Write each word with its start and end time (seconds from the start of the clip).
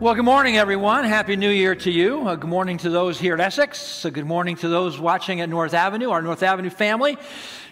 Well, 0.00 0.14
good 0.14 0.24
morning, 0.24 0.56
everyone. 0.56 1.04
Happy 1.04 1.36
New 1.36 1.50
Year 1.50 1.74
to 1.74 1.90
you. 1.90 2.26
Uh, 2.26 2.34
good 2.34 2.48
morning 2.48 2.78
to 2.78 2.88
those 2.88 3.20
here 3.20 3.34
at 3.34 3.40
Essex. 3.40 4.02
Uh, 4.02 4.08
good 4.08 4.24
morning 4.24 4.56
to 4.56 4.68
those 4.68 4.98
watching 4.98 5.42
at 5.42 5.50
North 5.50 5.74
Avenue, 5.74 6.08
our 6.08 6.22
North 6.22 6.42
Avenue 6.42 6.70
family, 6.70 7.18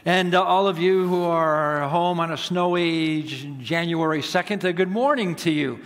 and 0.05 0.35
uh, 0.35 0.43
all 0.43 0.69
of 0.69 0.79
you 0.79 1.09
who 1.09 1.25
are 1.25 1.89
home 1.89 2.21
on 2.21 2.31
a 2.31 2.37
snowy 2.37 3.23
January 3.63 4.21
2nd. 4.21 4.63
Uh, 4.63 4.73
good 4.73 4.91
morning 4.91 5.37
to 5.37 5.51
you 5.51 5.81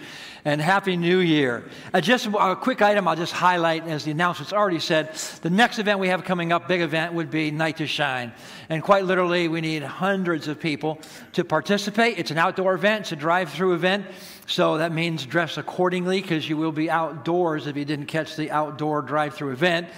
and 0.44 0.60
Happy 0.60 0.96
New 0.96 1.18
Year. 1.18 1.64
Uh, 1.94 2.00
just 2.00 2.26
a 2.26 2.56
quick 2.56 2.82
item 2.82 3.06
I'll 3.06 3.16
just 3.16 3.32
highlight, 3.32 3.86
as 3.86 4.04
the 4.04 4.10
announcement's 4.10 4.52
already 4.52 4.80
said. 4.80 5.14
The 5.42 5.50
next 5.50 5.78
event 5.78 6.00
we 6.00 6.08
have 6.08 6.24
coming 6.24 6.52
up, 6.52 6.66
big 6.66 6.80
event, 6.80 7.14
would 7.14 7.30
be 7.30 7.50
Night 7.50 7.76
to 7.76 7.86
Shine. 7.86 8.32
And 8.68 8.82
quite 8.82 9.04
literally, 9.04 9.48
we 9.48 9.60
need 9.60 9.82
hundreds 9.82 10.48
of 10.48 10.58
people 10.58 10.98
to 11.34 11.44
participate. 11.44 12.18
It's 12.18 12.30
an 12.30 12.38
outdoor 12.38 12.74
event, 12.74 13.02
it's 13.02 13.12
a 13.12 13.16
drive 13.16 13.50
through 13.50 13.74
event. 13.74 14.06
So 14.46 14.78
that 14.78 14.92
means 14.92 15.24
dress 15.24 15.56
accordingly 15.56 16.20
because 16.20 16.48
you 16.48 16.56
will 16.56 16.72
be 16.72 16.90
outdoors 16.90 17.68
if 17.68 17.76
you 17.76 17.84
didn't 17.84 18.06
catch 18.06 18.34
the 18.36 18.50
outdoor 18.50 19.02
drive 19.02 19.34
through 19.34 19.52
event. 19.52 19.88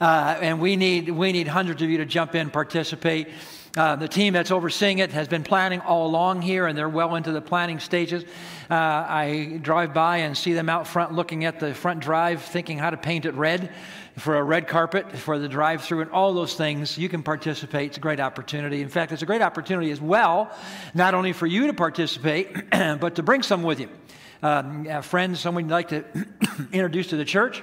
Uh, 0.00 0.38
and 0.40 0.60
we 0.60 0.76
need, 0.76 1.10
we 1.10 1.30
need 1.30 1.46
hundreds 1.46 1.82
of 1.82 1.90
you 1.90 1.98
to 1.98 2.06
jump 2.06 2.34
in, 2.34 2.48
participate. 2.48 3.28
Uh, 3.76 3.94
the 3.94 4.08
team 4.08 4.32
that's 4.32 4.50
overseeing 4.50 4.98
it 4.98 5.12
has 5.12 5.28
been 5.28 5.44
planning 5.44 5.80
all 5.80 6.06
along 6.06 6.42
here, 6.42 6.66
and 6.66 6.76
they're 6.76 6.88
well 6.88 7.14
into 7.14 7.30
the 7.30 7.40
planning 7.40 7.78
stages. 7.78 8.24
Uh, 8.68 8.74
I 8.74 9.60
drive 9.62 9.94
by 9.94 10.18
and 10.18 10.36
see 10.36 10.54
them 10.54 10.68
out 10.68 10.88
front 10.88 11.12
looking 11.12 11.44
at 11.44 11.60
the 11.60 11.72
front 11.72 12.00
drive, 12.00 12.42
thinking 12.42 12.78
how 12.78 12.90
to 12.90 12.96
paint 12.96 13.26
it 13.26 13.34
red 13.34 13.72
for 14.16 14.36
a 14.36 14.42
red 14.42 14.66
carpet 14.66 15.16
for 15.16 15.38
the 15.38 15.48
drive 15.48 15.82
through 15.82 16.00
and 16.00 16.10
all 16.10 16.34
those 16.34 16.54
things. 16.54 16.98
You 16.98 17.08
can 17.08 17.22
participate. 17.22 17.90
It's 17.90 17.96
a 17.98 18.00
great 18.00 18.18
opportunity. 18.18 18.82
In 18.82 18.88
fact, 18.88 19.12
it's 19.12 19.22
a 19.22 19.26
great 19.26 19.40
opportunity 19.40 19.92
as 19.92 20.00
well, 20.00 20.50
not 20.92 21.14
only 21.14 21.32
for 21.32 21.46
you 21.46 21.68
to 21.68 21.72
participate, 21.72 22.52
but 22.70 23.14
to 23.14 23.22
bring 23.22 23.44
some 23.44 23.62
with 23.62 23.78
you. 23.78 23.88
Um, 24.42 25.02
friends, 25.02 25.38
someone 25.38 25.66
you'd 25.66 25.72
like 25.72 25.88
to 25.88 26.04
introduce 26.72 27.06
to 27.08 27.16
the 27.16 27.24
church, 27.24 27.62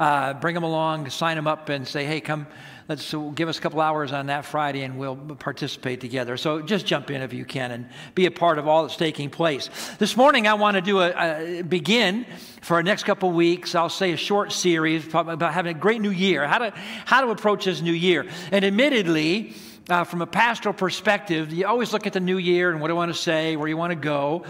uh, 0.00 0.34
bring 0.34 0.54
them 0.54 0.64
along, 0.64 1.10
sign 1.10 1.36
them 1.36 1.46
up, 1.46 1.68
and 1.68 1.86
say, 1.86 2.04
hey, 2.04 2.20
come 2.20 2.48
let's 2.90 3.14
give 3.36 3.48
us 3.48 3.56
a 3.56 3.60
couple 3.60 3.80
hours 3.80 4.10
on 4.10 4.26
that 4.26 4.44
Friday 4.44 4.82
and 4.82 4.98
we'll 4.98 5.14
participate 5.14 6.00
together. 6.00 6.36
So 6.36 6.60
just 6.60 6.86
jump 6.86 7.08
in 7.12 7.22
if 7.22 7.32
you 7.32 7.44
can 7.44 7.70
and 7.70 7.88
be 8.16 8.26
a 8.26 8.32
part 8.32 8.58
of 8.58 8.66
all 8.66 8.82
that's 8.82 8.96
taking 8.96 9.30
place. 9.30 9.70
This 9.98 10.16
morning, 10.16 10.48
I 10.48 10.54
want 10.54 10.74
to 10.74 10.80
do 10.80 10.98
a, 10.98 11.60
a 11.60 11.62
begin 11.62 12.26
for 12.62 12.74
our 12.74 12.82
next 12.82 13.04
couple 13.04 13.30
weeks. 13.30 13.76
I'll 13.76 13.88
say 13.88 14.10
a 14.10 14.16
short 14.16 14.50
series 14.50 15.06
about 15.14 15.54
having 15.54 15.76
a 15.76 15.78
great 15.78 16.00
new 16.00 16.10
year, 16.10 16.44
how 16.48 16.58
to, 16.58 16.72
how 17.04 17.20
to 17.20 17.30
approach 17.30 17.66
this 17.66 17.80
new 17.80 17.92
year. 17.92 18.26
And 18.50 18.64
admittedly, 18.64 19.54
uh, 19.90 20.04
from 20.04 20.22
a 20.22 20.26
pastoral 20.26 20.74
perspective, 20.74 21.52
you 21.52 21.66
always 21.66 21.92
look 21.92 22.06
at 22.06 22.12
the 22.12 22.20
new 22.20 22.38
year 22.38 22.70
and 22.70 22.80
what 22.80 22.88
do 22.88 22.94
I 22.94 22.96
want 22.96 23.12
to 23.12 23.18
say, 23.18 23.56
where 23.56 23.68
you 23.68 23.76
want 23.76 23.90
to 23.90 23.96
go. 23.96 24.44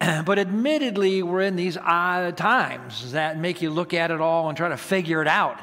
But 0.24 0.38
admittedly, 0.38 1.24
we're 1.24 1.40
in 1.40 1.56
these 1.56 1.76
odd 1.76 2.36
times 2.36 3.12
that 3.12 3.36
make 3.38 3.62
you 3.62 3.70
look 3.70 3.92
at 3.94 4.12
it 4.12 4.20
all 4.20 4.48
and 4.48 4.56
try 4.56 4.68
to 4.68 4.76
figure 4.76 5.20
it 5.20 5.26
out. 5.26 5.58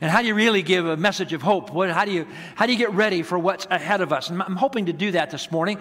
And 0.00 0.10
how 0.10 0.22
do 0.22 0.28
you 0.28 0.34
really 0.34 0.62
give 0.62 0.86
a 0.86 0.96
message 0.96 1.32
of 1.32 1.42
hope? 1.42 1.72
What, 1.72 1.90
how, 1.90 2.04
do 2.04 2.12
you, 2.12 2.26
how 2.54 2.66
do 2.66 2.72
you 2.72 2.78
get 2.78 2.92
ready 2.92 3.22
for 3.22 3.38
what's 3.38 3.66
ahead 3.66 4.00
of 4.00 4.12
us? 4.12 4.30
And 4.30 4.40
I'm 4.40 4.56
hoping 4.56 4.86
to 4.86 4.92
do 4.92 5.10
that 5.10 5.30
this 5.30 5.50
morning. 5.50 5.78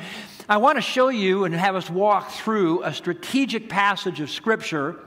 I 0.50 0.58
want 0.58 0.78
to 0.78 0.81
show 0.81 1.09
you 1.09 1.45
and 1.45 1.53
have 1.53 1.75
us 1.75 1.88
walk 1.88 2.31
through 2.31 2.84
a 2.84 2.94
strategic 2.94 3.69
passage 3.69 4.19
of 4.19 4.31
Scripture 4.31 5.00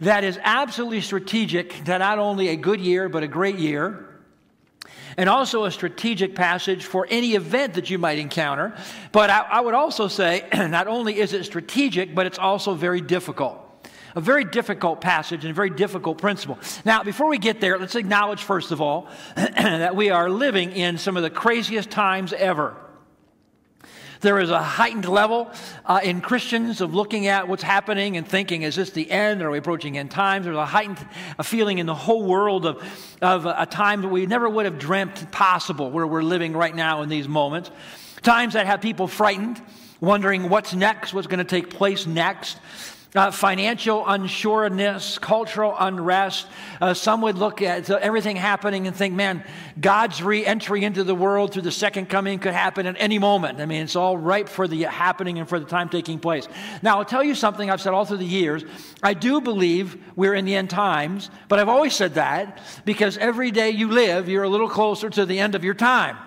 that 0.00 0.24
is 0.24 0.38
absolutely 0.42 1.02
strategic 1.02 1.84
to 1.84 1.98
not 1.98 2.18
only 2.18 2.48
a 2.48 2.56
good 2.56 2.80
year, 2.80 3.10
but 3.10 3.22
a 3.22 3.28
great 3.28 3.58
year 3.58 4.07
and 5.18 5.28
also 5.28 5.64
a 5.64 5.70
strategic 5.70 6.34
passage 6.34 6.86
for 6.86 7.06
any 7.10 7.34
event 7.34 7.74
that 7.74 7.90
you 7.90 7.98
might 7.98 8.18
encounter. 8.18 8.74
But 9.12 9.28
I, 9.28 9.40
I, 9.40 9.60
would 9.60 9.74
also 9.74 10.06
say 10.06 10.48
not 10.54 10.86
only 10.86 11.18
is 11.18 11.34
it 11.34 11.44
strategic, 11.44 12.14
but 12.14 12.24
it's 12.24 12.38
also 12.38 12.74
very 12.74 13.02
difficult 13.02 13.64
a 14.14 14.20
very 14.20 14.42
difficult 14.42 15.00
passage 15.02 15.44
and 15.44 15.50
a 15.50 15.54
very 15.54 15.70
difficult 15.70 16.18
principle. 16.18 16.58
Now, 16.84 17.04
before 17.04 17.28
we 17.28 17.38
get 17.38 17.60
there, 17.60 17.78
let's 17.78 17.94
acknowledge, 17.94 18.42
first 18.42 18.72
of 18.72 18.80
all, 18.80 19.06
that 19.36 19.94
we 19.94 20.10
are 20.10 20.30
living 20.30 20.72
in 20.72 20.96
some 20.96 21.16
of 21.16 21.22
the 21.22 21.30
craziest 21.30 21.90
times 21.90 22.32
ever. 22.32 22.74
There 24.20 24.40
is 24.40 24.50
a 24.50 24.60
heightened 24.60 25.08
level 25.08 25.50
uh, 25.86 26.00
in 26.02 26.20
Christians 26.20 26.80
of 26.80 26.94
looking 26.94 27.28
at 27.28 27.46
what's 27.46 27.62
happening 27.62 28.16
and 28.16 28.26
thinking, 28.26 28.62
is 28.62 28.74
this 28.74 28.90
the 28.90 29.08
end? 29.10 29.42
Are 29.42 29.50
we 29.50 29.58
approaching 29.58 29.96
end 29.96 30.10
times? 30.10 30.44
There's 30.44 30.56
a 30.56 30.66
heightened 30.66 30.98
a 31.38 31.44
feeling 31.44 31.78
in 31.78 31.86
the 31.86 31.94
whole 31.94 32.24
world 32.24 32.66
of, 32.66 32.82
of 33.22 33.46
a 33.46 33.66
time 33.66 34.02
that 34.02 34.08
we 34.08 34.26
never 34.26 34.48
would 34.48 34.64
have 34.64 34.78
dreamt 34.78 35.30
possible 35.30 35.90
where 35.90 36.06
we're 36.06 36.22
living 36.22 36.52
right 36.52 36.74
now 36.74 37.02
in 37.02 37.08
these 37.08 37.28
moments. 37.28 37.70
Times 38.22 38.54
that 38.54 38.66
have 38.66 38.80
people 38.80 39.06
frightened, 39.06 39.62
wondering 40.00 40.48
what's 40.48 40.74
next, 40.74 41.14
what's 41.14 41.28
going 41.28 41.38
to 41.38 41.44
take 41.44 41.70
place 41.70 42.06
next 42.06 42.58
uh, 43.14 43.30
financial 43.30 44.04
unsureness, 44.04 45.18
cultural 45.20 45.74
unrest. 45.78 46.46
Uh, 46.80 46.92
some 46.92 47.22
would 47.22 47.38
look 47.38 47.62
at 47.62 47.88
everything 47.90 48.36
happening 48.36 48.86
and 48.86 48.94
think, 48.94 49.14
man, 49.14 49.42
God's 49.80 50.22
re 50.22 50.44
entry 50.44 50.84
into 50.84 51.04
the 51.04 51.14
world 51.14 51.52
through 51.52 51.62
the 51.62 51.72
second 51.72 52.10
coming 52.10 52.38
could 52.38 52.52
happen 52.52 52.86
at 52.86 52.96
any 52.98 53.18
moment. 53.18 53.60
I 53.60 53.66
mean, 53.66 53.82
it's 53.82 53.96
all 53.96 54.16
ripe 54.18 54.48
for 54.48 54.68
the 54.68 54.82
happening 54.82 55.38
and 55.38 55.48
for 55.48 55.58
the 55.58 55.66
time 55.66 55.88
taking 55.88 56.18
place. 56.18 56.46
Now, 56.82 56.98
I'll 56.98 57.04
tell 57.04 57.24
you 57.24 57.34
something 57.34 57.70
I've 57.70 57.80
said 57.80 57.94
all 57.94 58.04
through 58.04 58.18
the 58.18 58.26
years. 58.26 58.64
I 59.02 59.14
do 59.14 59.40
believe 59.40 59.96
we're 60.14 60.34
in 60.34 60.44
the 60.44 60.54
end 60.54 60.70
times, 60.70 61.30
but 61.48 61.58
I've 61.58 61.68
always 61.68 61.94
said 61.94 62.14
that 62.14 62.60
because 62.84 63.16
every 63.16 63.50
day 63.50 63.70
you 63.70 63.88
live, 63.90 64.28
you're 64.28 64.44
a 64.44 64.48
little 64.48 64.68
closer 64.68 65.08
to 65.10 65.24
the 65.24 65.38
end 65.38 65.54
of 65.54 65.64
your 65.64 65.74
time. 65.74 66.18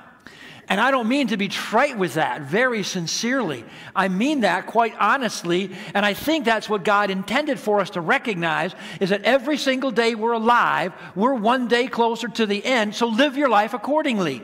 And 0.69 0.79
I 0.79 0.91
don't 0.91 1.07
mean 1.07 1.27
to 1.27 1.37
be 1.37 1.47
trite 1.47 1.97
with 1.97 2.13
that, 2.13 2.41
very 2.41 2.83
sincerely. 2.83 3.65
I 3.95 4.07
mean 4.07 4.41
that 4.41 4.67
quite 4.67 4.95
honestly. 4.99 5.71
And 5.93 6.05
I 6.05 6.13
think 6.13 6.45
that's 6.45 6.69
what 6.69 6.83
God 6.83 7.09
intended 7.09 7.59
for 7.59 7.79
us 7.79 7.91
to 7.91 8.01
recognize 8.01 8.73
is 8.99 9.09
that 9.09 9.23
every 9.23 9.57
single 9.57 9.91
day 9.91 10.15
we're 10.15 10.31
alive, 10.33 10.93
we're 11.15 11.33
one 11.33 11.67
day 11.67 11.87
closer 11.87 12.27
to 12.27 12.45
the 12.45 12.63
end. 12.63 12.95
So 12.95 13.07
live 13.07 13.37
your 13.37 13.49
life 13.49 13.73
accordingly. 13.73 14.41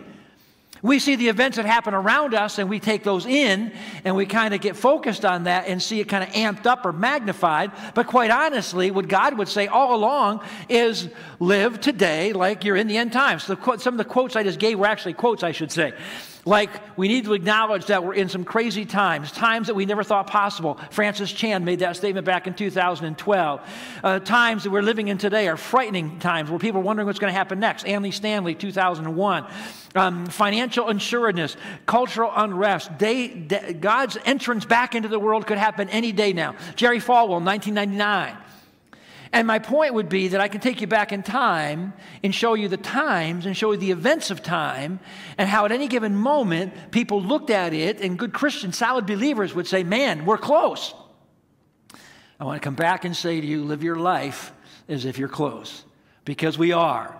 We 0.82 1.00
see 1.00 1.16
the 1.16 1.30
events 1.30 1.58
that 1.58 1.66
happen 1.66 1.94
around 1.94 2.34
us 2.34 2.60
and 2.60 2.70
we 2.70 2.80
take 2.80 3.04
those 3.04 3.26
in 3.26 3.72
and 4.04 4.16
we 4.16 4.26
kind 4.26 4.54
of 4.54 4.62
get 4.62 4.76
focused 4.76 5.26
on 5.26 5.46
that 5.46 5.68
and 5.68 5.82
see 5.82 6.00
it 6.00 6.06
kind 6.06 6.24
of 6.24 6.30
amped 6.30 6.66
up 6.66 6.86
or 6.86 6.94
magnified. 6.94 7.72
But 7.94 8.08
quite 8.08 8.32
honestly, 8.32 8.92
what 8.92 9.08
God 9.08 9.38
would 9.38 9.48
say 9.48 9.68
all 9.68 9.96
along 9.96 10.44
is 10.70 11.10
live 11.40 11.82
today 11.82 12.34
like 12.34 12.64
you're 12.64 12.76
in 12.76 12.88
the 12.88 12.98
end 12.98 13.14
times. 13.14 13.44
So 13.44 13.56
some 13.78 13.94
of 13.94 13.98
the 13.98 14.06
quotes 14.06 14.36
I 14.36 14.44
just 14.44 14.60
gave 14.60 14.80
were 14.80 14.86
actually 14.86 15.14
quotes, 15.14 15.44
I 15.44 15.52
should 15.52 15.72
say. 15.72 15.94
Like, 16.47 16.97
we 16.97 17.09
need 17.09 17.25
to 17.25 17.34
acknowledge 17.34 17.88
that 17.88 18.06
we're 18.06 18.13
in 18.13 18.30
some 18.30 18.46
crazy 18.46 18.85
times, 18.85 19.34
times 19.34 19.68
that 19.68 19.74
we 19.74 19.85
never 19.85 20.02
thought 20.02 20.28
possible. 20.28 20.80
Francis 20.91 21.30
Chan 21.30 21.66
made 21.66 21.80
that 21.80 21.97
statement 21.97 22.25
back 22.25 22.47
in 22.47 22.53
2012. 22.53 23.62
Uh, 24.02 24.19
times 24.19 24.63
that 24.63 24.69
we're 24.69 24.81
living 24.81 25.09
in 25.09 25.18
today 25.18 25.50
are 25.50 25.58
frightening 25.58 26.19
times 26.19 26.50
where 26.50 26.58
people 26.58 26.80
are 26.80 26.85
wondering 26.85 27.06
what's 27.06 27.19
going 27.19 27.34
to 27.34 27.38
happen 27.38 27.59
next. 27.59 27.85
Andy 27.85 28.12
Stanley, 28.12 28.56
2001. 28.56 29.46
Um, 29.94 30.25
financial 30.28 30.85
unsureness, 30.85 31.58
cultural 31.85 32.31
unrest. 32.34 32.97
Day, 32.97 33.28
day, 33.28 33.74
God's 33.74 34.18
entrance 34.24 34.64
back 34.64 34.96
into 34.96 35.09
the 35.09 35.19
world 35.19 35.47
could 35.47 35.58
happen 35.58 35.90
any 35.90 36.14
day 36.14 36.31
now. 36.31 36.56
Jerry 36.78 37.00
Falwell, 37.00 37.44
1999. 37.44 38.38
And 39.32 39.48
my 39.48 39.60
point 39.60 39.94
would 39.94 40.10
be 40.10 40.30
that 40.30 40.42
I 40.42 40.48
can 40.48 40.62
take 40.62 40.82
you 40.82 40.88
back 40.88 41.12
in 41.12 41.24
time 41.24 41.94
and 42.24 42.34
show 42.34 42.54
you 42.54 42.68
the 42.68 42.78
times 42.78 43.46
and 43.46 43.56
show 43.56 43.72
you 43.72 43.78
the 43.78 43.92
events 43.92 44.32
of 44.32 44.42
time 44.42 45.00
and 45.38 45.50
how 45.50 45.66
at 45.66 45.72
any 45.72 45.88
given 45.88 46.16
moment 46.16 46.92
people 46.92 47.22
looked 47.22 47.50
at 47.50 47.74
it 47.74 48.02
and 48.02 48.18
good 48.18 48.34
Christians, 48.34 48.78
solid 48.78 49.06
believers 49.06 49.54
would 49.54 49.68
say, 49.68 49.84
Man, 49.84 50.26
we're 50.26 50.38
close. 50.38 50.94
I 52.40 52.46
want 52.46 52.62
to 52.62 52.66
come 52.66 52.76
back 52.76 53.04
and 53.04 53.16
say 53.16 53.42
to 53.42 53.48
you, 53.48 53.64
live 53.64 53.84
your 53.84 53.96
life 53.96 54.52
as 54.88 55.06
if 55.06 55.18
you're 55.18 55.28
close 55.28 55.84
because 56.24 56.58
we 56.58 56.72
are. 56.72 57.16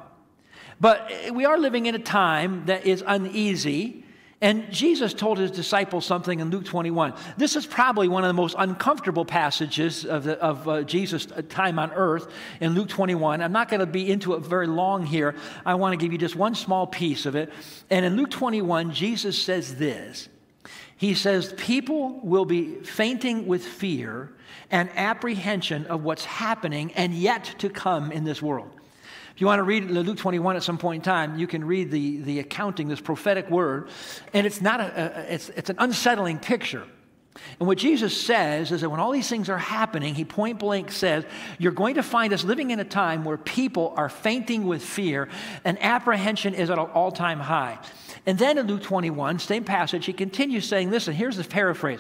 But 0.80 1.12
we 1.34 1.46
are 1.46 1.58
living 1.58 1.88
in 1.88 1.96
a 1.96 2.00
time 2.00 2.66
that 2.68 2.86
is 2.86 3.04
uneasy 3.06 4.06
and 4.40 4.72
Jesus 4.72 5.16
told 5.16 5.40
his 5.40 5.50
disciples 5.50 6.06
something 6.06 6.40
in 6.40 6.52
Luke 6.52 6.66
21. 6.66 7.16
This 7.38 7.56
is 7.56 7.66
probably 7.66 8.08
one 8.08 8.24
of 8.24 8.28
the 8.28 8.34
most 8.34 8.56
uncomfortable 8.60 9.26
passages 9.26 10.06
of, 10.06 10.26
the, 10.26 10.40
of 10.40 10.68
uh, 10.68 10.84
Jesus' 10.84 11.28
time 11.50 11.80
on 11.80 11.92
earth 11.94 12.28
in 12.62 12.76
Luke 12.76 12.88
21. 12.88 13.42
I'm 13.42 13.52
not 13.52 13.68
going 13.68 13.80
to 13.80 13.88
be 13.88 14.12
into 14.12 14.36
it 14.36 14.42
very 14.42 14.68
long 14.68 15.08
here. 15.08 15.34
I 15.66 15.74
want 15.74 15.94
to 15.94 15.98
give 15.98 16.12
you 16.12 16.20
just 16.20 16.36
one 16.36 16.54
small 16.54 16.86
piece 16.86 17.26
of 17.26 17.36
it. 17.36 17.52
And 17.90 18.06
in 18.06 18.16
Luke 18.16 18.30
21, 18.30 18.94
Jesus 18.94 19.42
says 19.42 19.76
this 19.76 20.30
He 20.98 21.16
says, 21.16 21.54
People 21.58 22.20
will 22.22 22.46
be 22.46 22.76
fainting 22.82 23.48
with 23.48 23.66
fear 23.66 24.34
and 24.70 24.92
apprehension 24.96 25.88
of 25.88 26.04
what's 26.04 26.26
happening 26.26 26.92
and 26.92 27.12
yet 27.12 27.56
to 27.58 27.70
come 27.70 28.12
in 28.12 28.24
this 28.24 28.40
world. 28.40 28.77
If 29.38 29.42
you 29.42 29.46
want 29.46 29.60
to 29.60 29.64
read 29.66 29.92
Luke 29.92 30.18
21 30.18 30.56
at 30.56 30.64
some 30.64 30.80
point 30.80 31.02
in 31.02 31.04
time, 31.04 31.38
you 31.38 31.46
can 31.46 31.64
read 31.64 31.92
the, 31.92 32.22
the 32.22 32.40
accounting, 32.40 32.88
this 32.88 33.00
prophetic 33.00 33.52
word, 33.52 33.90
and 34.34 34.48
it's, 34.48 34.62
not 34.62 34.82
a, 34.82 34.86
a 35.30 35.34
it's, 35.36 35.50
it's 35.50 35.70
an 35.70 35.76
unsettling 35.78 36.40
picture. 36.40 36.84
And 37.60 37.68
what 37.68 37.78
Jesus 37.78 38.20
says 38.20 38.72
is 38.72 38.82
that 38.82 38.90
when 38.90 39.00
all 39.00 39.12
these 39.12 39.30
things 39.30 39.48
are 39.48 39.60
happening, 39.60 40.16
he 40.16 40.26
point 40.26 40.58
blank 40.58 40.92
says, 40.92 41.24
You're 41.60 41.72
going 41.72 41.94
to 41.94 42.02
find 42.02 42.34
us 42.34 42.44
living 42.44 42.72
in 42.72 42.80
a 42.80 42.84
time 42.84 43.24
where 43.26 43.38
people 43.38 43.94
are 43.96 44.10
fainting 44.10 44.66
with 44.66 44.82
fear 44.82 45.30
and 45.64 45.78
apprehension 45.84 46.56
is 46.56 46.72
at 46.72 46.80
an 46.80 46.86
all 46.86 47.12
time 47.12 47.40
high. 47.40 47.78
And 48.26 48.40
then 48.40 48.58
in 48.58 48.66
Luke 48.66 48.82
21, 48.82 49.38
same 49.38 49.64
passage, 49.64 50.08
he 50.08 50.14
continues 50.14 50.68
saying, 50.68 50.90
Listen, 50.90 51.14
here's 51.14 51.38
the 51.38 51.44
paraphrase 51.44 52.00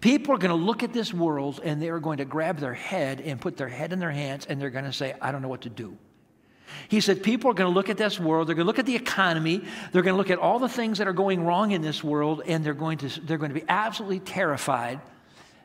People 0.00 0.34
are 0.34 0.38
going 0.38 0.58
to 0.58 0.64
look 0.64 0.82
at 0.82 0.94
this 0.94 1.12
world 1.12 1.60
and 1.62 1.82
they 1.82 1.90
are 1.90 2.00
going 2.00 2.16
to 2.16 2.24
grab 2.24 2.60
their 2.60 2.72
head 2.72 3.20
and 3.20 3.38
put 3.38 3.58
their 3.58 3.68
head 3.68 3.92
in 3.92 3.98
their 3.98 4.10
hands 4.10 4.46
and 4.46 4.58
they're 4.58 4.70
going 4.70 4.86
to 4.86 4.92
say, 4.94 5.14
I 5.20 5.32
don't 5.32 5.42
know 5.42 5.48
what 5.48 5.60
to 5.60 5.68
do. 5.68 5.98
He 6.88 7.00
said, 7.00 7.22
People 7.22 7.50
are 7.50 7.54
going 7.54 7.70
to 7.70 7.74
look 7.74 7.88
at 7.88 7.96
this 7.96 8.18
world, 8.18 8.48
they're 8.48 8.54
going 8.54 8.64
to 8.64 8.68
look 8.68 8.78
at 8.78 8.86
the 8.86 8.96
economy, 8.96 9.64
they're 9.92 10.02
going 10.02 10.14
to 10.14 10.18
look 10.18 10.30
at 10.30 10.38
all 10.38 10.58
the 10.58 10.68
things 10.68 10.98
that 10.98 11.08
are 11.08 11.12
going 11.12 11.44
wrong 11.44 11.72
in 11.72 11.82
this 11.82 12.02
world, 12.02 12.42
and 12.46 12.64
they're 12.64 12.74
going 12.74 12.98
to, 12.98 13.20
they're 13.20 13.38
going 13.38 13.52
to 13.52 13.60
be 13.60 13.66
absolutely 13.68 14.20
terrified 14.20 15.00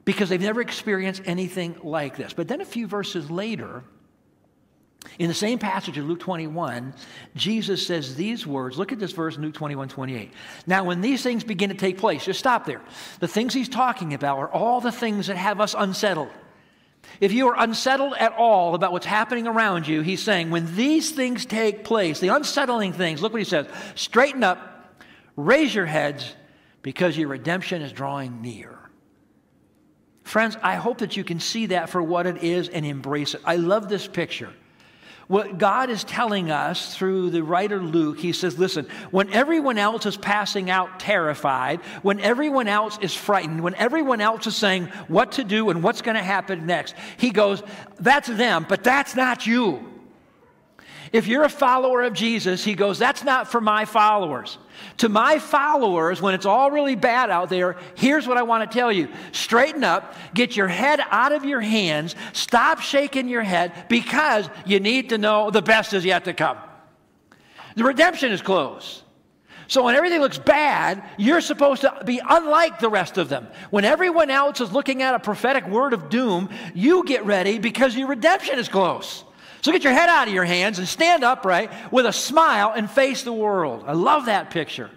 because 0.06 0.30
they've 0.30 0.42
never 0.42 0.62
experienced 0.62 1.22
anything 1.26 1.76
like 1.84 2.16
this. 2.16 2.34
But 2.34 2.48
then 2.48 2.62
a 2.62 2.66
few 2.66 2.88
verses 2.88 3.30
later, 3.30 3.84
in 5.20 5.28
the 5.28 5.34
same 5.34 5.60
passage 5.60 5.98
in 5.98 6.08
Luke 6.08 6.20
21, 6.20 6.94
Jesus 7.36 7.86
says 7.86 8.16
these 8.16 8.46
words. 8.46 8.78
Look 8.78 8.92
at 8.92 9.00
this 9.00 9.12
verse 9.12 9.36
in 9.36 9.44
Luke 9.44 9.54
21 9.54 9.90
28. 9.90 10.32
Now, 10.66 10.84
when 10.84 11.02
these 11.02 11.24
things 11.24 11.44
begin 11.44 11.70
to 11.70 11.76
take 11.76 11.98
place, 11.98 12.26
just 12.26 12.40
stop 12.40 12.66
there. 12.66 12.82
The 13.20 13.28
things 13.28 13.54
he's 13.54 13.70
talking 13.70 14.14
about 14.14 14.38
are 14.38 14.50
all 14.50 14.82
the 14.82 14.92
things 14.92 15.28
that 15.28 15.38
have 15.38 15.60
us 15.60 15.76
unsettled. 15.78 16.30
If 17.20 17.32
you 17.32 17.48
are 17.50 17.56
unsettled 17.58 18.14
at 18.14 18.34
all 18.34 18.76
about 18.76 18.92
what's 18.92 19.06
happening 19.06 19.48
around 19.48 19.88
you, 19.88 20.02
he's 20.02 20.22
saying, 20.22 20.50
when 20.50 20.76
these 20.76 21.12
things 21.12 21.46
take 21.46 21.84
place, 21.84 22.20
the 22.20 22.30
unsettling 22.30 22.94
things, 22.94 23.22
look 23.22 23.34
what 23.34 23.42
he 23.42 23.46
says 23.46 23.68
straighten 23.96 24.44
up, 24.44 24.96
raise 25.36 25.74
your 25.74 25.86
heads, 25.86 26.36
because 26.82 27.18
your 27.18 27.30
redemption 27.30 27.82
is 27.82 27.92
drawing 27.92 28.42
near. 28.42 28.78
Friends, 30.24 30.58
I 30.62 30.76
hope 30.76 31.00
that 31.00 31.18
you 31.18 31.24
can 31.24 31.40
see 31.40 31.68
that 31.68 31.90
for 31.90 32.04
what 32.04 32.28
it 32.28 32.44
is 32.44 32.70
and 32.70 32.86
embrace 32.86 33.34
it. 33.34 33.42
I 33.46 33.56
love 33.56 33.90
this 33.90 34.08
picture. 34.08 34.54
What 35.28 35.58
God 35.58 35.90
is 35.90 36.06
telling 36.06 36.52
us 36.52 36.96
through 36.96 37.32
the 37.32 37.44
writer 37.44 37.82
Luke, 37.82 38.18
he 38.18 38.32
says, 38.32 38.58
listen, 38.58 38.88
when 39.12 39.30
everyone 39.34 39.78
else 39.78 40.06
is 40.06 40.16
passing 40.16 40.70
out 40.70 41.02
terrified, 41.02 41.82
when 42.02 42.22
everyone 42.22 42.70
else 42.70 42.98
is 43.02 43.14
frightened, 43.14 43.62
when 43.62 43.76
everyone 43.76 44.22
else 44.22 44.48
is 44.48 44.56
saying 44.56 44.86
what 45.10 45.34
to 45.34 45.44
do 45.44 45.70
and 45.70 45.84
what's 45.84 46.02
going 46.02 46.16
to 46.16 46.24
happen 46.24 46.66
next, 46.66 46.96
he 47.18 47.32
goes, 47.32 47.62
that's 48.00 48.30
them, 48.30 48.66
but 48.70 48.86
that's 48.86 49.18
not 49.18 49.46
you. 49.46 49.97
If 51.12 51.28
you're 51.28 51.44
a 51.44 51.50
follower 51.50 52.04
of 52.04 52.14
Jesus, 52.14 52.64
he 52.64 52.74
goes, 52.74 53.00
That's 53.00 53.24
not 53.24 53.50
for 53.50 53.62
my 53.62 53.86
followers. 53.86 54.58
To 54.98 55.10
my 55.10 55.40
followers, 55.40 56.22
when 56.22 56.34
it's 56.34 56.46
all 56.46 56.72
really 56.72 56.96
bad 56.96 57.30
out 57.30 57.50
there, 57.50 57.78
here's 57.96 58.28
what 58.28 58.38
I 58.38 58.44
want 58.44 58.70
to 58.70 58.78
tell 58.78 58.92
you 58.92 59.08
straighten 59.32 59.84
up, 59.84 60.16
get 60.34 60.56
your 60.56 60.68
head 60.68 61.00
out 61.10 61.32
of 61.32 61.46
your 61.46 61.62
hands, 61.62 62.16
stop 62.34 62.82
shaking 62.82 63.28
your 63.28 63.44
head 63.44 63.72
because 63.90 64.50
you 64.66 64.80
need 64.80 65.10
to 65.10 65.18
know 65.18 65.50
the 65.50 65.62
best 65.62 65.94
is 65.94 66.06
yet 66.06 66.26
to 66.26 66.34
come. 66.34 66.58
The 67.76 67.84
redemption 67.84 68.32
is 68.32 68.42
close. 68.42 69.04
So 69.68 69.84
when 69.84 69.96
everything 69.96 70.22
looks 70.22 70.38
bad, 70.38 71.04
you're 71.18 71.42
supposed 71.42 71.82
to 71.82 72.02
be 72.06 72.22
unlike 72.28 72.80
the 72.80 72.90
rest 72.90 73.18
of 73.18 73.28
them. 73.28 73.48
When 73.70 73.84
everyone 73.84 74.30
else 74.30 74.62
is 74.62 74.72
looking 74.72 75.02
at 75.02 75.14
a 75.14 75.20
prophetic 75.20 75.68
word 75.68 75.94
of 75.94 76.10
doom, 76.10 76.50
you 76.74 77.04
get 77.04 77.26
ready 77.26 77.60
because 77.60 77.96
your 77.96 78.08
redemption 78.08 78.60
is 78.60 78.70
close. 78.70 79.26
So 79.62 79.72
get 79.72 79.84
your 79.84 79.94
head 79.94 80.10
out 80.10 80.28
of 80.28 80.34
your 80.34 80.46
hands 80.46 80.80
and 80.80 80.88
stand 80.88 81.24
upright 81.24 81.72
with 81.92 82.06
a 82.06 82.14
smile 82.14 82.74
and 82.76 82.90
face 82.90 83.24
the 83.24 83.34
world. 83.34 83.84
I 83.88 83.94
love 83.94 84.26
that 84.26 84.50
picture. 84.50 84.90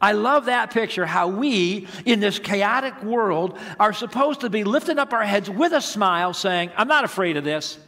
I 0.00 0.12
love 0.12 0.46
that 0.46 0.72
picture 0.72 1.06
how 1.06 1.28
we, 1.28 1.86
in 2.04 2.18
this 2.18 2.40
chaotic 2.40 3.02
world, 3.04 3.56
are 3.78 3.92
supposed 3.92 4.40
to 4.40 4.50
be 4.50 4.64
lifting 4.64 4.98
up 4.98 5.12
our 5.12 5.24
heads 5.24 5.48
with 5.48 5.72
a 5.72 5.80
smile, 5.80 6.34
saying, 6.34 6.70
I'm 6.76 6.88
not 6.88 7.04
afraid 7.04 7.36
of 7.36 7.44
this 7.44 7.78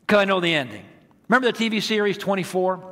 because 0.00 0.18
I 0.18 0.24
know 0.24 0.40
the 0.40 0.52
ending. 0.52 0.84
Remember 1.28 1.50
the 1.50 1.56
TV 1.56 1.80
series 1.80 2.18
24? 2.18 2.91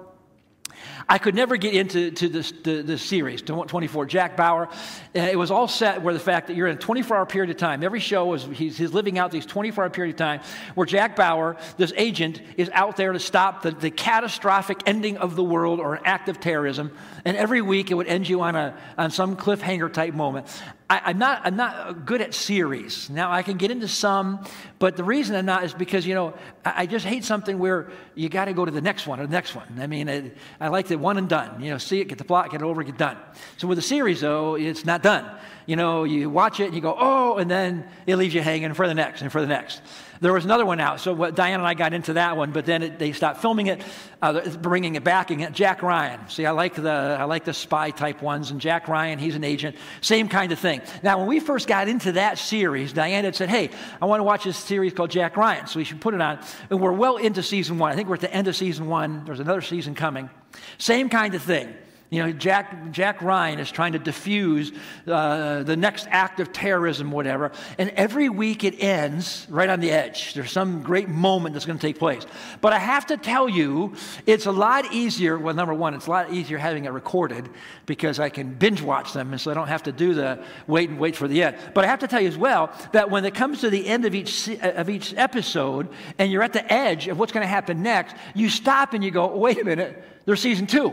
I 1.09 1.19
could 1.19 1.35
never 1.35 1.57
get 1.57 1.75
into 1.75 2.11
to 2.11 2.29
this, 2.29 2.53
the, 2.53 2.83
the 2.83 2.99
series, 2.99 3.43
24, 3.43 4.07
Jack 4.07 4.37
Bauer. 4.37 4.69
it 5.15 5.39
was 5.39 5.51
all 5.51 5.69
set 5.69 6.03
where 6.03 6.15
the 6.15 6.21
fact 6.21 6.49
that 6.49 6.57
you're 6.57 6.67
in 6.67 6.77
a 6.77 6.81
24 6.81 7.17
hour 7.17 7.27
period 7.27 7.51
of 7.51 7.57
time. 7.57 7.83
Every 7.83 8.01
show 8.01 8.33
is, 8.35 8.45
he's, 8.45 8.77
he's 8.79 8.93
living 8.93 9.19
out 9.19 9.31
these 9.31 9.47
24 9.47 9.85
hour 9.85 9.91
period 9.91 10.15
of 10.15 10.19
time 10.19 10.41
where 10.75 10.87
Jack 10.87 11.17
Bauer, 11.17 11.57
this 11.77 11.93
agent, 11.97 12.41
is 12.57 12.71
out 12.73 12.97
there 12.97 13.13
to 13.13 13.19
stop 13.19 13.63
the, 13.63 13.71
the 13.71 13.91
catastrophic 13.91 14.83
ending 14.87 15.17
of 15.17 15.37
the 15.37 15.45
world 15.45 15.81
or 15.81 15.95
an 15.95 16.03
act 16.05 16.29
of 16.29 16.41
terrorism. 16.41 16.97
And 17.25 17.37
every 17.37 17.63
week 17.63 17.91
it 17.91 17.95
would 17.95 18.07
end 18.07 18.29
you 18.29 18.43
on, 18.43 18.57
a, 18.57 18.77
on 18.97 19.11
some 19.11 19.37
cliffhanger 19.37 19.93
type 19.93 20.15
moment. 20.15 20.47
I, 20.91 21.11
am 21.11 21.19
not, 21.19 21.43
I'm 21.45 21.55
not 21.55 22.05
good 22.05 22.21
at 22.21 22.35
series. 22.35 23.09
Now, 23.09 23.31
I 23.31 23.45
can 23.45 23.57
get 23.57 23.71
into 23.71 23.87
some, 23.87 24.45
but 24.81 24.97
the 24.97 25.05
reason 25.05 25.37
I'm 25.37 25.47
not 25.47 25.63
is 25.63 25.73
because, 25.73 26.05
you 26.05 26.15
know, 26.15 26.35
I, 26.65 26.83
I 26.83 26.87
just 26.87 27.07
hate 27.07 27.25
something 27.25 27.61
where 27.61 27.93
you 28.17 28.29
got 28.29 28.47
to 28.47 28.53
go 28.53 28.65
to 28.65 28.73
the 28.73 28.81
next 28.81 29.07
one 29.07 29.21
or 29.21 29.27
the 29.27 29.33
next 29.33 29.55
one. 29.55 29.79
I 29.79 29.87
mean, 29.87 30.11
I, 30.11 30.33
I 30.59 30.67
like 30.67 30.89
the 30.89 30.99
one 30.99 31.17
and 31.17 31.29
done. 31.29 31.63
You 31.63 31.71
know, 31.71 31.79
see 31.79 32.01
it, 32.01 32.09
get 32.09 32.19
the 32.19 32.25
plot, 32.25 32.51
get 32.51 32.61
it 32.61 32.65
over, 32.65 32.83
get 32.83 32.99
done. 32.99 33.17
So 33.57 33.69
with 33.69 33.79
a 33.79 33.83
series, 33.83 34.21
though, 34.21 34.57
it's 34.57 34.85
not 34.85 35.01
done. 35.01 35.31
You 35.67 35.77
know, 35.77 36.03
you 36.03 36.29
watch 36.29 36.59
it 36.59 36.65
and 36.65 36.75
you 36.75 36.81
go, 36.81 36.97
oh, 36.99 37.37
and 37.37 37.49
then 37.49 37.89
it 38.09 38.17
leaves 38.17 38.35
you 38.35 38.43
hanging 38.43 38.75
for 38.75 38.89
the 38.89 38.95
next 38.95 39.23
and 39.23 39.31
for 39.31 39.41
the 39.41 39.47
next. 39.47 39.83
There 40.21 40.35
was 40.35 40.45
another 40.45 40.67
one 40.67 40.81
out. 40.81 41.01
So 41.01 41.15
what, 41.15 41.35
Diane 41.35 41.61
and 41.61 41.67
I 41.67 41.73
got 41.73 41.95
into 41.95 42.13
that 42.13 42.37
one, 42.37 42.51
but 42.53 42.67
then 42.67 42.83
it, 42.83 42.99
they 42.99 43.13
stopped 43.13 43.41
filming 43.41 43.69
it, 43.69 43.83
uh, 44.21 44.51
bringing 44.57 44.95
it 44.95 45.03
back. 45.03 45.31
Jack 45.53 45.83
Ryan. 45.83 46.29
See, 46.29 46.45
I 46.45 46.51
like 46.51 46.75
the 46.75 46.91
I 46.91 47.25
like 47.25 47.45
the 47.45 47.55
spy 47.55 47.91
type 47.91 48.21
ones, 48.21 48.51
and 48.51 48.61
Jack 48.61 48.89
Ryan, 48.89 49.19
he's 49.19 49.35
an 49.35 49.45
agent. 49.45 49.77
Same 50.03 50.29
kind 50.29 50.53
of 50.53 50.59
thing. 50.59 50.83
Now, 51.03 51.19
when 51.19 51.27
we 51.27 51.41
first 51.41 51.67
got 51.67 51.89
into 51.89 52.13
that 52.13 52.37
series, 52.37 52.93
Diane 52.93 53.25
had 53.25 53.35
said, 53.35 53.49
"Hey, 53.49 53.71
I 54.01 54.05
want 54.05 54.21
to 54.21 54.25
watch 54.25 54.45
this 54.45 54.59
series 54.59 54.93
called 54.93 55.11
Jack 55.11 55.39
Ryan, 55.39 55.67
so 55.67 55.79
we 55.79 55.85
should 55.85 56.01
put 56.03 56.13
it 56.13 56.21
on." 56.21 56.39
And 56.69 56.81
we're 56.81 56.93
well 56.93 57.17
into 57.17 57.43
season 57.43 57.79
one. 57.79 57.91
I 57.91 57.95
think 57.95 58.09
we're 58.09 58.17
at 58.17 58.21
the 58.21 58.33
end 58.33 58.47
of 58.47 58.57
season 58.57 58.89
one. 58.89 59.25
There's 59.25 59.41
another 59.41 59.63
season 59.63 59.95
coming. 59.95 60.29
Same 60.77 61.09
kind 61.09 61.35
of 61.35 61.43
thing. 61.43 61.75
You 62.11 62.25
know, 62.25 62.33
Jack, 62.33 62.91
Jack 62.91 63.23
Ryan 63.23 63.61
is 63.61 63.71
trying 63.71 63.93
to 63.93 64.01
diffuse 64.01 64.73
uh, 65.07 65.63
the 65.63 65.77
next 65.77 66.09
act 66.11 66.41
of 66.41 66.53
terrorism, 66.53 67.13
whatever. 67.13 67.53
And 67.79 67.91
every 67.91 68.29
week 68.29 68.65
it 68.65 68.83
ends 68.83 69.47
right 69.49 69.69
on 69.69 69.79
the 69.79 69.93
edge. 69.93 70.35
There's 70.35 70.51
some 70.51 70.83
great 70.83 71.09
moment 71.09 71.53
that's 71.53 71.67
going 71.67 71.79
to 71.79 71.87
take 71.87 72.01
place. 72.01 72.27
But 72.61 72.73
I 72.73 72.81
have 72.81 73.07
to 73.07 73.17
tell 73.17 73.49
you, 73.49 73.95
it's 74.27 74.47
a 74.47 74.51
lot 74.53 74.93
easier. 74.93 75.39
Well, 75.39 75.55
number 75.55 75.73
one, 75.73 75.95
it's 75.95 76.09
a 76.09 76.11
lot 76.11 76.33
easier 76.33 76.59
having 76.59 76.85
it 76.85 76.91
recorded 76.91 77.49
because 77.87 78.19
I 78.19 78.29
can 78.29 78.55
binge 78.55 78.83
watch 78.83 79.13
them, 79.13 79.31
and 79.31 79.41
so 79.41 79.53
I 79.53 79.55
don't 79.55 79.69
have 79.69 79.85
to 79.85 79.93
do 79.93 80.13
the 80.13 80.43
wait 80.67 80.91
and 80.91 80.99
wait 80.99 81.15
for 81.15 81.29
the 81.29 81.45
end. 81.45 81.59
But 81.75 81.85
I 81.85 81.87
have 81.87 82.01
to 82.01 82.09
tell 82.09 82.21
you 82.21 82.29
as 82.29 82.37
well 82.37 82.73
that 82.91 83.09
when 83.09 83.25
it 83.25 83.37
comes 83.37 83.61
to 83.61 83.71
the 83.71 83.87
end 83.87 84.05
of 84.05 84.17
each, 84.17 84.49
of 84.49 84.91
each 84.91 85.15
episode 85.15 85.89
and 86.19 86.33
you're 86.33 86.43
at 86.43 86.55
the 86.55 86.73
edge 86.73 87.07
of 87.07 87.21
what's 87.21 87.31
going 87.31 87.45
to 87.45 87.49
happen 87.49 87.85
next, 87.85 88.17
you 88.35 88.49
stop 88.49 88.95
and 88.95 89.05
you 89.05 89.13
go, 89.13 89.29
wait 89.37 89.61
a 89.61 89.65
minute, 89.65 90.03
there's 90.25 90.41
season 90.41 90.67
two. 90.67 90.93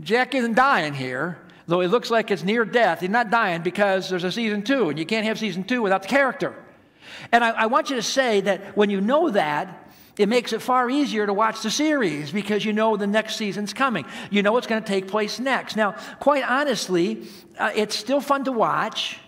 Jack 0.00 0.34
isn't 0.34 0.54
dying 0.54 0.94
here, 0.94 1.38
though 1.66 1.80
he 1.80 1.88
looks 1.88 2.10
like 2.10 2.30
it's 2.30 2.42
near 2.42 2.64
death. 2.64 3.00
He's 3.00 3.10
not 3.10 3.30
dying 3.30 3.62
because 3.62 4.08
there's 4.08 4.24
a 4.24 4.32
season 4.32 4.62
two, 4.62 4.88
and 4.88 4.98
you 4.98 5.06
can't 5.06 5.26
have 5.26 5.38
season 5.38 5.64
two 5.64 5.82
without 5.82 6.02
the 6.02 6.08
character. 6.08 6.54
And 7.30 7.44
I, 7.44 7.50
I 7.50 7.66
want 7.66 7.90
you 7.90 7.96
to 7.96 8.02
say 8.02 8.40
that 8.42 8.76
when 8.76 8.90
you 8.90 9.00
know 9.00 9.30
that, 9.30 9.78
it 10.18 10.28
makes 10.28 10.52
it 10.52 10.60
far 10.60 10.90
easier 10.90 11.26
to 11.26 11.32
watch 11.32 11.62
the 11.62 11.70
series 11.70 12.30
because 12.30 12.64
you 12.64 12.72
know 12.72 12.96
the 12.96 13.06
next 13.06 13.36
season's 13.36 13.72
coming. 13.72 14.04
You 14.30 14.42
know 14.42 14.52
what's 14.52 14.66
going 14.66 14.82
to 14.82 14.86
take 14.86 15.08
place 15.08 15.40
next. 15.40 15.74
Now, 15.74 15.92
quite 16.20 16.44
honestly, 16.44 17.26
uh, 17.58 17.72
it's 17.74 17.96
still 17.96 18.20
fun 18.20 18.44
to 18.44 18.52
watch. 18.52 19.18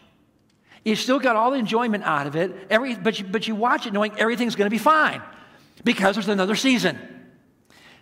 You 0.84 0.94
still 0.96 1.18
got 1.18 1.36
all 1.36 1.52
the 1.52 1.56
enjoyment 1.56 2.04
out 2.04 2.26
of 2.26 2.36
it, 2.36 2.54
every, 2.68 2.94
but, 2.94 3.18
you, 3.18 3.24
but 3.24 3.48
you 3.48 3.54
watch 3.54 3.86
it 3.86 3.94
knowing 3.94 4.12
everything's 4.18 4.54
going 4.56 4.66
to 4.66 4.74
be 4.74 4.78
fine 4.78 5.22
because 5.84 6.16
there's 6.16 6.28
another 6.28 6.54
season. 6.54 6.98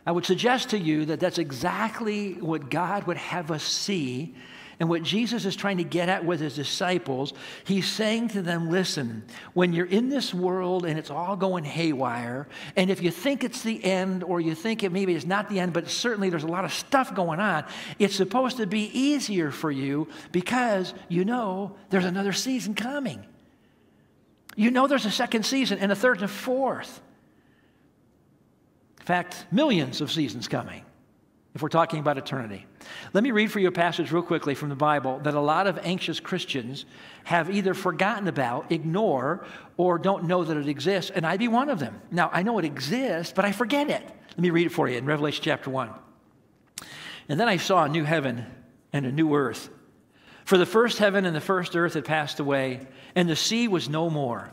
I 0.04 0.12
would 0.12 0.26
suggest 0.26 0.70
to 0.70 0.78
you 0.78 1.04
that 1.06 1.20
that's 1.20 1.38
exactly 1.38 2.34
what 2.34 2.70
God 2.70 3.06
would 3.06 3.18
have 3.18 3.50
us 3.50 3.62
see 3.62 4.34
and 4.80 4.88
what 4.88 5.04
Jesus 5.04 5.44
is 5.44 5.54
trying 5.54 5.76
to 5.76 5.84
get 5.84 6.08
at 6.08 6.24
with 6.24 6.40
his 6.40 6.56
disciples. 6.56 7.34
He's 7.62 7.88
saying 7.88 8.28
to 8.30 8.42
them, 8.42 8.68
listen, 8.68 9.22
when 9.54 9.72
you're 9.72 9.86
in 9.86 10.08
this 10.08 10.34
world 10.34 10.84
and 10.84 10.98
it's 10.98 11.08
all 11.10 11.36
going 11.36 11.62
haywire, 11.62 12.48
and 12.74 12.90
if 12.90 13.00
you 13.00 13.12
think 13.12 13.44
it's 13.44 13.62
the 13.62 13.84
end 13.84 14.24
or 14.24 14.40
you 14.40 14.56
think 14.56 14.82
it 14.82 14.90
maybe 14.90 15.14
it's 15.14 15.24
not 15.24 15.48
the 15.48 15.60
end, 15.60 15.72
but 15.72 15.88
certainly 15.88 16.30
there's 16.30 16.42
a 16.42 16.48
lot 16.48 16.64
of 16.64 16.72
stuff 16.72 17.14
going 17.14 17.38
on, 17.38 17.64
it's 18.00 18.16
supposed 18.16 18.56
to 18.56 18.66
be 18.66 18.90
easier 18.98 19.52
for 19.52 19.70
you 19.70 20.08
because 20.32 20.94
you 21.08 21.24
know 21.24 21.76
there's 21.90 22.04
another 22.04 22.32
season 22.32 22.74
coming. 22.74 23.24
You 24.56 24.72
know 24.72 24.88
there's 24.88 25.06
a 25.06 25.12
second 25.12 25.44
season 25.46 25.78
and 25.78 25.92
a 25.92 25.94
third 25.94 26.16
and 26.16 26.24
a 26.24 26.28
fourth. 26.28 27.00
In 29.02 29.06
fact, 29.06 29.46
millions 29.50 30.00
of 30.00 30.12
seasons 30.12 30.46
coming 30.46 30.84
if 31.56 31.60
we're 31.60 31.68
talking 31.68 31.98
about 31.98 32.18
eternity. 32.18 32.64
Let 33.12 33.24
me 33.24 33.32
read 33.32 33.50
for 33.50 33.58
you 33.58 33.66
a 33.66 33.72
passage 33.72 34.12
real 34.12 34.22
quickly 34.22 34.54
from 34.54 34.68
the 34.68 34.76
Bible 34.76 35.18
that 35.24 35.34
a 35.34 35.40
lot 35.40 35.66
of 35.66 35.76
anxious 35.82 36.20
Christians 36.20 36.84
have 37.24 37.50
either 37.50 37.74
forgotten 37.74 38.28
about, 38.28 38.70
ignore, 38.70 39.44
or 39.76 39.98
don't 39.98 40.28
know 40.28 40.44
that 40.44 40.56
it 40.56 40.68
exists, 40.68 41.10
and 41.10 41.26
I'd 41.26 41.40
be 41.40 41.48
one 41.48 41.68
of 41.68 41.80
them. 41.80 42.00
Now, 42.12 42.30
I 42.32 42.44
know 42.44 42.60
it 42.60 42.64
exists, 42.64 43.32
but 43.34 43.44
I 43.44 43.50
forget 43.50 43.90
it. 43.90 44.04
Let 44.04 44.38
me 44.38 44.50
read 44.50 44.66
it 44.66 44.72
for 44.72 44.88
you 44.88 44.98
in 44.98 45.04
Revelation 45.04 45.42
chapter 45.42 45.68
1. 45.68 45.90
And 47.28 47.40
then 47.40 47.48
I 47.48 47.56
saw 47.56 47.82
a 47.82 47.88
new 47.88 48.04
heaven 48.04 48.46
and 48.92 49.04
a 49.04 49.10
new 49.10 49.34
earth. 49.34 49.68
For 50.44 50.56
the 50.56 50.64
first 50.64 50.98
heaven 50.98 51.26
and 51.26 51.34
the 51.34 51.40
first 51.40 51.74
earth 51.74 51.94
had 51.94 52.04
passed 52.04 52.38
away, 52.38 52.86
and 53.16 53.28
the 53.28 53.34
sea 53.34 53.66
was 53.66 53.88
no 53.88 54.08
more. 54.08 54.52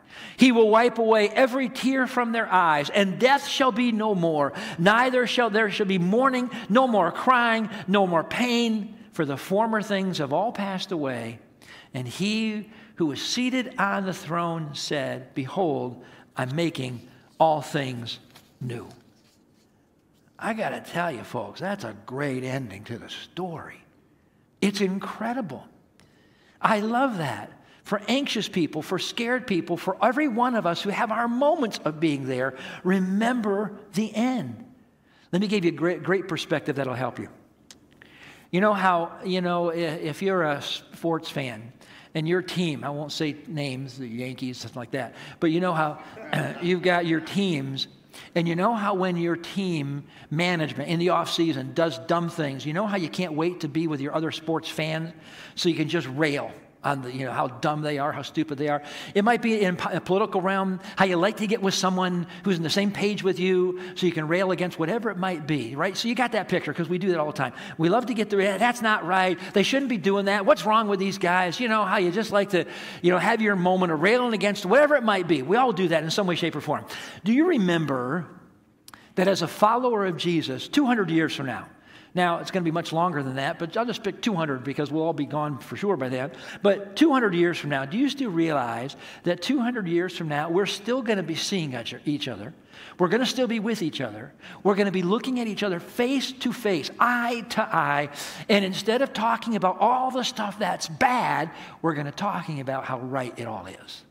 He 0.37 0.51
will 0.51 0.69
wipe 0.69 0.97
away 0.97 1.29
every 1.29 1.69
tear 1.69 2.07
from 2.07 2.31
their 2.31 2.51
eyes, 2.51 2.89
and 2.89 3.19
death 3.19 3.47
shall 3.47 3.71
be 3.71 3.91
no 3.91 4.15
more. 4.15 4.53
Neither 4.77 5.27
shall 5.27 5.49
there 5.49 5.69
shall 5.69 5.85
be 5.85 5.99
mourning, 5.99 6.49
no 6.69 6.87
more 6.87 7.11
crying, 7.11 7.69
no 7.87 8.07
more 8.07 8.23
pain, 8.23 8.95
for 9.13 9.25
the 9.25 9.37
former 9.37 9.81
things 9.81 10.17
have 10.19 10.33
all 10.33 10.51
passed 10.51 10.91
away. 10.91 11.39
And 11.93 12.07
he 12.07 12.69
who 12.95 13.07
was 13.07 13.21
seated 13.21 13.75
on 13.77 14.05
the 14.05 14.13
throne 14.13 14.71
said, 14.73 15.33
Behold, 15.33 16.03
I'm 16.35 16.55
making 16.55 17.07
all 17.39 17.61
things 17.61 18.19
new. 18.59 18.87
I 20.37 20.53
got 20.53 20.69
to 20.69 20.81
tell 20.81 21.11
you, 21.11 21.23
folks, 21.23 21.59
that's 21.59 21.83
a 21.83 21.95
great 22.05 22.43
ending 22.43 22.83
to 22.85 22.97
the 22.97 23.09
story. 23.09 23.81
It's 24.61 24.81
incredible. 24.81 25.67
I 26.61 26.79
love 26.79 27.17
that. 27.17 27.51
For 27.83 28.01
anxious 28.07 28.47
people, 28.47 28.81
for 28.81 28.99
scared 28.99 29.47
people, 29.47 29.75
for 29.75 29.97
every 30.03 30.27
one 30.27 30.55
of 30.55 30.65
us 30.65 30.81
who 30.81 30.89
have 30.89 31.11
our 31.11 31.27
moments 31.27 31.79
of 31.83 31.99
being 31.99 32.27
there, 32.27 32.55
remember 32.83 33.73
the 33.93 34.13
end. 34.13 34.63
Let 35.31 35.41
me 35.41 35.47
give 35.47 35.65
you 35.65 35.71
a 35.71 35.75
great, 35.75 36.03
great 36.03 36.27
perspective 36.27 36.75
that'll 36.75 36.93
help 36.93 37.19
you. 37.19 37.29
You 38.51 38.59
know 38.59 38.73
how, 38.73 39.13
you 39.25 39.41
know, 39.41 39.69
if 39.69 40.21
you're 40.21 40.43
a 40.43 40.61
sports 40.61 41.29
fan 41.29 41.71
and 42.13 42.27
your 42.27 42.41
team, 42.41 42.83
I 42.83 42.89
won't 42.89 43.13
say 43.13 43.37
names, 43.47 43.97
the 43.97 44.07
Yankees, 44.07 44.59
stuff 44.59 44.75
like 44.75 44.91
that, 44.91 45.15
but 45.39 45.51
you 45.51 45.61
know 45.61 45.73
how 45.73 45.99
you've 46.61 46.81
got 46.81 47.05
your 47.05 47.21
teams 47.21 47.87
and 48.35 48.45
you 48.45 48.57
know 48.57 48.75
how 48.75 48.93
when 48.93 49.15
your 49.15 49.37
team 49.37 50.03
management 50.29 50.89
in 50.89 50.99
the 50.99 51.09
off 51.09 51.31
season 51.31 51.73
does 51.73 51.97
dumb 51.99 52.29
things, 52.29 52.65
you 52.65 52.73
know 52.73 52.85
how 52.85 52.97
you 52.97 53.07
can't 53.07 53.33
wait 53.33 53.61
to 53.61 53.69
be 53.69 53.87
with 53.87 54.01
your 54.01 54.13
other 54.13 54.31
sports 54.31 54.67
fans 54.67 55.13
so 55.55 55.69
you 55.69 55.75
can 55.75 55.87
just 55.87 56.07
rail 56.09 56.51
on 56.83 57.03
the, 57.03 57.13
you 57.13 57.25
know, 57.25 57.31
how 57.31 57.47
dumb 57.47 57.81
they 57.81 57.99
are, 57.99 58.11
how 58.11 58.23
stupid 58.23 58.57
they 58.57 58.67
are. 58.67 58.81
It 59.13 59.23
might 59.23 59.41
be 59.41 59.61
in 59.61 59.77
a 59.91 60.01
political 60.01 60.41
realm, 60.41 60.79
how 60.95 61.05
you 61.05 61.15
like 61.15 61.37
to 61.37 61.47
get 61.47 61.61
with 61.61 61.75
someone 61.75 62.25
who's 62.43 62.57
in 62.57 62.63
the 62.63 62.71
same 62.71 62.91
page 62.91 63.23
with 63.23 63.39
you 63.39 63.79
so 63.95 64.07
you 64.07 64.11
can 64.11 64.27
rail 64.27 64.51
against 64.51 64.79
whatever 64.79 65.11
it 65.11 65.17
might 65.17 65.45
be, 65.45 65.75
right? 65.75 65.95
So 65.95 66.07
you 66.07 66.15
got 66.15 66.31
that 66.31 66.49
picture 66.49 66.71
because 66.71 66.89
we 66.89 66.97
do 66.97 67.09
that 67.09 67.19
all 67.19 67.27
the 67.27 67.37
time. 67.37 67.53
We 67.77 67.89
love 67.89 68.07
to 68.07 68.15
get 68.15 68.31
the, 68.31 68.37
that's 68.37 68.81
not 68.81 69.05
right. 69.05 69.37
They 69.53 69.63
shouldn't 69.63 69.89
be 69.89 69.97
doing 69.97 70.25
that. 70.25 70.45
What's 70.45 70.65
wrong 70.65 70.87
with 70.87 70.99
these 70.99 71.19
guys? 71.19 71.59
You 71.59 71.67
know, 71.67 71.85
how 71.85 71.97
you 71.97 72.11
just 72.11 72.31
like 72.31 72.49
to, 72.51 72.65
you 73.03 73.11
know, 73.11 73.19
have 73.19 73.41
your 73.41 73.55
moment 73.55 73.91
of 73.91 74.01
railing 74.01 74.33
against 74.33 74.65
whatever 74.65 74.95
it 74.95 75.03
might 75.03 75.27
be. 75.27 75.43
We 75.43 75.57
all 75.57 75.73
do 75.73 75.89
that 75.89 76.03
in 76.03 76.09
some 76.09 76.25
way, 76.25 76.35
shape, 76.35 76.55
or 76.55 76.61
form. 76.61 76.85
Do 77.23 77.31
you 77.31 77.47
remember 77.47 78.27
that 79.15 79.27
as 79.27 79.43
a 79.43 79.47
follower 79.47 80.05
of 80.05 80.17
Jesus, 80.17 80.67
200 80.67 81.11
years 81.11 81.35
from 81.35 81.45
now, 81.45 81.67
now, 82.13 82.39
it's 82.39 82.51
going 82.51 82.61
to 82.63 82.69
be 82.69 82.73
much 82.73 82.91
longer 82.91 83.23
than 83.23 83.35
that, 83.35 83.57
but 83.57 83.77
I'll 83.77 83.85
just 83.85 84.03
pick 84.03 84.21
200 84.21 84.65
because 84.65 84.91
we'll 84.91 85.03
all 85.03 85.13
be 85.13 85.25
gone 85.25 85.59
for 85.59 85.77
sure 85.77 85.95
by 85.95 86.09
then. 86.09 86.31
But 86.61 86.97
200 86.97 87.33
years 87.33 87.57
from 87.57 87.69
now, 87.69 87.85
do 87.85 87.97
you 87.97 88.09
still 88.09 88.31
realize 88.31 88.97
that 89.23 89.41
200 89.41 89.87
years 89.87 90.17
from 90.17 90.27
now, 90.27 90.49
we're 90.49 90.65
still 90.65 91.01
going 91.01 91.17
to 91.17 91.23
be 91.23 91.35
seeing 91.35 91.73
each 92.05 92.27
other? 92.27 92.53
We're 92.99 93.07
going 93.07 93.21
to 93.21 93.25
still 93.25 93.47
be 93.47 93.59
with 93.59 93.81
each 93.81 94.01
other. 94.01 94.33
We're 94.61 94.75
going 94.75 94.87
to 94.87 94.91
be 94.91 95.03
looking 95.03 95.39
at 95.39 95.47
each 95.47 95.63
other 95.63 95.79
face 95.79 96.33
to 96.33 96.51
face, 96.51 96.91
eye 96.99 97.45
to 97.51 97.61
eye. 97.61 98.09
And 98.49 98.65
instead 98.65 99.01
of 99.01 99.13
talking 99.13 99.55
about 99.55 99.77
all 99.79 100.11
the 100.11 100.23
stuff 100.23 100.59
that's 100.59 100.89
bad, 100.89 101.49
we're 101.81 101.93
going 101.93 102.07
to 102.07 102.11
talking 102.11 102.59
about 102.59 102.83
how 102.83 102.99
right 102.99 103.33
it 103.37 103.47
all 103.47 103.67
is. 103.67 104.03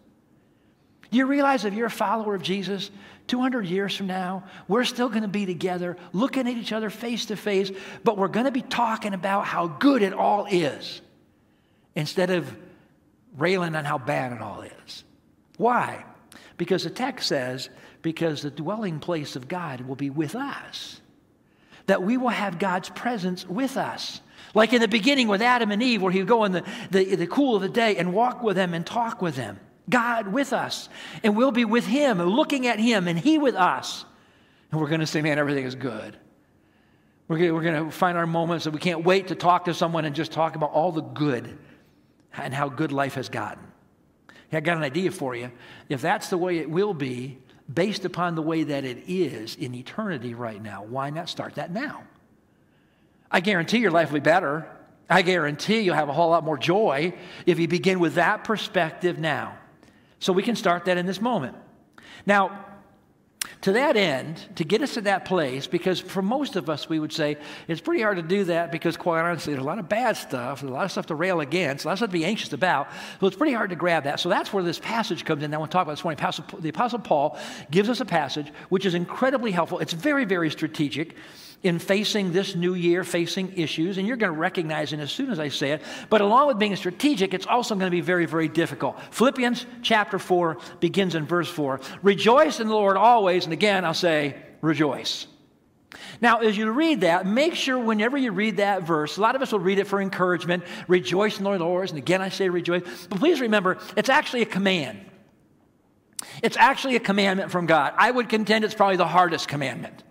Do 1.11 1.19
you 1.19 1.27
realize 1.27 1.65
if 1.65 1.75
you're 1.75 1.87
a 1.87 1.91
follower 1.91 2.35
of 2.35 2.43
Jesus, 2.43 2.91
200 3.27 3.67
years 3.67 3.97
from 3.97 4.07
now, 4.07 4.45
we're 4.69 4.85
still 4.85 5.09
going 5.09 5.23
to 5.23 5.29
be 5.29 5.47
together, 5.47 5.97
looking 6.13 6.49
at 6.49 6.57
each 6.57 6.73
other 6.73 6.91
face 6.91 7.27
to 7.27 7.37
face, 7.37 7.71
but 8.05 8.17
we're 8.17 8.29
going 8.29 8.47
to 8.47 8.53
be 8.53 8.63
talking 8.63 9.15
about 9.15 9.45
how 9.45 9.67
good 9.67 10.03
it 10.03 10.13
all 10.13 10.47
is 10.47 11.01
instead 11.95 12.31
of 12.31 12.57
railing 13.37 13.75
on 13.75 13.85
how 13.85 13.99
bad 13.99 14.33
it 14.33 14.41
all 14.41 14.63
is. 14.63 15.05
Why? 15.57 16.05
Because 16.57 16.85
the 16.85 16.91
text 16.91 17.29
says, 17.29 17.71
because 18.03 18.43
the 18.43 18.51
dwelling 18.51 19.01
place 19.01 19.37
of 19.37 19.49
God 19.49 19.83
will 19.83 19.97
be 19.97 20.11
with 20.11 20.35
us, 20.35 21.01
that 21.87 22.03
we 22.03 22.17
will 22.17 22.29
have 22.29 22.59
God's 22.59 22.89
presence 22.89 23.49
with 23.49 23.77
us. 23.77 24.21
Like 24.55 24.73
in 24.73 24.81
the 24.81 24.89
beginning 24.89 25.29
with 25.29 25.43
Adam 25.43 25.71
and 25.71 25.83
Eve, 25.83 26.03
where 26.03 26.13
he 26.13 26.21
would 26.21 26.29
go 26.29 26.45
in 26.45 26.53
the, 26.53 26.65
the, 26.91 27.17
the 27.17 27.27
cool 27.27 27.57
of 27.57 27.63
the 27.63 27.69
day 27.69 27.97
and 27.97 28.13
walk 28.13 28.43
with 28.43 28.57
them 28.57 28.75
and 28.75 28.87
talk 28.87 29.21
with 29.21 29.37
them. 29.37 29.59
God 29.89 30.29
with 30.29 30.53
us. 30.53 30.89
And 31.23 31.37
we'll 31.37 31.53
be 31.53 31.65
with 31.65 31.87
Him, 31.87 32.21
and 32.21 32.31
looking 32.31 32.67
at 32.67 32.79
Him, 32.79 33.09
and 33.09 33.19
He 33.19 33.39
with 33.39 33.55
us. 33.55 34.05
And 34.71 34.81
we're 34.81 34.89
going 34.89 35.01
to 35.01 35.07
say, 35.07 35.23
man, 35.23 35.39
everything 35.39 35.65
is 35.65 35.75
good. 35.75 36.17
We're 37.29 37.61
going, 37.61 37.85
to 37.87 37.91
find 37.93 38.19
our 38.19 38.27
moments 38.27 38.65
that 38.65 38.73
we 38.73 38.81
can't 38.81 39.05
wait 39.05 39.29
to 39.29 39.37
talk 39.37 39.67
to 39.67 39.75
someone 39.75 40.05
and 40.05 40.17
just 40.17 40.33
talk 40.33 40.57
about 40.57 40.73
all 40.73 40.91
the 40.91 41.01
good 41.01 41.59
and 42.37 42.53
how 42.53 42.69
good 42.69 42.91
life 42.91 43.15
has 43.15 43.29
gotten. 43.29 43.63
I 44.53 44.59
got 44.59 44.77
an 44.77 44.83
idea 44.83 45.13
for 45.13 45.37
you. 45.37 45.53
If 45.89 46.01
that's 46.01 46.29
the 46.29 46.37
way 46.37 46.59
it 46.59 46.69
will 46.69 46.93
be, 46.93 47.39
based 47.73 48.05
upon 48.05 48.35
the 48.35 48.43
way 48.43 48.65
that 48.65 48.85
it 48.85 49.05
is 49.07 49.55
in 49.55 49.77
eternity 49.77 50.35
right 50.35 50.61
now, 50.61 50.83
why 50.83 51.11
not 51.11 51.29
start 51.29 51.55
that 51.55 51.71
now? 51.71 52.03
I 53.31 53.39
guarantee 53.39 53.79
your 53.79 53.93
life 53.93 54.11
will 54.11 54.19
be 54.19 54.25
better. 54.25 54.67
I 55.09 55.23
guarantee 55.23 55.81
you'll 55.81 55.95
have 55.95 56.09
a 56.09 56.13
whole 56.13 56.31
lot 56.31 56.43
more 56.45 56.59
joy 56.59 57.15
if 57.47 57.61
you 57.61 57.69
begin 57.69 58.01
with 58.01 58.15
that 58.15 58.43
perspective 58.43 59.19
now. 59.19 59.57
So 60.21 60.33
we 60.33 60.43
can 60.43 60.55
start 60.55 60.85
that 60.85 60.97
in 60.97 61.07
this 61.07 61.21
moment. 61.21 61.57
Now, 62.27 62.67
to 63.63 63.73
that 63.73 63.97
end, 63.97 64.43
to 64.57 64.65
get 64.65 64.81
us 64.81 64.95
to 64.95 65.03
that 65.03 65.25
place, 65.25 65.67
because 65.67 66.01
for 66.01 66.23
most 66.23 66.57
of 66.57 66.71
us, 66.71 66.89
we 66.89 66.99
would 66.99 67.13
say 67.13 67.37
it's 67.69 67.81
pretty 67.81 68.03
hard 68.03 68.17
to 68.17 68.23
do 68.23 68.45
that 68.45 68.73
because, 68.73 68.97
quite 68.97 69.21
honestly, 69.21 69.53
there's 69.53 69.63
a 69.63 69.67
lot 69.67 69.79
of 69.79 69.89
bad 69.89 70.17
stuff, 70.17 70.61
there's 70.61 70.71
a 70.71 70.75
lot 70.75 70.85
of 70.85 70.93
stuff 70.93 71.07
to 71.07 71.15
rail 71.15 71.41
against, 71.41 71.85
a 71.85 71.89
lot 71.89 71.93
of 71.93 71.99
stuff 71.99 72.11
to 72.11 72.13
be 72.13 72.25
anxious 72.25 72.53
about. 72.53 72.89
So 73.21 73.27
it's 73.27 73.37
pretty 73.37 73.53
hard 73.55 73.71
to 73.71 73.77
grab 73.77 74.05
that. 74.05 74.21
So 74.21 74.29
that's 74.31 74.53
where 74.53 74.63
this 74.63 74.79
passage 74.79 75.25
comes 75.25 75.43
in. 75.43 75.53
I 75.53 75.59
want 75.59 75.71
to 75.71 75.75
talk 75.75 75.85
about 75.85 75.93
this 75.93 76.05
morning. 76.05 76.19
the 76.61 76.69
Apostle 76.69 76.99
Paul 77.01 77.39
gives 77.71 77.89
us 77.89 78.01
a 78.01 78.07
passage 78.07 78.51
which 78.71 78.87
is 78.87 78.95
incredibly 78.95 79.51
helpful. 79.51 79.79
It's 79.79 79.93
very, 79.93 80.25
very 80.25 80.51
strategic 80.51 81.17
in 81.63 81.79
facing 81.79 82.33
this 82.33 82.55
new 82.55 82.75
year, 82.75 83.05
facing 83.05 83.57
issues, 83.59 83.99
and 83.99 84.07
you're 84.09 84.17
going 84.17 84.33
to 84.33 84.39
recognize 84.39 84.93
it 84.93 85.01
as 85.01 85.13
soon 85.13 85.31
as 85.31 85.39
I 85.39 85.49
say 85.49 85.73
it. 85.73 85.83
But 86.09 86.23
along 86.23 86.49
with 86.49 86.59
being 86.59 86.75
strategic, 86.77 87.35
it's 87.35 87.47
also 87.47 87.75
going 87.75 87.87
to 87.87 87.91
be 87.91 88.01
very, 88.01 88.27
very 88.27 88.49
difficult. 88.49 88.99
Philippians 89.11 89.67
chapter 89.83 90.19
4 90.19 90.59
begins 90.81 91.15
in 91.15 91.27
verse 91.27 91.49
4 91.49 91.81
Rejoice 92.03 92.61
in 92.61 92.69
the 92.69 92.75
Lord 92.75 92.97
always, 92.97 93.45
and 93.45 93.53
again, 93.53 93.85
I'll 93.85 93.93
say, 93.93 94.37
rejoice. 94.63 95.27
Now, 96.21 96.39
as 96.39 96.57
you 96.57 96.71
read 96.71 97.01
that, 97.03 97.27
make 97.27 97.55
sure 97.55 97.79
whenever 97.79 98.17
you 98.17 98.31
read 98.31 98.59
that 98.59 98.85
verse, 98.85 99.17
a 99.17 99.21
lot 99.21 99.35
of 99.37 99.43
us 99.43 99.53
will 99.53 99.59
read 99.59 99.79
it 99.79 99.87
for 99.87 100.01
encouragement, 100.01 100.63
rejoice 100.89 101.39
in 101.39 101.45
the 101.45 101.51
Lord 101.51 101.61
always, 101.61 101.91
and 101.91 101.99
again 101.99 102.23
I 102.23 102.29
say 102.29 102.49
rejoice. 102.49 102.83
But 103.09 103.19
please 103.19 103.41
remember, 103.41 103.79
it's 103.97 104.09
actually 104.09 104.43
a 104.43 104.47
command. 104.47 105.01
It's 106.43 106.57
actually 106.57 106.97
a 106.97 107.01
commandment 107.01 107.51
from 107.51 107.67
God. 107.67 107.95
I 107.97 108.11
would 108.11 108.29
contend 108.29 108.65
it's 108.65 108.75
probably 108.75 108.97
the 108.97 109.07
hardest 109.07 109.49
commandment. 109.49 110.05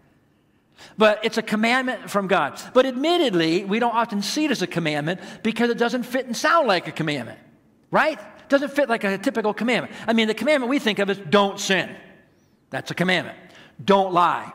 But 1.00 1.24
it's 1.24 1.38
a 1.38 1.42
commandment 1.42 2.10
from 2.10 2.28
God. 2.28 2.62
But 2.74 2.86
admittedly, 2.86 3.64
we 3.64 3.80
don't 3.80 3.96
often 3.96 4.22
see 4.22 4.44
it 4.44 4.52
as 4.52 4.62
a 4.62 4.68
commandment 4.68 5.22
because 5.44 5.70
it 5.70 5.78
doesn't 5.78 6.04
fit 6.04 6.26
and 6.26 6.36
sound 6.36 6.68
like 6.68 6.90
a 6.90 6.92
commandment, 6.92 7.40
right? 7.90 8.20
It 8.20 8.50
doesn't 8.50 8.74
fit 8.74 8.90
like 8.90 9.06
a 9.06 9.18
typical 9.18 9.54
commandment. 9.54 9.96
I 10.06 10.12
mean, 10.12 10.28
the 10.28 10.34
commandment 10.34 10.70
we 10.70 10.78
think 10.78 11.00
of 11.00 11.10
is 11.10 11.18
don't 11.18 11.58
sin. 11.58 11.96
That's 12.70 12.92
a 12.92 12.96
commandment. 12.96 13.38
Don't 13.84 14.14
lie. 14.14 14.52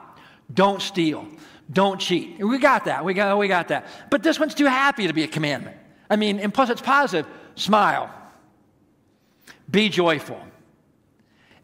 Don't 0.53 0.83
steal. 0.83 1.27
Don't 1.73 1.99
cheat. 1.99 2.39
We 2.39 2.59
got 2.59 2.85
that. 2.85 3.07
We 3.07 3.15
got, 3.15 3.39
we 3.39 3.49
got 3.49 3.69
that. 3.69 3.87
But 4.11 4.23
this 4.23 4.39
one's 4.39 4.55
too 4.55 4.67
happy 4.67 5.07
to 5.07 5.15
be 5.15 5.23
a 5.23 5.29
commandment. 5.29 5.79
I 6.11 6.17
mean, 6.17 6.39
and 6.41 6.53
plus 6.53 6.69
it's 6.69 6.83
positive. 6.83 7.27
Smile. 7.55 8.13
Be 9.71 9.89
joyful 9.89 10.39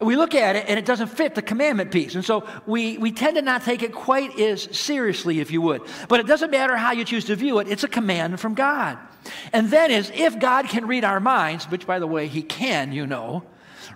we 0.00 0.16
look 0.16 0.34
at 0.34 0.56
it 0.56 0.64
and 0.66 0.78
it 0.78 0.86
doesn't 0.86 1.08
fit 1.08 1.34
the 1.34 1.42
commandment 1.42 1.90
piece. 1.90 2.14
And 2.14 2.24
so 2.24 2.46
we, 2.66 2.96
we 2.96 3.12
tend 3.12 3.36
to 3.36 3.42
not 3.42 3.62
take 3.62 3.82
it 3.82 3.92
quite 3.92 4.38
as 4.40 4.62
seriously, 4.76 5.40
if 5.40 5.50
you 5.50 5.60
would. 5.60 5.82
But 6.08 6.20
it 6.20 6.26
doesn't 6.26 6.50
matter 6.50 6.76
how 6.76 6.92
you 6.92 7.04
choose 7.04 7.26
to 7.26 7.36
view 7.36 7.58
it, 7.58 7.68
it's 7.68 7.84
a 7.84 7.88
command 7.88 8.40
from 8.40 8.54
God. 8.54 8.98
And 9.52 9.70
then 9.70 9.90
is 9.90 10.10
if 10.14 10.38
God 10.38 10.68
can 10.68 10.86
read 10.86 11.04
our 11.04 11.20
minds, 11.20 11.66
which 11.66 11.86
by 11.86 11.98
the 11.98 12.06
way, 12.06 12.26
He 12.26 12.42
can, 12.42 12.92
you 12.92 13.06
know, 13.06 13.44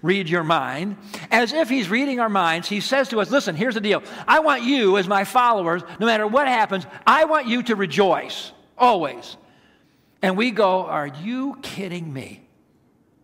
read 0.03 0.29
your 0.29 0.45
mind, 0.45 0.99
as 1.31 1.55
if 1.55 1.71
He's 1.71 1.89
reading 1.89 2.21
our 2.21 2.29
minds, 2.29 2.69
He 2.69 2.81
says 2.81 3.09
to 3.09 3.21
us, 3.21 3.31
Listen, 3.31 3.57
here's 3.57 3.75
the 3.75 3.81
deal. 3.81 4.03
I 4.29 4.41
want 4.41 4.63
you, 4.63 4.99
as 4.99 5.09
my 5.09 5.25
followers, 5.25 5.83
no 5.99 6.07
matter 6.07 6.27
what 6.27 6.47
happens, 6.47 6.87
I 7.07 7.25
want 7.25 7.47
you 7.47 7.63
to 7.65 7.77
rejoice, 7.77 8.53
always. 8.77 9.39
And 10.21 10.37
we 10.37 10.51
go, 10.51 10.85
Are 10.85 11.07
you 11.07 11.57
kidding 11.63 12.13
me? 12.13 12.44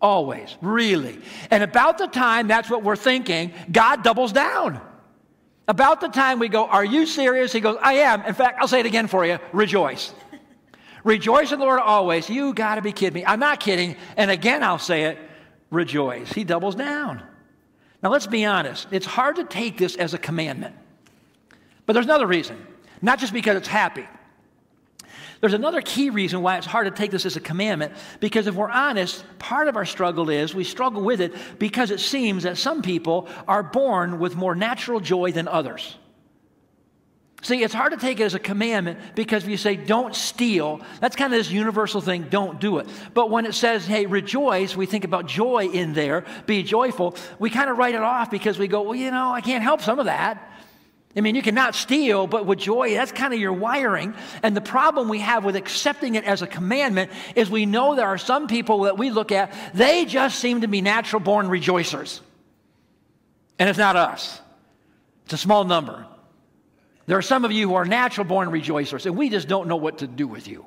Always, 0.01 0.57
really. 0.63 1.19
And 1.51 1.63
about 1.63 1.99
the 1.99 2.07
time 2.07 2.49
that's 2.49 2.71
what 2.71 2.83
we're 2.83 2.97
thinking, 2.97 3.53
God 3.71 4.03
doubles 4.03 4.33
down. 4.33 4.81
About 5.69 6.01
the 6.01 6.09
time 6.09 6.39
we 6.39 6.49
go, 6.49 6.67
Are 6.67 6.85
you 6.85 7.07
serious? 7.07 7.53
He 7.53 7.61
goes, 7.61 7.77
I 7.83 7.95
am. 7.95 8.23
In 8.23 8.35
fact, 8.35 8.59
I'll 8.61 8.69
say 8.69 8.81
it 8.81 8.87
again 8.87 9.07
for 9.07 9.27
you 9.27 9.39
rejoice. 9.53 10.13
rejoice 11.05 11.53
in 11.53 11.59
the 11.59 11.65
Lord 11.65 11.81
always. 11.81 12.31
You 12.31 12.55
got 12.55 12.77
to 12.77 12.83
be 12.83 12.93
kidding 12.93 13.23
me. 13.23 13.27
I'm 13.27 13.41
not 13.41 13.61
kidding. 13.61 13.97
And 14.17 14.31
again, 14.31 14.63
I'll 14.63 14.79
say 14.79 15.05
it 15.05 15.19
rejoice. 15.71 16.33
He 16.33 16.45
doubles 16.45 16.75
down. 16.75 17.23
Now, 18.03 18.11
let's 18.11 18.27
be 18.27 18.47
honest. 18.47 18.89
It's 18.91 19.07
hard 19.07 19.37
to 19.37 19.45
take 19.45 19.77
this 19.77 19.97
as 19.97 20.15
a 20.15 20.19
commandment. 20.19 20.75
But 21.85 21.93
there's 21.93 22.07
another 22.07 22.27
reason, 22.27 22.67
not 23.03 23.19
just 23.19 23.33
because 23.33 23.57
it's 23.57 23.69
happy. 23.69 24.07
There's 25.41 25.55
another 25.55 25.81
key 25.81 26.11
reason 26.11 26.43
why 26.43 26.59
it's 26.59 26.67
hard 26.67 26.87
to 26.87 26.91
take 26.91 27.11
this 27.11 27.25
as 27.25 27.37
a 27.37 27.41
commandment, 27.41 27.95
because 28.21 28.47
if 28.47 28.55
we're 28.55 28.71
honest, 28.71 29.25
part 29.39 29.69
of 29.69 29.77
our 29.77 29.87
struggle 29.87 30.29
is 30.29 30.55
we 30.55 30.65
struggle 30.65 31.03
with 31.03 31.21
it 31.23 31.35
because 31.59 31.91
it 31.91 32.01
seems 32.01 32.43
that 32.43 32.59
some 32.59 32.83
people 32.83 33.27
are 33.49 33.63
born 33.63 34.19
with 34.19 34.37
more 34.37 34.55
natural 34.55 35.01
joy 35.01 35.33
than 35.33 35.49
others. 35.49 35.97
See, 37.43 37.63
it's 37.63 37.73
hard 37.73 37.93
to 37.93 37.99
take 37.99 38.21
it 38.21 38.25
as 38.25 38.35
a 38.35 38.39
commandment 38.39 38.99
because 39.15 39.45
if 39.45 39.49
you 39.49 39.57
say 39.57 39.75
don't 39.75 40.15
steal, 40.15 40.83
that's 41.01 41.17
kind 41.17 41.33
of 41.33 41.39
this 41.39 41.51
universal 41.51 42.03
thing, 42.03 42.25
don't 42.25 42.61
do 42.61 42.77
it. 42.77 42.87
But 43.15 43.31
when 43.31 43.47
it 43.47 43.55
says, 43.55 43.87
hey, 43.87 44.05
rejoice, 44.05 44.77
we 44.77 44.85
think 44.85 45.05
about 45.05 45.25
joy 45.25 45.71
in 45.73 45.95
there, 45.95 46.27
be 46.45 46.63
joyful, 46.63 47.17
we 47.39 47.49
kind 47.49 47.71
of 47.71 47.79
write 47.79 47.95
it 47.95 48.03
off 48.03 48.31
because 48.31 48.59
we 48.59 48.69
go, 48.69 48.83
well, 48.83 48.95
you 48.95 49.11
know, 49.11 49.31
I 49.33 49.41
can't 49.41 49.63
help 49.63 49.81
some 49.81 49.99
of 49.99 50.05
that. 50.05 50.50
I 51.17 51.23
mean, 51.23 51.35
you 51.35 51.43
cannot 51.43 51.75
steal, 51.75 52.29
but 52.29 52.47
with 52.47 52.61
joy, 52.61 52.95
that's 52.95 53.11
kind 53.11 53.35
of 53.35 53.41
your 53.41 53.53
wiring. 53.53 54.15
And 54.45 54.57
the 54.57 54.61
problem 54.61 55.09
we 55.09 55.19
have 55.19 55.45
with 55.45 55.57
accepting 55.57 56.15
it 56.15 56.25
as 56.25 56.41
a 56.41 56.47
commandment 56.47 57.11
is 57.35 57.51
we 57.51 57.67
know 57.67 57.97
there 57.97 58.07
are 58.07 58.19
some 58.19 58.47
people 58.47 58.83
that 58.83 58.97
we 58.97 59.11
look 59.11 59.33
at, 59.33 59.53
they 59.75 60.05
just 60.05 60.39
seem 60.39 60.61
to 60.61 60.69
be 60.69 60.81
natural 60.81 61.19
born 61.19 61.49
rejoicers. 61.49 62.21
And 63.59 63.69
it's 63.69 63.79
not 63.79 63.97
us, 63.97 64.41
it's 65.25 65.35
a 65.35 65.39
small 65.39 65.65
number. 65.65 66.07
There 67.07 67.19
are 67.19 67.23
some 67.23 67.45
of 67.45 67.51
you 67.51 67.69
who 67.69 67.75
are 67.75 67.85
natural 67.85 68.25
born 68.25 68.51
rejoicers, 68.51 69.05
and 69.05 69.17
we 69.17 69.31
just 69.31 69.49
don't 69.49 69.67
know 69.67 69.77
what 69.77 69.99
to 69.99 70.07
do 70.07 70.29
with 70.29 70.47
you. 70.47 70.65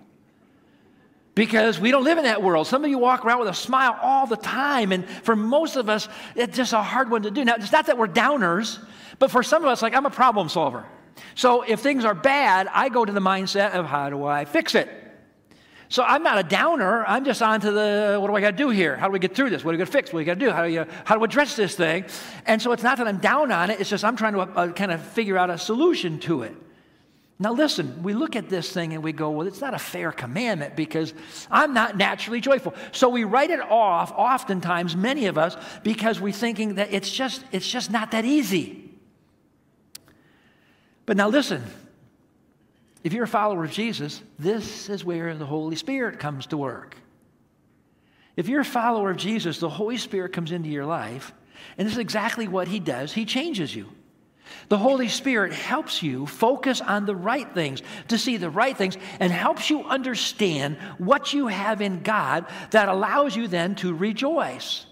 Because 1.35 1.79
we 1.79 1.89
don't 1.89 2.03
live 2.03 2.19
in 2.19 2.25
that 2.25 2.43
world. 2.43 2.67
Some 2.67 2.83
of 2.83 2.91
you 2.91 2.99
walk 2.99 3.25
around 3.25 3.39
with 3.39 3.49
a 3.49 3.55
smile 3.55 3.97
all 4.01 4.27
the 4.27 4.37
time, 4.37 4.91
and 4.91 5.07
for 5.09 5.35
most 5.35 5.75
of 5.75 5.89
us, 5.89 6.07
it's 6.35 6.55
just 6.55 6.73
a 6.73 6.81
hard 6.81 7.09
one 7.09 7.23
to 7.23 7.31
do. 7.31 7.43
Now, 7.43 7.55
it's 7.55 7.71
not 7.71 7.87
that 7.87 7.97
we're 7.97 8.07
downers, 8.07 8.77
but 9.17 9.31
for 9.31 9.41
some 9.41 9.63
of 9.63 9.69
us, 9.69 9.81
like 9.81 9.95
I'm 9.95 10.05
a 10.05 10.11
problem 10.11 10.47
solver. 10.47 10.85
So 11.35 11.63
if 11.63 11.79
things 11.79 12.05
are 12.05 12.13
bad, 12.13 12.67
I 12.71 12.89
go 12.89 13.03
to 13.03 13.11
the 13.11 13.19
mindset 13.19 13.71
of 13.71 13.85
how 13.85 14.09
do 14.09 14.23
I 14.25 14.45
fix 14.45 14.75
it? 14.75 14.89
So 15.89 16.03
I'm 16.03 16.23
not 16.23 16.39
a 16.39 16.43
downer. 16.43 17.05
I'm 17.05 17.23
just 17.23 17.41
on 17.43 17.61
to 17.61 17.71
the 17.71 18.17
what 18.19 18.27
do 18.27 18.35
I 18.35 18.41
got 18.41 18.51
to 18.51 18.57
do 18.57 18.69
here? 18.69 18.95
How 18.95 19.07
do 19.07 19.13
we 19.13 19.19
get 19.19 19.35
through 19.35 19.51
this? 19.51 19.63
What 19.63 19.73
do 19.73 19.77
we 19.77 19.79
got 19.79 19.85
to 19.85 19.91
fix? 19.91 20.11
What 20.11 20.13
do 20.13 20.21
we 20.21 20.25
got 20.25 20.39
to 20.39 20.39
do? 20.39 20.49
How 20.49 20.65
do 20.65 20.71
you 20.71 20.85
how 21.05 21.13
do 21.13 21.21
we 21.21 21.25
address 21.25 21.55
this 21.55 21.75
thing? 21.75 22.05
And 22.47 22.59
so 22.59 22.71
it's 22.71 22.81
not 22.81 22.97
that 22.97 23.07
I'm 23.07 23.19
down 23.19 23.51
on 23.51 23.69
it. 23.69 23.79
It's 23.79 23.91
just 23.91 24.03
I'm 24.03 24.15
trying 24.15 24.33
to 24.33 24.39
uh, 24.41 24.71
kind 24.71 24.91
of 24.91 25.03
figure 25.03 25.37
out 25.37 25.51
a 25.51 25.57
solution 25.57 26.19
to 26.21 26.41
it. 26.41 26.55
Now 27.43 27.51
listen, 27.51 28.03
we 28.03 28.13
look 28.13 28.37
at 28.37 28.47
this 28.47 28.71
thing 28.71 28.93
and 28.93 29.03
we 29.03 29.11
go, 29.11 29.29
well, 29.31 29.45
it's 29.45 29.59
not 29.59 29.73
a 29.73 29.77
fair 29.77 30.13
commandment 30.13 30.77
because 30.77 31.13
I'm 31.51 31.73
not 31.73 31.97
naturally 31.97 32.39
joyful. 32.39 32.73
So 32.93 33.09
we 33.09 33.25
write 33.25 33.49
it 33.49 33.59
off. 33.59 34.13
Oftentimes, 34.15 34.95
many 34.95 35.25
of 35.25 35.37
us 35.37 35.57
because 35.83 36.21
we're 36.21 36.31
thinking 36.31 36.75
that 36.75 36.93
it's 36.93 37.11
just 37.11 37.43
it's 37.51 37.69
just 37.69 37.91
not 37.91 38.11
that 38.11 38.23
easy. 38.23 38.89
But 41.05 41.17
now 41.17 41.27
listen, 41.27 41.61
if 43.03 43.11
you're 43.11 43.25
a 43.25 43.27
follower 43.27 43.65
of 43.65 43.71
Jesus, 43.71 44.21
this 44.39 44.87
is 44.87 45.03
where 45.03 45.35
the 45.35 45.45
Holy 45.45 45.75
Spirit 45.75 46.19
comes 46.19 46.45
to 46.47 46.55
work. 46.55 46.95
If 48.37 48.47
you're 48.47 48.61
a 48.61 48.65
follower 48.65 49.11
of 49.11 49.17
Jesus, 49.17 49.59
the 49.59 49.67
Holy 49.67 49.97
Spirit 49.97 50.31
comes 50.31 50.53
into 50.53 50.69
your 50.69 50.85
life, 50.85 51.33
and 51.77 51.85
this 51.85 51.95
is 51.95 51.99
exactly 51.99 52.47
what 52.47 52.69
He 52.69 52.79
does. 52.79 53.11
He 53.11 53.25
changes 53.25 53.75
you. 53.75 53.89
The 54.69 54.77
Holy 54.77 55.07
Spirit 55.07 55.53
helps 55.53 56.01
you 56.01 56.25
focus 56.25 56.81
on 56.81 57.05
the 57.05 57.15
right 57.15 57.51
things, 57.53 57.81
to 58.07 58.17
see 58.17 58.37
the 58.37 58.49
right 58.49 58.75
things, 58.75 58.97
and 59.19 59.31
helps 59.31 59.69
you 59.69 59.83
understand 59.83 60.77
what 60.97 61.33
you 61.33 61.47
have 61.47 61.81
in 61.81 62.01
God 62.01 62.45
that 62.71 62.89
allows 62.89 63.35
you 63.35 63.47
then 63.47 63.75
to 63.75 63.93
rejoice. 63.93 64.85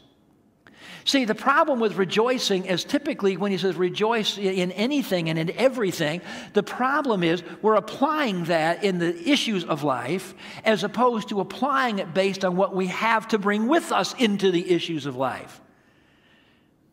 See, 1.04 1.26
the 1.26 1.36
problem 1.36 1.80
with 1.80 1.96
rejoicing 1.96 2.66
is 2.66 2.84
typically 2.84 3.36
when 3.36 3.52
he 3.52 3.58
says 3.58 3.76
rejoice 3.76 4.38
in 4.38 4.72
anything 4.74 5.30
and 5.30 5.40
in 5.40 5.52
everything, 5.52 6.22
the 6.54 6.62
problem 6.64 7.24
is 7.24 7.42
we're 7.62 7.76
applying 7.76 8.44
that 8.46 8.84
in 8.84 9.00
the 9.00 9.30
issues 9.30 9.64
of 9.64 9.84
life 9.84 10.36
as 10.64 10.84
opposed 10.84 11.30
to 11.30 11.40
applying 11.40 12.00
it 12.00 12.14
based 12.14 12.46
on 12.46 12.56
what 12.56 12.76
we 12.76 12.88
have 12.88 13.28
to 13.30 13.40
bring 13.40 13.68
with 13.68 13.92
us 13.92 14.14
into 14.20 14.52
the 14.52 14.72
issues 14.72 15.08
of 15.08 15.16
life. 15.16 15.60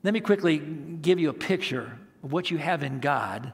Let 0.03 0.15
me 0.15 0.21
quickly 0.21 0.59
give 0.59 1.19
you 1.19 1.29
a 1.29 1.35
picture 1.35 1.99
of 2.23 2.33
what 2.33 2.51
you 2.51 2.59
have 2.59 2.83
in 2.83 3.01
God, 3.01 3.53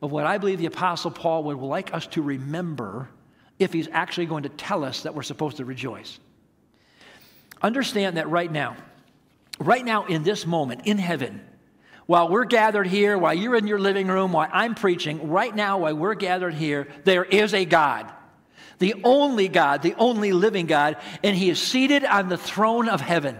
of 0.00 0.10
what 0.12 0.26
I 0.26 0.38
believe 0.38 0.58
the 0.58 0.66
Apostle 0.66 1.10
Paul 1.10 1.44
would 1.44 1.58
like 1.58 1.94
us 1.94 2.06
to 2.08 2.22
remember 2.22 3.08
if 3.58 3.72
he's 3.72 3.88
actually 3.92 4.26
going 4.26 4.42
to 4.44 4.48
tell 4.48 4.84
us 4.84 5.02
that 5.02 5.14
we're 5.14 5.22
supposed 5.22 5.58
to 5.58 5.64
rejoice. 5.64 6.18
Understand 7.60 8.16
that 8.16 8.28
right 8.28 8.50
now, 8.50 8.76
right 9.60 9.84
now 9.84 10.06
in 10.06 10.22
this 10.22 10.46
moment 10.46 10.82
in 10.84 10.98
heaven, 10.98 11.40
while 12.06 12.28
we're 12.28 12.44
gathered 12.44 12.88
here, 12.88 13.16
while 13.16 13.34
you're 13.34 13.54
in 13.54 13.66
your 13.66 13.78
living 13.78 14.08
room, 14.08 14.32
while 14.32 14.48
I'm 14.52 14.74
preaching, 14.74 15.30
right 15.30 15.54
now, 15.54 15.78
while 15.78 15.94
we're 15.94 16.14
gathered 16.14 16.54
here, 16.54 16.88
there 17.04 17.24
is 17.24 17.54
a 17.54 17.64
God. 17.64 18.12
The 18.80 18.94
only 19.04 19.46
God, 19.46 19.82
the 19.82 19.94
only 19.94 20.32
living 20.32 20.66
God, 20.66 20.96
and 21.22 21.36
He 21.36 21.48
is 21.48 21.62
seated 21.62 22.04
on 22.04 22.28
the 22.28 22.36
throne 22.36 22.88
of 22.88 23.00
heaven. 23.00 23.38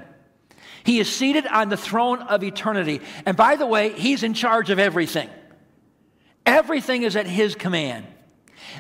He 0.85 0.99
is 0.99 1.11
seated 1.11 1.47
on 1.47 1.69
the 1.69 1.77
throne 1.77 2.21
of 2.23 2.43
eternity. 2.43 3.01
And 3.27 3.37
by 3.37 3.57
the 3.57 3.67
way, 3.67 3.93
He's 3.93 4.23
in 4.23 4.35
charge 4.35 4.71
of 4.71 4.79
everything. 4.79 5.29
Everything 6.45 7.03
is 7.03 7.17
at 7.17 7.27
His 7.27 7.55
command. 7.55 8.07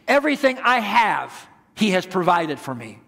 Everything 0.08 0.58
I 0.58 0.80
have, 0.80 1.48
He 1.74 1.90
has 1.90 2.06
provided 2.06 2.58
for 2.58 2.74
me. 2.74 2.98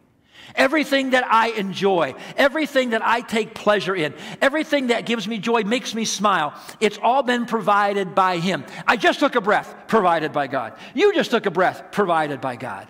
Everything 0.55 1.11
that 1.11 1.25
I 1.27 1.49
enjoy, 1.49 2.15
everything 2.37 2.91
that 2.91 3.05
I 3.05 3.23
take 3.23 3.55
pleasure 3.55 3.95
in, 3.95 4.15
everything 4.41 4.89
that 4.89 5.05
gives 5.05 5.27
me 5.27 5.39
joy, 5.39 5.63
makes 5.65 5.95
me 5.95 6.05
smile, 6.05 6.55
it's 6.79 6.99
all 7.03 7.25
been 7.25 7.47
provided 7.47 8.15
by 8.15 8.39
Him. 8.39 8.65
I 8.87 8.97
just 8.97 9.19
took 9.19 9.35
a 9.35 9.41
breath, 9.41 9.75
provided 9.89 10.33
by 10.33 10.47
God. 10.47 10.75
You 10.95 11.13
just 11.15 11.31
took 11.31 11.47
a 11.47 11.51
breath, 11.51 11.91
provided 11.91 12.41
by 12.41 12.57
God. 12.57 12.87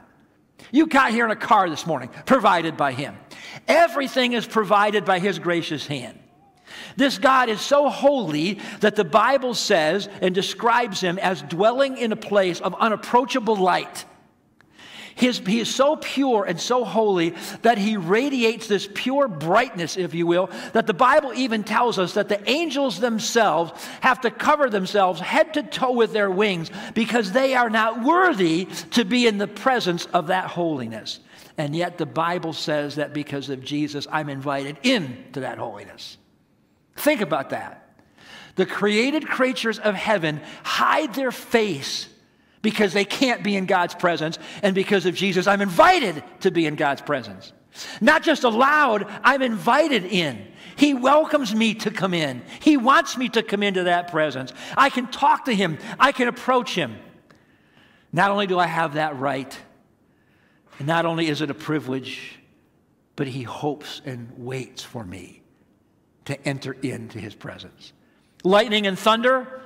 You 0.70 0.86
got 0.86 1.12
here 1.12 1.24
in 1.24 1.30
a 1.30 1.36
car 1.36 1.68
this 1.70 1.86
morning, 1.86 2.10
provided 2.26 2.76
by 2.76 2.92
Him. 2.92 3.16
Everything 3.68 4.32
is 4.32 4.46
provided 4.46 5.04
by 5.04 5.18
His 5.18 5.38
gracious 5.38 5.86
hand. 5.86 6.18
This 6.96 7.18
God 7.18 7.48
is 7.48 7.60
so 7.60 7.88
holy 7.88 8.58
that 8.80 8.96
the 8.96 9.04
Bible 9.04 9.54
says 9.54 10.08
and 10.20 10.34
describes 10.34 11.00
Him 11.00 11.18
as 11.18 11.42
dwelling 11.42 11.98
in 11.98 12.12
a 12.12 12.16
place 12.16 12.60
of 12.60 12.74
unapproachable 12.74 13.56
light. 13.56 14.04
His, 15.14 15.38
he 15.38 15.60
is 15.60 15.72
so 15.72 15.96
pure 15.96 16.44
and 16.44 16.60
so 16.60 16.84
holy 16.84 17.34
that 17.62 17.78
he 17.78 17.96
radiates 17.96 18.66
this 18.66 18.88
pure 18.92 19.28
brightness, 19.28 19.96
if 19.96 20.12
you 20.12 20.26
will, 20.26 20.50
that 20.72 20.86
the 20.86 20.94
Bible 20.94 21.32
even 21.34 21.62
tells 21.62 21.98
us 21.98 22.14
that 22.14 22.28
the 22.28 22.50
angels 22.50 22.98
themselves 22.98 23.72
have 24.00 24.20
to 24.22 24.30
cover 24.30 24.68
themselves 24.68 25.20
head 25.20 25.54
to 25.54 25.62
toe 25.62 25.92
with 25.92 26.12
their 26.12 26.30
wings 26.30 26.70
because 26.94 27.32
they 27.32 27.54
are 27.54 27.70
not 27.70 28.02
worthy 28.02 28.66
to 28.90 29.04
be 29.04 29.26
in 29.26 29.38
the 29.38 29.46
presence 29.46 30.06
of 30.06 30.28
that 30.28 30.46
holiness. 30.46 31.20
And 31.56 31.76
yet 31.76 31.98
the 31.98 32.06
Bible 32.06 32.52
says 32.52 32.96
that 32.96 33.12
because 33.14 33.48
of 33.48 33.62
Jesus, 33.62 34.08
I'm 34.10 34.28
invited 34.28 34.78
into 34.82 35.40
that 35.40 35.58
holiness. 35.58 36.18
Think 36.96 37.20
about 37.20 37.50
that. 37.50 37.80
The 38.56 38.66
created 38.66 39.26
creatures 39.26 39.78
of 39.78 39.94
heaven 39.94 40.40
hide 40.64 41.14
their 41.14 41.32
face 41.32 42.08
because 42.64 42.94
they 42.94 43.04
can't 43.04 43.44
be 43.44 43.54
in 43.56 43.66
God's 43.66 43.94
presence. 43.94 44.38
And 44.62 44.74
because 44.74 45.06
of 45.06 45.14
Jesus, 45.14 45.46
I'm 45.46 45.60
invited 45.60 46.24
to 46.40 46.50
be 46.50 46.66
in 46.66 46.74
God's 46.74 47.02
presence. 47.02 47.52
Not 48.00 48.22
just 48.22 48.42
allowed, 48.42 49.06
I'm 49.22 49.42
invited 49.42 50.04
in. 50.04 50.46
He 50.76 50.94
welcomes 50.94 51.54
me 51.54 51.74
to 51.74 51.90
come 51.90 52.14
in. 52.14 52.42
He 52.60 52.76
wants 52.76 53.16
me 53.16 53.28
to 53.28 53.42
come 53.42 53.62
into 53.62 53.84
that 53.84 54.10
presence. 54.10 54.52
I 54.76 54.88
can 54.90 55.08
talk 55.08 55.44
to 55.44 55.54
Him, 55.54 55.78
I 56.00 56.10
can 56.10 56.26
approach 56.26 56.74
Him. 56.74 56.96
Not 58.12 58.30
only 58.30 58.46
do 58.46 58.58
I 58.58 58.66
have 58.66 58.94
that 58.94 59.18
right, 59.18 59.56
not 60.80 61.04
only 61.04 61.28
is 61.28 61.42
it 61.42 61.50
a 61.50 61.54
privilege, 61.54 62.38
but 63.14 63.26
He 63.26 63.42
hopes 63.42 64.00
and 64.06 64.32
waits 64.36 64.82
for 64.82 65.04
me 65.04 65.42
to 66.24 66.48
enter 66.48 66.72
into 66.72 67.18
His 67.18 67.34
presence. 67.34 67.92
Lightning 68.42 68.86
and 68.86 68.98
thunder, 68.98 69.60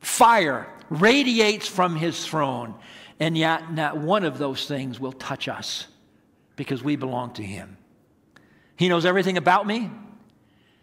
fire 0.00 0.68
radiates 0.92 1.66
from 1.66 1.96
his 1.96 2.26
throne, 2.26 2.74
and 3.18 3.36
yet 3.36 3.72
not 3.72 3.96
one 3.96 4.24
of 4.24 4.38
those 4.38 4.66
things 4.66 5.00
will 5.00 5.12
touch 5.12 5.48
us 5.48 5.86
because 6.56 6.82
we 6.82 6.96
belong 6.96 7.32
to 7.34 7.42
him. 7.42 7.76
He 8.76 8.88
knows 8.88 9.04
everything 9.04 9.36
about 9.36 9.66
me. 9.66 9.90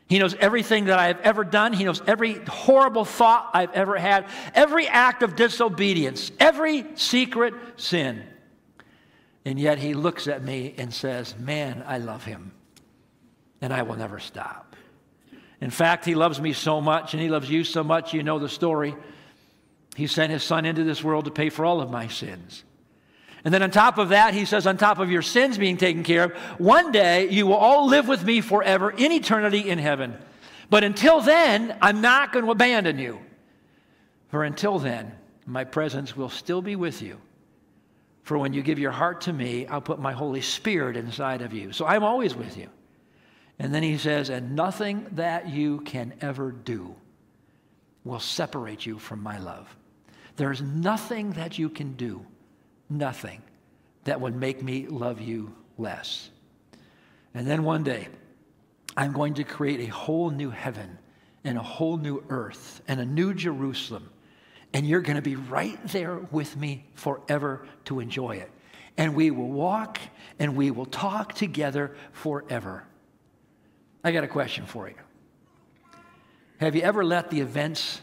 He 0.08 0.18
knows 0.18 0.34
everything 0.36 0.86
that 0.86 0.98
I 0.98 1.08
have 1.08 1.20
ever 1.22 1.44
done. 1.44 1.72
He 1.72 1.84
knows 1.84 2.02
every 2.08 2.34
horrible 2.46 3.06
thought 3.06 3.52
I've 3.54 3.72
ever 3.74 3.96
had, 3.98 4.28
every 4.56 4.88
act 4.88 5.22
of 5.22 5.36
disobedience, 5.36 6.32
every 6.40 6.86
secret 6.96 7.54
sin. 7.76 8.24
And 9.46 9.60
yet 9.60 9.78
he 9.78 9.94
looks 9.94 10.28
at 10.28 10.44
me 10.44 10.74
and 10.78 10.92
says, 10.92 11.36
Man, 11.38 11.84
I 11.86 12.00
love 12.00 12.24
him, 12.24 12.52
and 13.62 13.72
I 13.72 13.84
will 13.84 13.98
never 13.98 14.18
stop. 14.20 14.76
In 15.62 15.70
fact, 15.70 16.06
he 16.06 16.16
loves 16.16 16.42
me 16.42 16.54
so 16.54 16.82
much, 16.82 17.14
and 17.14 17.22
he 17.22 17.30
loves 17.30 17.50
you 17.50 17.64
so 17.64 17.84
much, 17.84 18.14
you 18.14 18.24
know 18.24 18.40
the 18.40 18.50
story. 18.50 18.96
He 19.96 20.08
sent 20.08 20.32
his 20.32 20.44
son 20.44 20.66
into 20.66 20.84
this 20.84 21.04
world 21.04 21.26
to 21.26 21.32
pay 21.32 21.50
for 21.50 21.66
all 21.66 21.82
of 21.82 21.92
my 21.92 22.08
sins. 22.08 22.64
And 23.44 23.54
then 23.54 23.64
on 23.64 23.72
top 23.72 23.98
of 23.98 24.10
that, 24.10 24.34
he 24.34 24.46
says, 24.46 24.68
on 24.68 24.78
top 24.78 25.00
of 25.00 25.10
your 25.10 25.22
sins 25.22 25.58
being 25.58 25.78
taken 25.78 26.04
care 26.04 26.26
of, 26.26 26.32
one 26.60 26.92
day 26.92 27.30
you 27.30 27.48
will 27.48 27.56
all 27.56 27.88
live 27.88 28.08
with 28.08 28.24
me 28.24 28.42
forever 28.42 28.92
in 28.92 29.12
eternity 29.12 29.70
in 29.70 29.80
heaven. 29.80 30.18
But 30.70 30.84
until 30.84 31.22
then, 31.22 31.78
I'm 31.82 32.02
not 32.02 32.34
going 32.34 32.46
to 32.46 32.52
abandon 32.52 33.00
you. 33.00 33.20
For 34.30 34.44
until 34.44 34.78
then, 34.78 35.14
my 35.46 35.64
presence 35.64 36.16
will 36.16 36.30
still 36.30 36.62
be 36.62 36.76
with 36.76 37.02
you. 37.02 37.20
For 38.24 38.38
when 38.38 38.54
you 38.54 38.62
give 38.62 38.78
your 38.78 38.92
heart 38.92 39.22
to 39.22 39.34
me, 39.34 39.66
I'll 39.66 39.82
put 39.82 40.00
my 40.00 40.12
Holy 40.12 40.42
Spirit 40.42 40.96
inside 40.96 41.42
of 41.42 41.54
you. 41.54 41.72
So 41.72 41.86
I'm 41.86 42.04
always 42.04 42.36
with 42.36 42.58
you. 42.58 42.70
And 43.58 43.74
then 43.74 43.84
he 43.84 43.98
says, 43.98 44.30
and 44.30 44.56
nothing 44.56 45.08
that 45.14 45.50
you 45.50 45.80
can 45.82 46.14
ever 46.22 46.52
do 46.52 46.94
will 48.04 48.20
separate 48.20 48.86
you 48.86 49.00
from 49.00 49.24
my 49.24 49.40
love. 49.40 49.76
There's 50.40 50.62
nothing 50.62 51.32
that 51.32 51.60
you 51.60 51.68
can 51.68 51.96
do, 51.96 52.26
nothing, 52.90 53.42
that 54.06 54.22
would 54.22 54.38
make 54.38 54.64
me 54.64 54.88
love 54.88 55.20
you 55.20 55.54
less. 55.78 56.30
And 57.34 57.46
then 57.46 57.66
one 57.66 57.84
day, 57.84 58.08
I'm 58.96 59.12
going 59.12 59.34
to 59.34 59.44
create 59.44 59.82
a 59.82 59.92
whole 59.92 60.30
new 60.30 60.50
heaven 60.50 60.98
and 61.44 61.58
a 61.58 61.62
whole 61.62 61.98
new 61.98 62.24
earth 62.30 62.82
and 62.88 63.02
a 63.02 63.06
new 63.06 63.34
Jerusalem. 63.34 64.10
And 64.72 64.88
you're 64.88 65.02
going 65.02 65.18
to 65.18 65.22
be 65.22 65.36
right 65.36 65.78
there 65.88 66.16
with 66.32 66.56
me 66.56 66.86
forever 66.94 67.68
to 67.86 68.00
enjoy 68.00 68.38
it. 68.38 68.50
And 68.96 69.16
we 69.16 69.32
will 69.32 69.50
walk 69.50 70.00
and 70.40 70.56
we 70.56 70.72
will 70.72 70.86
talk 70.86 71.34
together 71.34 71.98
forever. 72.14 72.86
I 74.06 74.14
got 74.14 74.24
a 74.24 74.28
question 74.30 74.66
for 74.66 74.88
you. 74.88 74.96
Have 76.62 76.78
you 76.78 76.82
ever 76.84 77.04
let 77.04 77.30
the 77.30 77.42
events 77.42 78.00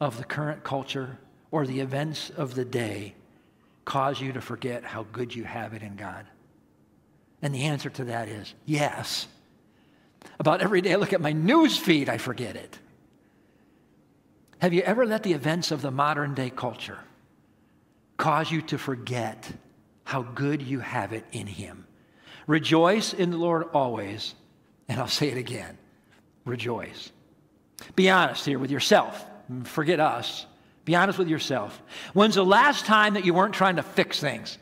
of 0.00 0.18
the 0.18 0.24
current 0.24 0.64
culture 0.64 1.20
or 1.54 1.64
the 1.64 1.78
events 1.78 2.30
of 2.30 2.56
the 2.56 2.64
day 2.64 3.14
cause 3.84 4.20
you 4.20 4.32
to 4.32 4.40
forget 4.40 4.82
how 4.82 5.06
good 5.12 5.32
you 5.32 5.44
have 5.44 5.72
it 5.72 5.82
in 5.82 5.94
God? 5.94 6.26
And 7.42 7.54
the 7.54 7.62
answer 7.62 7.88
to 7.90 8.04
that 8.06 8.28
is 8.28 8.52
yes. 8.66 9.28
About 10.40 10.62
every 10.62 10.80
day 10.80 10.94
I 10.94 10.96
look 10.96 11.12
at 11.12 11.20
my 11.20 11.30
news 11.30 11.78
feed, 11.78 12.08
I 12.08 12.18
forget 12.18 12.56
it. 12.56 12.76
Have 14.58 14.72
you 14.72 14.82
ever 14.82 15.06
let 15.06 15.22
the 15.22 15.32
events 15.32 15.70
of 15.70 15.80
the 15.80 15.92
modern 15.92 16.34
day 16.34 16.50
culture 16.50 16.98
cause 18.16 18.50
you 18.50 18.60
to 18.62 18.76
forget 18.76 19.48
how 20.02 20.22
good 20.22 20.60
you 20.60 20.80
have 20.80 21.12
it 21.12 21.24
in 21.30 21.46
Him? 21.46 21.86
Rejoice 22.48 23.14
in 23.14 23.30
the 23.30 23.36
Lord 23.36 23.68
always. 23.72 24.34
And 24.88 24.98
I'll 24.98 25.06
say 25.06 25.28
it 25.28 25.38
again 25.38 25.78
rejoice. 26.44 27.12
Be 27.94 28.10
honest 28.10 28.44
here 28.44 28.58
with 28.58 28.72
yourself. 28.72 29.24
Forget 29.62 30.00
us. 30.00 30.46
Be 30.84 30.94
honest 30.94 31.18
with 31.18 31.28
yourself. 31.28 31.80
When's 32.12 32.34
the 32.34 32.44
last 32.44 32.84
time 32.84 33.14
that 33.14 33.24
you 33.24 33.32
weren't 33.32 33.54
trying 33.54 33.76
to 33.76 33.82
fix 33.82 34.20
things? 34.20 34.58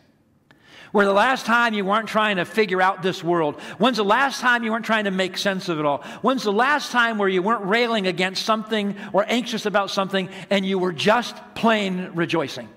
Where 0.92 1.06
the 1.06 1.12
last 1.12 1.46
time 1.46 1.72
you 1.72 1.86
weren't 1.86 2.06
trying 2.06 2.36
to 2.36 2.44
figure 2.44 2.82
out 2.82 3.02
this 3.02 3.24
world? 3.24 3.58
When's 3.78 3.96
the 3.96 4.04
last 4.04 4.40
time 4.40 4.62
you 4.62 4.70
weren't 4.70 4.84
trying 4.84 5.04
to 5.04 5.10
make 5.10 5.38
sense 5.38 5.70
of 5.70 5.78
it 5.78 5.86
all? 5.86 6.02
When's 6.20 6.44
the 6.44 6.52
last 6.52 6.92
time 6.92 7.16
where 7.16 7.30
you 7.30 7.42
weren't 7.42 7.64
railing 7.64 8.06
against 8.06 8.44
something 8.44 8.94
or 9.14 9.24
anxious 9.26 9.64
about 9.64 9.90
something 9.90 10.28
and 10.50 10.66
you 10.66 10.78
were 10.78 10.92
just 10.92 11.34
plain 11.54 12.10
rejoicing? 12.14 12.68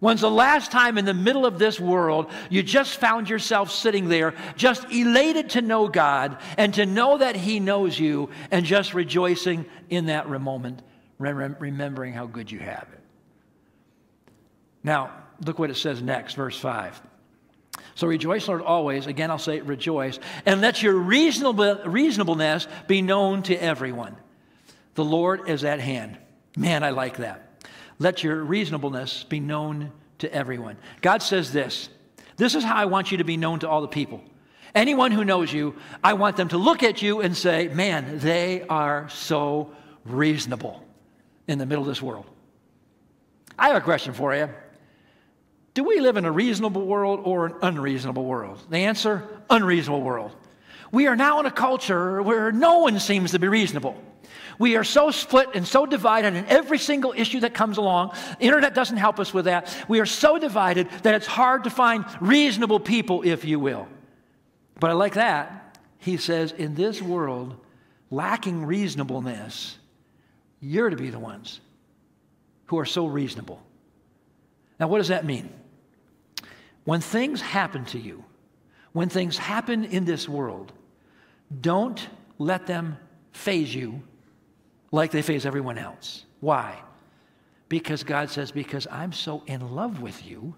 When's 0.00 0.22
the 0.22 0.30
last 0.30 0.72
time 0.72 0.96
in 0.96 1.04
the 1.04 1.12
middle 1.12 1.44
of 1.44 1.58
this 1.58 1.78
world 1.78 2.30
you 2.48 2.62
just 2.62 2.98
found 2.98 3.28
yourself 3.28 3.70
sitting 3.70 4.08
there, 4.08 4.34
just 4.56 4.90
elated 4.90 5.50
to 5.50 5.60
know 5.60 5.88
God 5.88 6.38
and 6.56 6.72
to 6.74 6.86
know 6.86 7.18
that 7.18 7.36
He 7.36 7.60
knows 7.60 8.00
you, 8.00 8.30
and 8.50 8.64
just 8.64 8.94
rejoicing 8.94 9.66
in 9.90 10.06
that 10.06 10.26
moment, 10.30 10.80
remembering 11.20 12.12
how 12.12 12.26
good 12.26 12.50
you 12.50 12.58
have 12.58 12.88
it? 12.92 13.00
Now, 14.82 15.12
look 15.44 15.58
what 15.58 15.70
it 15.70 15.76
says 15.76 16.00
next, 16.00 16.34
verse 16.34 16.58
5. 16.58 17.00
So 17.94 18.06
rejoice, 18.06 18.48
Lord, 18.48 18.62
always. 18.62 19.06
Again, 19.06 19.30
I'll 19.30 19.38
say 19.38 19.60
rejoice. 19.60 20.18
And 20.46 20.60
let 20.60 20.82
your 20.82 20.94
reasonable, 20.94 21.82
reasonableness 21.84 22.66
be 22.88 23.02
known 23.02 23.42
to 23.44 23.54
everyone. 23.54 24.16
The 24.94 25.04
Lord 25.04 25.48
is 25.48 25.64
at 25.64 25.80
hand. 25.80 26.18
Man, 26.56 26.82
I 26.82 26.90
like 26.90 27.18
that. 27.18 27.64
Let 27.98 28.24
your 28.24 28.42
reasonableness 28.42 29.24
be 29.24 29.40
known 29.40 29.92
to 30.18 30.32
everyone. 30.32 30.78
God 31.02 31.22
says 31.22 31.52
this 31.52 31.90
This 32.36 32.54
is 32.54 32.64
how 32.64 32.76
I 32.76 32.86
want 32.86 33.10
you 33.10 33.18
to 33.18 33.24
be 33.24 33.36
known 33.36 33.60
to 33.60 33.68
all 33.68 33.82
the 33.82 33.88
people. 33.88 34.22
Anyone 34.74 35.10
who 35.10 35.24
knows 35.24 35.52
you, 35.52 35.76
I 36.02 36.14
want 36.14 36.36
them 36.36 36.48
to 36.48 36.58
look 36.58 36.82
at 36.82 37.02
you 37.02 37.20
and 37.20 37.36
say, 37.36 37.68
Man, 37.68 38.18
they 38.18 38.62
are 38.62 39.08
so 39.10 39.72
reasonable 40.04 40.82
in 41.46 41.58
the 41.58 41.66
middle 41.66 41.82
of 41.82 41.88
this 41.88 42.02
world. 42.02 42.26
I 43.58 43.68
have 43.68 43.76
a 43.76 43.80
question 43.80 44.14
for 44.14 44.34
you. 44.34 44.48
Do 45.74 45.84
we 45.84 46.00
live 46.00 46.16
in 46.16 46.24
a 46.24 46.32
reasonable 46.32 46.84
world 46.84 47.20
or 47.24 47.46
an 47.46 47.54
unreasonable 47.62 48.24
world? 48.24 48.58
The 48.70 48.78
answer 48.78 49.28
unreasonable 49.48 50.02
world. 50.02 50.32
We 50.92 51.06
are 51.06 51.16
now 51.16 51.40
in 51.40 51.46
a 51.46 51.50
culture 51.50 52.22
where 52.22 52.50
no 52.50 52.80
one 52.80 52.98
seems 52.98 53.30
to 53.32 53.38
be 53.38 53.48
reasonable. 53.48 53.96
We 54.58 54.76
are 54.76 54.84
so 54.84 55.10
split 55.10 55.50
and 55.54 55.66
so 55.66 55.86
divided 55.86 56.34
in 56.34 56.44
every 56.46 56.78
single 56.78 57.14
issue 57.16 57.40
that 57.40 57.54
comes 57.54 57.78
along. 57.78 58.14
The 58.38 58.44
internet 58.44 58.74
doesn't 58.74 58.98
help 58.98 59.18
us 59.18 59.32
with 59.32 59.46
that. 59.46 59.74
We 59.88 60.00
are 60.00 60.06
so 60.06 60.38
divided 60.38 60.90
that 61.02 61.14
it's 61.14 61.26
hard 61.26 61.64
to 61.64 61.70
find 61.70 62.04
reasonable 62.20 62.80
people, 62.80 63.22
if 63.22 63.44
you 63.44 63.58
will. 63.58 63.88
But 64.78 64.90
I 64.90 64.94
like 64.94 65.14
that. 65.14 65.78
He 65.98 66.16
says, 66.16 66.52
in 66.52 66.74
this 66.74 67.00
world, 67.00 67.56
lacking 68.10 68.66
reasonableness, 68.66 69.78
you're 70.60 70.90
to 70.90 70.96
be 70.96 71.10
the 71.10 71.18
ones 71.18 71.60
who 72.66 72.78
are 72.78 72.84
so 72.84 73.06
reasonable. 73.06 73.60
Now, 74.78 74.88
what 74.88 74.98
does 74.98 75.08
that 75.08 75.24
mean? 75.24 75.50
When 76.84 77.00
things 77.00 77.40
happen 77.40 77.84
to 77.86 77.98
you, 77.98 78.24
when 78.92 79.08
things 79.08 79.36
happen 79.36 79.84
in 79.84 80.04
this 80.04 80.28
world, 80.28 80.72
don't 81.60 82.08
let 82.38 82.66
them 82.66 82.96
faze 83.32 83.74
you 83.74 84.02
like 84.92 85.10
they 85.10 85.22
faze 85.22 85.46
everyone 85.46 85.78
else. 85.78 86.24
Why? 86.40 86.78
Because 87.68 88.02
God 88.02 88.30
says, 88.30 88.50
Because 88.50 88.86
I'm 88.90 89.12
so 89.12 89.42
in 89.46 89.74
love 89.74 90.00
with 90.00 90.26
you 90.26 90.54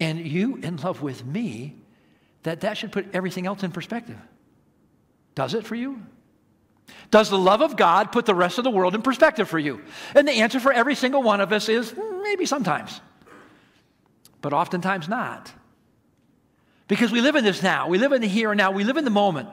and 0.00 0.26
you 0.26 0.56
in 0.56 0.76
love 0.78 1.02
with 1.02 1.24
me, 1.24 1.76
that 2.42 2.62
that 2.62 2.76
should 2.76 2.90
put 2.90 3.06
everything 3.14 3.46
else 3.46 3.62
in 3.62 3.70
perspective. 3.70 4.18
Does 5.34 5.54
it 5.54 5.64
for 5.64 5.76
you? 5.76 6.02
Does 7.10 7.28
the 7.28 7.38
love 7.38 7.60
of 7.60 7.76
God 7.76 8.10
put 8.10 8.26
the 8.26 8.34
rest 8.34 8.58
of 8.58 8.64
the 8.64 8.70
world 8.70 8.94
in 8.94 9.02
perspective 9.02 9.48
for 9.48 9.58
you? 9.58 9.82
And 10.14 10.26
the 10.26 10.32
answer 10.32 10.58
for 10.60 10.72
every 10.72 10.94
single 10.94 11.22
one 11.22 11.40
of 11.40 11.52
us 11.52 11.68
is 11.68 11.94
maybe 12.22 12.46
sometimes, 12.46 13.00
but 14.40 14.52
oftentimes 14.52 15.08
not. 15.08 15.52
Because 16.88 17.12
we 17.12 17.20
live 17.20 17.36
in 17.36 17.44
this 17.44 17.62
now, 17.62 17.88
we 17.88 17.98
live 17.98 18.12
in 18.12 18.22
the 18.22 18.28
here 18.28 18.50
and 18.50 18.58
now, 18.58 18.70
we 18.70 18.84
live 18.84 18.96
in 18.96 19.04
the 19.04 19.10
moment. 19.10 19.48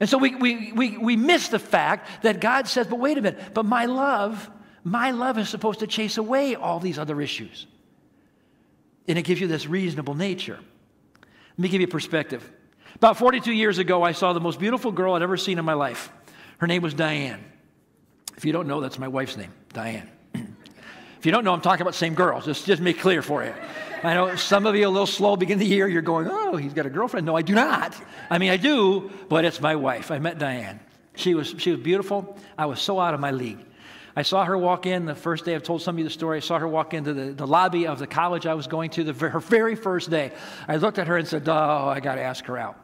And 0.00 0.08
so 0.08 0.18
we, 0.18 0.34
we, 0.34 0.72
we, 0.72 0.98
we 0.98 1.16
miss 1.16 1.48
the 1.48 1.58
fact 1.58 2.22
that 2.22 2.40
God 2.40 2.66
says, 2.66 2.86
but 2.86 2.98
wait 2.98 3.18
a 3.18 3.22
minute, 3.22 3.54
but 3.54 3.64
my 3.64 3.84
love, 3.84 4.50
my 4.82 5.10
love 5.10 5.38
is 5.38 5.48
supposed 5.48 5.80
to 5.80 5.86
chase 5.86 6.16
away 6.16 6.54
all 6.54 6.80
these 6.80 6.98
other 6.98 7.20
issues. 7.20 7.66
And 9.06 9.18
it 9.18 9.22
gives 9.22 9.40
you 9.40 9.46
this 9.46 9.66
reasonable 9.66 10.14
nature. 10.14 10.58
Let 11.50 11.58
me 11.58 11.68
give 11.68 11.80
you 11.80 11.86
a 11.86 11.90
perspective. 11.90 12.50
About 12.94 13.18
42 13.18 13.52
years 13.52 13.78
ago, 13.78 14.02
I 14.02 14.12
saw 14.12 14.32
the 14.32 14.40
most 14.40 14.58
beautiful 14.58 14.90
girl 14.90 15.14
I'd 15.14 15.22
ever 15.22 15.36
seen 15.36 15.58
in 15.58 15.64
my 15.64 15.74
life. 15.74 16.10
Her 16.60 16.66
name 16.66 16.82
was 16.82 16.92
Diane. 16.92 17.42
If 18.36 18.44
you 18.44 18.52
don't 18.52 18.68
know, 18.68 18.82
that's 18.82 18.98
my 18.98 19.08
wife's 19.08 19.34
name, 19.34 19.52
Diane. 19.72 20.10
if 20.34 21.24
you 21.24 21.32
don't 21.32 21.42
know, 21.42 21.54
I'm 21.54 21.62
talking 21.62 21.80
about 21.80 21.92
the 21.92 21.98
same 21.98 22.14
girl. 22.14 22.42
Just, 22.42 22.66
just 22.66 22.82
make 22.82 23.00
clear 23.00 23.22
for 23.22 23.42
you. 23.42 23.54
I 24.02 24.12
know 24.12 24.36
some 24.36 24.66
of 24.66 24.76
you 24.76 24.86
a 24.86 24.90
little 24.90 25.06
slow 25.06 25.36
begin 25.36 25.58
the 25.58 25.64
year. 25.64 25.88
You're 25.88 26.02
going, 26.02 26.28
oh, 26.30 26.56
he's 26.56 26.74
got 26.74 26.84
a 26.84 26.90
girlfriend. 26.90 27.24
No, 27.24 27.34
I 27.34 27.40
do 27.40 27.54
not. 27.54 27.94
I 28.28 28.36
mean, 28.36 28.50
I 28.50 28.58
do, 28.58 29.10
but 29.30 29.46
it's 29.46 29.58
my 29.60 29.76
wife. 29.76 30.10
I 30.10 30.18
met 30.18 30.38
Diane. 30.38 30.80
She 31.16 31.34
was, 31.34 31.54
she 31.56 31.70
was 31.70 31.80
beautiful. 31.80 32.36
I 32.58 32.66
was 32.66 32.78
so 32.80 33.00
out 33.00 33.14
of 33.14 33.20
my 33.20 33.30
league. 33.30 33.58
I 34.14 34.22
saw 34.22 34.44
her 34.44 34.58
walk 34.58 34.84
in 34.84 35.06
the 35.06 35.14
first 35.14 35.46
day. 35.46 35.54
I've 35.54 35.62
told 35.62 35.80
some 35.80 35.94
of 35.94 35.98
you 35.98 36.04
the 36.04 36.10
story. 36.10 36.38
I 36.38 36.40
saw 36.40 36.58
her 36.58 36.68
walk 36.68 36.92
into 36.92 37.14
the, 37.14 37.32
the 37.32 37.46
lobby 37.46 37.86
of 37.86 37.98
the 37.98 38.06
college 38.06 38.44
I 38.44 38.52
was 38.52 38.66
going 38.66 38.90
to 38.90 39.04
the, 39.04 39.28
her 39.30 39.40
very 39.40 39.76
first 39.76 40.10
day. 40.10 40.32
I 40.68 40.76
looked 40.76 40.98
at 40.98 41.06
her 41.06 41.16
and 41.16 41.26
said, 41.26 41.48
oh, 41.48 41.88
I 41.88 42.00
got 42.00 42.16
to 42.16 42.22
ask 42.22 42.44
her 42.46 42.58
out. 42.58 42.76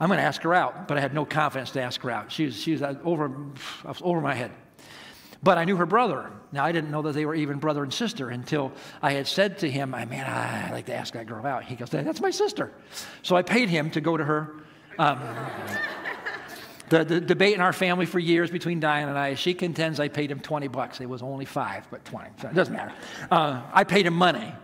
I'm 0.00 0.08
going 0.08 0.18
to 0.18 0.24
ask 0.24 0.42
her 0.42 0.54
out, 0.54 0.88
but 0.88 0.98
I 0.98 1.00
had 1.00 1.14
no 1.14 1.24
confidence 1.24 1.70
to 1.72 1.82
ask 1.82 2.00
her 2.02 2.10
out. 2.10 2.30
She 2.30 2.46
was, 2.46 2.60
she 2.60 2.72
was 2.72 2.82
over, 2.82 3.34
over 4.02 4.20
my 4.20 4.34
head. 4.34 4.50
But 5.42 5.58
I 5.58 5.64
knew 5.64 5.76
her 5.76 5.86
brother. 5.86 6.30
Now, 6.52 6.64
I 6.64 6.72
didn't 6.72 6.90
know 6.90 7.02
that 7.02 7.12
they 7.12 7.24
were 7.24 7.34
even 7.34 7.58
brother 7.58 7.82
and 7.82 7.92
sister 7.92 8.30
until 8.30 8.72
I 9.02 9.12
had 9.12 9.26
said 9.26 9.58
to 9.58 9.70
him, 9.70 9.90
Man, 9.90 10.12
I'd 10.12 10.72
like 10.72 10.86
to 10.86 10.94
ask 10.94 11.14
that 11.14 11.26
girl 11.26 11.44
out. 11.46 11.64
He 11.64 11.76
goes, 11.76 11.90
That's 11.90 12.20
my 12.20 12.30
sister. 12.30 12.72
So 13.22 13.36
I 13.36 13.42
paid 13.42 13.68
him 13.68 13.90
to 13.92 14.00
go 14.00 14.16
to 14.16 14.24
her. 14.24 14.54
Um, 14.98 15.20
the, 16.88 17.04
the, 17.04 17.20
debate 17.20 17.54
in 17.54 17.60
our 17.60 17.72
family 17.72 18.06
for 18.06 18.18
years 18.18 18.50
between 18.50 18.80
Diane 18.80 19.08
and 19.08 19.18
I, 19.18 19.34
she 19.34 19.54
contends 19.54 20.00
I 20.00 20.08
paid 20.08 20.30
him 20.30 20.40
20 20.40 20.68
bucks. 20.68 21.00
It 21.00 21.08
was 21.08 21.22
only 21.22 21.44
five, 21.44 21.86
but 21.90 22.04
20. 22.04 22.30
So 22.40 22.48
it 22.48 22.54
doesn't 22.54 22.74
matter. 22.74 22.92
Uh, 23.30 23.62
I 23.72 23.84
paid 23.84 24.06
him 24.06 24.14
money, 24.14 24.54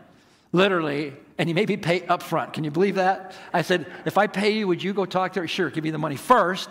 literally, 0.52 1.14
and 1.38 1.48
he 1.48 1.54
made 1.54 1.68
me 1.68 1.76
pay 1.76 2.06
up 2.06 2.22
front. 2.22 2.52
Can 2.52 2.64
you 2.64 2.70
believe 2.70 2.96
that? 2.96 3.34
I 3.52 3.62
said, 3.62 3.86
If 4.04 4.18
I 4.18 4.26
pay 4.26 4.50
you, 4.50 4.68
would 4.68 4.82
you 4.82 4.92
go 4.92 5.04
talk 5.04 5.32
to 5.34 5.40
her? 5.40 5.48
Sure, 5.48 5.70
give 5.70 5.84
me 5.84 5.90
the 5.90 5.98
money 5.98 6.16
first. 6.16 6.70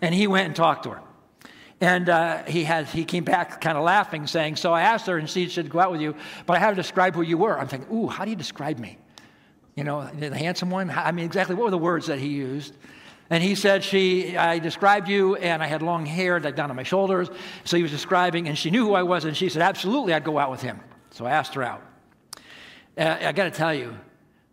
And 0.00 0.14
he 0.14 0.26
went 0.26 0.46
and 0.46 0.56
talked 0.56 0.84
to 0.84 0.90
her. 0.90 1.00
And 1.80 2.08
uh, 2.08 2.42
he, 2.44 2.64
has, 2.64 2.90
he 2.90 3.04
came 3.04 3.24
back 3.24 3.60
kind 3.60 3.78
of 3.78 3.84
laughing, 3.84 4.26
saying, 4.26 4.56
So 4.56 4.72
I 4.72 4.82
asked 4.82 5.06
her, 5.06 5.18
and 5.18 5.28
she 5.28 5.48
said, 5.48 5.70
Go 5.70 5.80
out 5.80 5.92
with 5.92 6.00
you, 6.00 6.14
but 6.46 6.56
I 6.56 6.60
had 6.60 6.70
to 6.70 6.76
describe 6.76 7.14
who 7.14 7.22
you 7.22 7.38
were. 7.38 7.58
I'm 7.58 7.68
thinking, 7.68 7.94
Ooh, 7.94 8.06
how 8.06 8.24
do 8.24 8.30
you 8.30 8.36
describe 8.36 8.78
me? 8.78 8.98
You 9.74 9.84
know, 9.84 10.06
the 10.06 10.36
handsome 10.36 10.70
one? 10.70 10.90
I 10.90 11.12
mean, 11.12 11.24
exactly 11.24 11.54
what 11.54 11.64
were 11.64 11.70
the 11.70 11.78
words 11.78 12.06
that 12.06 12.18
he 12.18 12.28
used? 12.28 12.74
And 13.30 13.44
he 13.44 13.54
said, 13.54 13.84
she, 13.84 14.36
I 14.36 14.58
described 14.58 15.08
you, 15.08 15.36
and 15.36 15.62
I 15.62 15.66
had 15.66 15.82
long 15.82 16.06
hair 16.06 16.40
like 16.40 16.56
down 16.56 16.70
on 16.70 16.76
my 16.76 16.82
shoulders. 16.82 17.28
So 17.64 17.76
he 17.76 17.82
was 17.82 17.92
describing, 17.92 18.48
and 18.48 18.56
she 18.56 18.70
knew 18.70 18.86
who 18.86 18.94
I 18.94 19.02
was, 19.02 19.24
and 19.24 19.36
she 19.36 19.48
said, 19.48 19.62
absolutely, 19.62 20.14
I'd 20.14 20.24
go 20.24 20.38
out 20.38 20.50
with 20.50 20.62
him. 20.62 20.80
So 21.10 21.26
I 21.26 21.32
asked 21.32 21.54
her 21.54 21.62
out. 21.62 21.82
I 22.98 23.32
got 23.32 23.44
to 23.44 23.50
tell 23.50 23.72
you, 23.72 23.96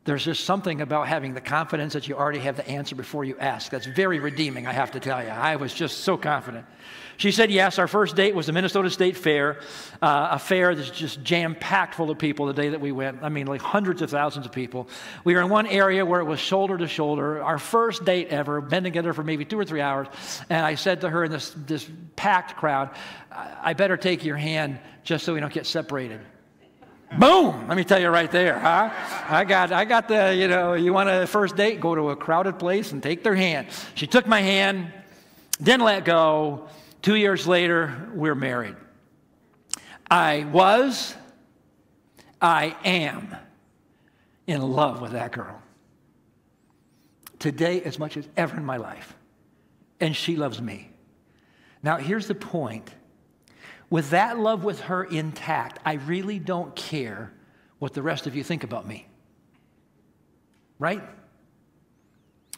there's 0.05 0.23
just 0.23 0.43
something 0.43 0.81
about 0.81 1.07
having 1.07 1.33
the 1.33 1.41
confidence 1.41 1.93
that 1.93 2.07
you 2.07 2.15
already 2.15 2.37
have 2.39 2.55
the 2.55 2.67
answer 2.67 2.95
before 2.95 3.25
you 3.25 3.35
ask. 3.39 3.71
That's 3.71 3.87
very 3.87 4.19
redeeming, 4.19 4.67
I 4.67 4.71
have 4.71 4.91
to 4.91 4.99
tell 4.99 5.23
you. 5.23 5.29
I 5.29 5.55
was 5.55 5.73
just 5.73 6.01
so 6.01 6.15
confident. 6.15 6.67
She 7.17 7.31
said 7.31 7.49
yes. 7.49 7.79
Our 7.79 7.87
first 7.87 8.15
date 8.15 8.35
was 8.35 8.45
the 8.45 8.53
Minnesota 8.53 8.91
State 8.91 9.17
Fair, 9.17 9.61
uh, 10.03 10.29
a 10.31 10.39
fair 10.39 10.75
that's 10.75 10.91
just 10.91 11.23
jam 11.23 11.55
packed 11.55 11.95
full 11.95 12.11
of 12.11 12.19
people 12.19 12.45
the 12.45 12.53
day 12.53 12.69
that 12.69 12.81
we 12.81 12.91
went. 12.91 13.23
I 13.23 13.29
mean, 13.29 13.47
like 13.47 13.61
hundreds 13.61 14.03
of 14.03 14.11
thousands 14.11 14.45
of 14.45 14.51
people. 14.51 14.87
We 15.23 15.33
were 15.33 15.41
in 15.41 15.49
one 15.49 15.65
area 15.65 16.05
where 16.05 16.19
it 16.19 16.25
was 16.25 16.39
shoulder 16.39 16.77
to 16.77 16.87
shoulder. 16.87 17.41
Our 17.41 17.57
first 17.57 18.05
date 18.05 18.27
ever, 18.27 18.61
been 18.61 18.83
together 18.83 19.11
for 19.11 19.23
maybe 19.23 19.43
two 19.43 19.59
or 19.59 19.65
three 19.65 19.81
hours. 19.81 20.07
And 20.51 20.63
I 20.63 20.75
said 20.75 21.01
to 21.01 21.09
her 21.09 21.23
in 21.23 21.31
this, 21.31 21.55
this 21.65 21.89
packed 22.15 22.57
crowd, 22.57 22.91
I 23.31 23.73
better 23.73 23.97
take 23.97 24.23
your 24.23 24.37
hand 24.37 24.77
just 25.03 25.25
so 25.25 25.33
we 25.33 25.39
don't 25.39 25.53
get 25.53 25.65
separated. 25.65 26.19
Boom! 27.19 27.67
Let 27.69 27.77
me 27.77 27.85
tell 27.85 27.99
you 27.99 28.09
right 28.09 28.29
there, 28.29 28.59
huh? 28.59 28.89
I 29.29 29.45
got, 29.45 29.71
I 29.71 29.85
got 29.85 30.09
the, 30.09 30.35
you 30.35 30.49
know, 30.49 30.73
you 30.73 30.91
want 30.91 31.07
a 31.07 31.25
first 31.25 31.55
date, 31.55 31.79
go 31.79 31.95
to 31.95 32.09
a 32.09 32.15
crowded 32.15 32.59
place 32.59 32.91
and 32.91 33.01
take 33.01 33.23
their 33.23 33.35
hand. 33.35 33.67
She 33.93 34.05
took 34.05 34.27
my 34.27 34.41
hand, 34.41 34.91
didn't 35.63 35.85
let 35.85 36.03
go. 36.03 36.67
Two 37.01 37.15
years 37.15 37.47
later, 37.47 38.09
we're 38.13 38.35
married. 38.35 38.75
I 40.11 40.43
was, 40.51 41.15
I 42.41 42.75
am 42.83 43.33
in 44.45 44.61
love 44.61 44.99
with 44.99 45.13
that 45.13 45.31
girl. 45.31 45.61
Today, 47.39 47.81
as 47.83 47.97
much 47.97 48.17
as 48.17 48.27
ever 48.35 48.57
in 48.57 48.65
my 48.65 48.77
life. 48.77 49.15
And 50.01 50.13
she 50.13 50.35
loves 50.35 50.61
me. 50.61 50.89
Now, 51.81 51.95
here's 51.95 52.27
the 52.27 52.35
point. 52.35 52.91
With 53.89 54.09
that 54.11 54.39
love 54.39 54.63
with 54.63 54.81
her 54.81 55.03
intact, 55.03 55.79
I 55.85 55.93
really 55.93 56.39
don't 56.39 56.75
care 56.75 57.31
what 57.79 57.93
the 57.93 58.01
rest 58.01 58.27
of 58.27 58.35
you 58.35 58.43
think 58.43 58.63
about 58.63 58.87
me. 58.87 59.07
Right? 60.79 61.03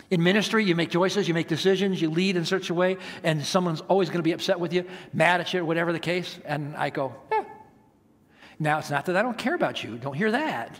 In 0.10 0.24
ministry, 0.24 0.64
you 0.64 0.74
make 0.74 0.90
choices, 0.90 1.28
you 1.28 1.34
make 1.34 1.48
decisions, 1.48 2.02
you 2.02 2.10
lead 2.10 2.38
in 2.38 2.46
such 2.46 2.70
a 2.70 2.74
way, 2.74 2.98
and 3.24 3.46
someone's 3.46 3.82
always 3.82 4.08
going 4.10 4.20
to 4.20 4.24
be 4.24 4.32
upset 4.32 4.60
with 4.60 4.72
you, 4.72 4.86
mad 5.12 5.42
at 5.42 5.54
you, 5.54 5.66
whatever 5.66 5.92
the 5.92 6.00
case. 6.00 6.40
And 6.46 6.76
I 6.78 6.90
go, 6.90 7.14
eh. 7.32 7.44
Now, 8.60 8.80
it's 8.80 8.90
not 8.90 9.06
that 9.08 9.18
I 9.18 9.22
don't 9.22 9.38
care 9.38 9.54
about 9.54 9.84
you, 9.84 9.98
don't 9.98 10.16
hear 10.16 10.32
that. 10.32 10.80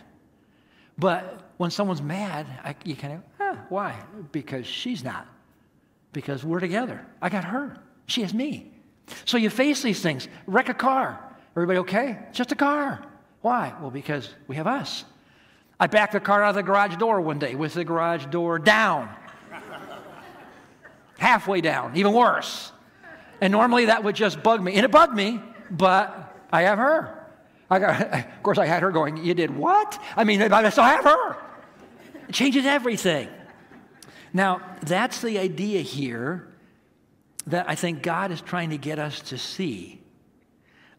But 0.96 1.52
when 1.58 1.70
someone's 1.70 2.02
mad, 2.02 2.46
I, 2.64 2.74
you 2.84 2.96
kind 2.96 3.14
of, 3.14 3.20
eh, 3.40 3.60
why? 3.68 4.00
Because 4.32 4.66
she's 4.66 5.04
not. 5.04 5.26
Because 6.12 6.42
we're 6.42 6.60
together. 6.60 7.06
I 7.20 7.28
got 7.28 7.44
her, 7.44 7.76
she 8.06 8.22
has 8.22 8.32
me. 8.32 8.72
So 9.24 9.36
you 9.36 9.50
face 9.50 9.82
these 9.82 10.00
things. 10.00 10.28
Wreck 10.46 10.68
a 10.68 10.74
car. 10.74 11.18
Everybody 11.56 11.78
okay? 11.80 12.18
It's 12.28 12.38
just 12.38 12.52
a 12.52 12.56
car. 12.56 13.04
Why? 13.40 13.72
Well, 13.80 13.90
because 13.90 14.28
we 14.46 14.56
have 14.56 14.66
us. 14.66 15.04
I 15.80 15.86
backed 15.86 16.12
the 16.12 16.20
car 16.20 16.42
out 16.42 16.50
of 16.50 16.54
the 16.56 16.62
garage 16.62 16.96
door 16.96 17.20
one 17.20 17.38
day 17.38 17.54
with 17.54 17.74
the 17.74 17.84
garage 17.84 18.26
door 18.26 18.58
down. 18.58 19.08
Halfway 21.18 21.60
down, 21.60 21.96
even 21.96 22.12
worse. 22.12 22.72
And 23.40 23.52
normally 23.52 23.86
that 23.86 24.02
would 24.02 24.16
just 24.16 24.42
bug 24.42 24.62
me. 24.62 24.74
And 24.74 24.84
it 24.84 24.90
bugged 24.90 25.14
me, 25.14 25.40
but 25.70 26.36
I 26.52 26.62
have 26.62 26.78
her. 26.78 27.26
I 27.70 27.78
got, 27.78 28.12
of 28.14 28.42
course, 28.42 28.58
I 28.58 28.66
had 28.66 28.82
her 28.82 28.90
going, 28.90 29.18
You 29.18 29.34
did 29.34 29.56
what? 29.56 30.00
I 30.16 30.24
mean, 30.24 30.42
I 30.42 30.68
still 30.70 30.84
have 30.84 31.04
her. 31.04 31.36
It 32.28 32.32
changes 32.32 32.66
everything. 32.66 33.28
Now, 34.32 34.60
that's 34.82 35.20
the 35.20 35.38
idea 35.38 35.80
here 35.80 36.47
that 37.48 37.68
I 37.68 37.74
think 37.74 38.02
God 38.02 38.30
is 38.30 38.40
trying 38.40 38.70
to 38.70 38.78
get 38.78 38.98
us 38.98 39.20
to 39.22 39.38
see. 39.38 40.00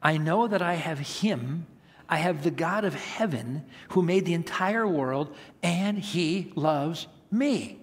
I 0.02 0.18
know 0.18 0.48
that 0.48 0.62
I 0.62 0.76
have 0.76 1.00
Him 1.00 1.66
I 2.10 2.18
have 2.18 2.44
the 2.44 2.52
God 2.52 2.86
of 2.86 2.96
heaven 2.96 3.64
who 3.90 4.02
made 4.02 4.26
the 4.26 4.34
entire 4.34 4.88
world, 4.88 5.34
and 5.62 5.98
he 5.98 6.52
loves 6.56 7.06
me. 7.30 7.78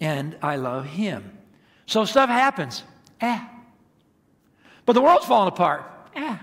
And 0.00 0.36
I 0.42 0.56
love 0.56 0.84
him. 0.84 1.38
So 1.86 2.04
stuff 2.04 2.28
happens. 2.28 2.82
Eh. 3.20 3.40
But 4.84 4.94
the 4.94 5.00
world's 5.00 5.26
falling 5.26 5.48
apart. 5.48 5.84
Eh. 6.16 6.36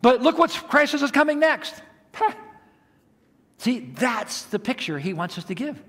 But 0.00 0.22
look 0.22 0.38
what 0.38 0.50
crisis 0.68 1.02
is 1.02 1.10
coming 1.10 1.38
next. 1.38 1.74
Huh. 2.14 2.32
See, 3.58 3.80
that's 3.80 4.44
the 4.44 4.58
picture 4.58 4.98
he 4.98 5.12
wants 5.12 5.36
us 5.36 5.44
to 5.44 5.54
give. 5.54 5.82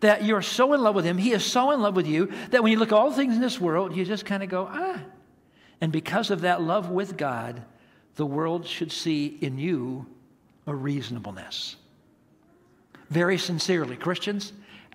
That 0.00 0.24
you're 0.24 0.42
so 0.42 0.72
in 0.74 0.82
love 0.82 0.94
with 0.94 1.04
him, 1.04 1.18
he 1.18 1.32
is 1.32 1.44
so 1.44 1.72
in 1.72 1.80
love 1.80 1.96
with 1.96 2.06
you, 2.06 2.30
that 2.50 2.62
when 2.62 2.70
you 2.70 2.78
look 2.78 2.92
at 2.92 2.98
all 2.98 3.12
things 3.12 3.34
in 3.34 3.40
this 3.40 3.60
world, 3.60 3.96
you 3.96 4.04
just 4.04 4.24
kind 4.24 4.42
of 4.42 4.48
go, 4.48 4.68
ah. 4.70 5.00
And 5.80 5.92
because 5.92 6.30
of 6.30 6.42
that 6.42 6.62
love 6.62 6.90
with 6.90 7.16
God, 7.16 7.62
the 8.16 8.26
world 8.26 8.66
should 8.66 8.92
see 8.92 9.38
in 9.40 9.58
you 9.58 10.06
a 10.66 10.74
reasonableness. 10.74 11.76
Very 13.10 13.38
sincerely, 13.38 13.96
Christians, 13.96 14.52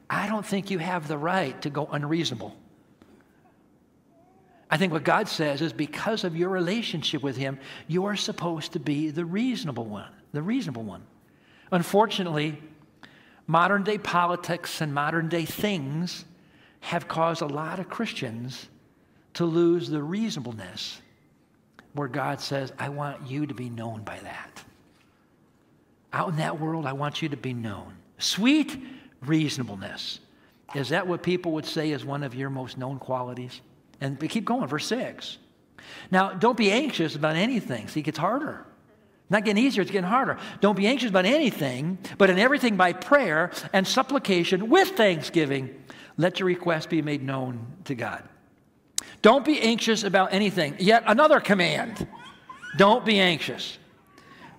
I 0.09 0.27
don't 0.27 0.45
think 0.45 0.69
you 0.69 0.77
have 0.77 1.07
the 1.07 1.17
right 1.17 1.59
to 1.63 1.69
go 1.69 1.87
unreasonable. 1.91 2.55
I 4.69 4.77
think 4.77 4.91
what 4.91 5.03
God 5.03 5.27
says 5.27 5.61
is 5.61 5.73
because 5.73 6.23
of 6.23 6.35
your 6.35 6.49
relationship 6.49 7.23
with 7.23 7.37
Him, 7.37 7.59
you're 7.87 8.15
supposed 8.15 8.73
to 8.73 8.79
be 8.79 9.09
the 9.09 9.25
reasonable 9.25 9.85
one, 9.85 10.09
the 10.31 10.41
reasonable 10.41 10.83
one. 10.83 11.03
Unfortunately, 11.71 12.61
modern 13.47 13.83
day 13.83 13.97
politics 13.97 14.81
and 14.81 14.93
modern 14.93 15.29
day 15.29 15.45
things 15.45 16.25
have 16.81 17.07
caused 17.07 17.41
a 17.41 17.47
lot 17.47 17.79
of 17.79 17.89
Christians 17.89 18.67
to 19.35 19.45
lose 19.45 19.89
the 19.89 20.01
reasonableness 20.01 21.01
where 21.93 22.07
God 22.07 22.41
says, 22.41 22.73
I 22.77 22.89
want 22.89 23.27
you 23.27 23.45
to 23.45 23.53
be 23.53 23.69
known 23.69 24.03
by 24.03 24.19
that. 24.19 24.63
Out 26.11 26.29
in 26.29 26.35
that 26.37 26.59
world, 26.59 26.85
I 26.85 26.93
want 26.93 27.21
you 27.21 27.29
to 27.29 27.37
be 27.37 27.53
known. 27.53 27.93
Sweet 28.17 28.77
reasonableness. 29.21 30.19
Is 30.75 30.89
that 30.89 31.07
what 31.07 31.23
people 31.23 31.53
would 31.53 31.65
say 31.65 31.91
is 31.91 32.03
one 32.03 32.23
of 32.23 32.35
your 32.35 32.49
most 32.49 32.77
known 32.77 32.99
qualities? 32.99 33.61
And 34.01 34.19
keep 34.29 34.45
going, 34.45 34.67
verse 34.67 34.85
6. 34.87 35.37
Now, 36.11 36.33
don't 36.33 36.57
be 36.57 36.71
anxious 36.71 37.15
about 37.15 37.35
anything. 37.35 37.87
See, 37.87 37.99
it 37.99 38.03
gets 38.03 38.17
harder. 38.17 38.65
Not 39.33 39.45
getting 39.45 39.65
easier, 39.65 39.81
it's 39.81 39.89
getting 39.89 40.07
harder. 40.07 40.37
Don't 40.61 40.77
be 40.77 40.85
anxious 40.85 41.09
about 41.09 41.25
anything, 41.25 41.97
but 42.19 42.29
in 42.29 42.37
everything 42.37 42.77
by 42.77 42.93
prayer 42.93 43.49
and 43.73 43.87
supplication 43.87 44.69
with 44.69 44.89
thanksgiving, 44.89 45.83
let 46.17 46.39
your 46.39 46.45
request 46.45 46.91
be 46.91 47.01
made 47.01 47.23
known 47.23 47.65
to 47.85 47.95
God. 47.95 48.23
Don't 49.23 49.43
be 49.43 49.59
anxious 49.59 50.03
about 50.03 50.33
anything. 50.33 50.75
Yet 50.77 51.05
another 51.07 51.39
command 51.39 52.07
don't 52.77 53.03
be 53.03 53.19
anxious. 53.19 53.79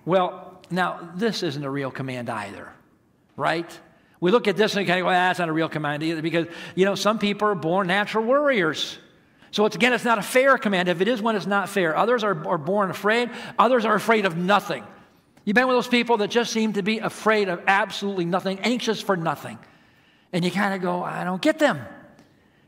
Well, 0.03 0.61
now, 0.69 1.09
this 1.15 1.41
isn't 1.41 1.63
a 1.63 1.69
real 1.69 1.89
command 1.89 2.29
either, 2.29 2.69
right? 3.37 3.79
We 4.19 4.31
look 4.31 4.49
at 4.49 4.57
this 4.57 4.75
and 4.75 4.85
kind 4.85 4.99
of 4.99 5.05
go, 5.05 5.09
ah, 5.09 5.13
that's 5.13 5.39
not 5.39 5.47
a 5.47 5.53
real 5.53 5.69
command 5.69 6.03
either 6.03 6.21
because, 6.21 6.47
you 6.75 6.83
know, 6.83 6.95
some 6.95 7.17
people 7.17 7.47
are 7.47 7.55
born 7.55 7.87
natural 7.87 8.25
worriers. 8.25 8.97
So, 9.55 9.65
it's, 9.65 9.77
again, 9.77 9.93
it's 9.93 10.03
not 10.03 10.17
a 10.17 10.21
fair 10.21 10.57
command. 10.57 10.89
If 10.89 10.99
it 10.99 11.07
is 11.07 11.21
one, 11.21 11.37
it's 11.37 11.45
not 11.45 11.69
fair. 11.69 11.95
Others 11.95 12.25
are, 12.25 12.45
are 12.45 12.57
born 12.57 12.89
afraid, 12.89 13.29
others 13.57 13.85
are 13.85 13.95
afraid 13.95 14.25
of 14.25 14.35
nothing. 14.35 14.83
You've 15.45 15.55
been 15.55 15.65
with 15.65 15.77
those 15.77 15.87
people 15.87 16.17
that 16.17 16.29
just 16.29 16.51
seem 16.51 16.73
to 16.73 16.81
be 16.81 16.99
afraid 16.99 17.47
of 17.47 17.61
absolutely 17.65 18.25
nothing, 18.25 18.59
anxious 18.59 18.99
for 18.99 19.15
nothing. 19.15 19.57
And 20.33 20.43
you 20.43 20.51
kind 20.51 20.73
of 20.73 20.81
go, 20.81 21.01
I 21.01 21.23
don't 21.23 21.41
get 21.41 21.57
them. 21.57 21.79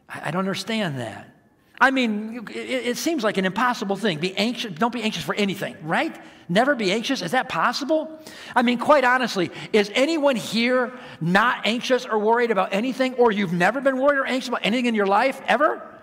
I, 0.08 0.32
don't 0.32 0.40
understand 0.40 0.98
that. 1.00 1.30
I 1.78 1.92
mean, 1.92 2.48
it, 2.52 2.56
it, 2.56 2.98
seems 2.98 3.22
like 3.22 3.36
an 3.36 3.44
impossible 3.44 3.98
thing. 3.98 4.20
Be 4.20 4.34
anxious, 4.38 4.74
don't 4.74 4.94
be 4.94 5.04
anxious 5.04 5.26
for 5.26 5.36
anything, 5.36 5.76
right? 5.84 6.18
Never 6.48 6.74
be 6.74 6.94
anxious. 6.94 7.22
Is 7.22 7.32
that 7.32 7.50
possible? 7.50 8.18
I 8.56 8.62
mean, 8.62 8.78
quite 8.78 9.04
honestly, 9.04 9.52
is 9.74 9.92
anyone 9.94 10.38
here 10.38 10.98
not 11.20 11.68
anxious 11.68 12.06
or 12.06 12.18
worried 12.18 12.50
about 12.50 12.72
anything, 12.72 13.16
or 13.16 13.34
you've 13.34 13.52
never 13.52 13.82
been 13.82 13.98
worried 13.98 14.20
or 14.20 14.26
anxious 14.26 14.48
about 14.48 14.62
anything 14.64 14.86
in 14.86 14.96
your 14.96 15.06
life 15.06 15.42
ever? 15.48 15.96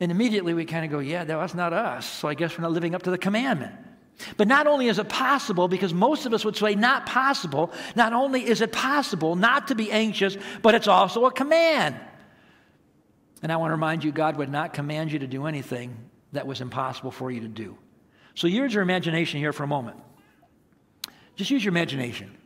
And 0.00 0.10
immediately 0.10 0.54
we 0.54 0.64
kind 0.64 0.84
of 0.84 0.90
go, 0.90 0.98
yeah, 0.98 1.24
that's 1.24 1.54
not 1.54 1.72
us. 1.74 2.06
So 2.06 2.26
I 2.26 2.34
guess 2.34 2.56
we're 2.56 2.62
not 2.62 2.72
living 2.72 2.94
up 2.94 3.02
to 3.02 3.10
the 3.10 3.18
commandment. 3.18 3.74
But 4.36 4.48
not 4.48 4.66
only 4.66 4.88
is 4.88 4.98
it 4.98 5.08
possible, 5.08 5.68
because 5.68 5.94
most 5.94 6.26
of 6.26 6.34
us 6.34 6.44
would 6.44 6.56
say 6.56 6.74
not 6.74 7.06
possible, 7.06 7.72
not 7.94 8.12
only 8.12 8.46
is 8.46 8.60
it 8.60 8.72
possible 8.72 9.36
not 9.36 9.68
to 9.68 9.74
be 9.74 9.90
anxious, 9.90 10.36
but 10.62 10.74
it's 10.74 10.88
also 10.88 11.26
a 11.26 11.32
command. 11.32 11.96
And 13.42 13.50
I 13.50 13.56
want 13.56 13.70
to 13.70 13.74
remind 13.74 14.04
you, 14.04 14.12
God 14.12 14.36
would 14.36 14.50
not 14.50 14.74
command 14.74 15.12
you 15.12 15.20
to 15.20 15.26
do 15.26 15.46
anything 15.46 15.96
that 16.32 16.46
was 16.46 16.60
impossible 16.60 17.10
for 17.10 17.30
you 17.30 17.40
to 17.40 17.48
do. 17.48 17.76
So 18.34 18.46
use 18.46 18.72
your 18.72 18.82
imagination 18.82 19.38
here 19.38 19.52
for 19.52 19.64
a 19.64 19.66
moment. 19.66 19.96
Just 21.36 21.50
use 21.50 21.64
your 21.64 21.72
imagination. 21.72 22.36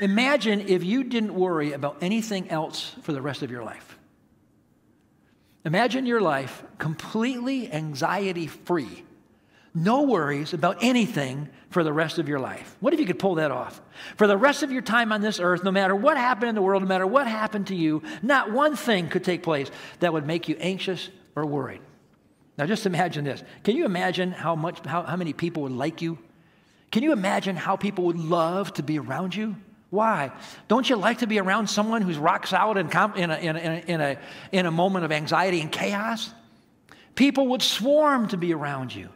Imagine 0.00 0.62
if 0.68 0.82
you 0.82 1.04
didn't 1.04 1.34
worry 1.34 1.72
about 1.72 1.98
anything 2.00 2.50
else 2.50 2.94
for 3.02 3.12
the 3.12 3.22
rest 3.22 3.42
of 3.42 3.50
your 3.50 3.62
life. 3.62 3.98
Imagine 5.64 6.04
your 6.04 6.20
life 6.20 6.62
completely 6.78 7.72
anxiety 7.72 8.46
free. 8.46 9.04
no 9.76 10.02
worries 10.02 10.52
about 10.54 10.78
anything 10.82 11.48
for 11.70 11.82
the 11.82 11.92
rest 11.92 12.18
of 12.18 12.28
your 12.28 12.38
life. 12.38 12.76
What 12.78 12.94
if 12.94 13.00
you 13.00 13.06
could 13.06 13.18
pull 13.18 13.34
that 13.36 13.50
off? 13.50 13.82
For 14.16 14.28
the 14.28 14.36
rest 14.36 14.62
of 14.62 14.70
your 14.70 14.82
time 14.82 15.10
on 15.10 15.20
this 15.20 15.40
earth, 15.40 15.64
no 15.64 15.72
matter 15.72 15.96
what 15.96 16.16
happened 16.16 16.50
in 16.50 16.54
the 16.54 16.62
world, 16.62 16.82
no 16.82 16.88
matter 16.88 17.06
what 17.06 17.26
happened 17.26 17.66
to 17.66 17.74
you, 17.74 18.00
not 18.22 18.52
one 18.52 18.76
thing 18.76 19.08
could 19.08 19.24
take 19.24 19.42
place 19.42 19.68
that 19.98 20.12
would 20.12 20.26
make 20.26 20.48
you 20.48 20.56
anxious 20.60 21.10
or 21.34 21.44
worried. 21.44 21.80
Now 22.56 22.66
just 22.66 22.86
imagine 22.86 23.24
this. 23.24 23.42
Can 23.64 23.74
you 23.74 23.84
imagine 23.84 24.30
how 24.30 24.54
much 24.54 24.78
how, 24.86 25.02
how 25.02 25.16
many 25.16 25.32
people 25.32 25.64
would 25.64 25.72
like 25.72 26.00
you? 26.00 26.18
Can 26.92 27.02
you 27.02 27.12
imagine 27.12 27.56
how 27.56 27.74
people 27.74 28.04
would 28.04 28.18
love 28.18 28.72
to 28.74 28.84
be 28.84 29.00
around 29.00 29.34
you? 29.34 29.56
Why? 29.94 30.32
Don't 30.66 30.90
you 30.90 30.96
like 30.96 31.18
to 31.18 31.26
be 31.26 31.38
around 31.38 31.68
someone 31.68 32.02
who's 32.02 32.18
rock 32.18 32.46
solid 32.48 32.76
in, 32.76 32.86
in, 33.16 33.30
a, 33.30 33.36
in, 33.36 33.56
a, 33.56 33.84
in, 33.86 34.00
a, 34.00 34.18
in 34.50 34.66
a 34.66 34.70
moment 34.70 35.04
of 35.04 35.12
anxiety 35.12 35.60
and 35.60 35.70
chaos? 35.70 36.34
People 37.14 37.46
would 37.48 37.62
swarm 37.62 38.26
to 38.28 38.36
be 38.36 38.52
around 38.52 38.92
you. 38.92 39.08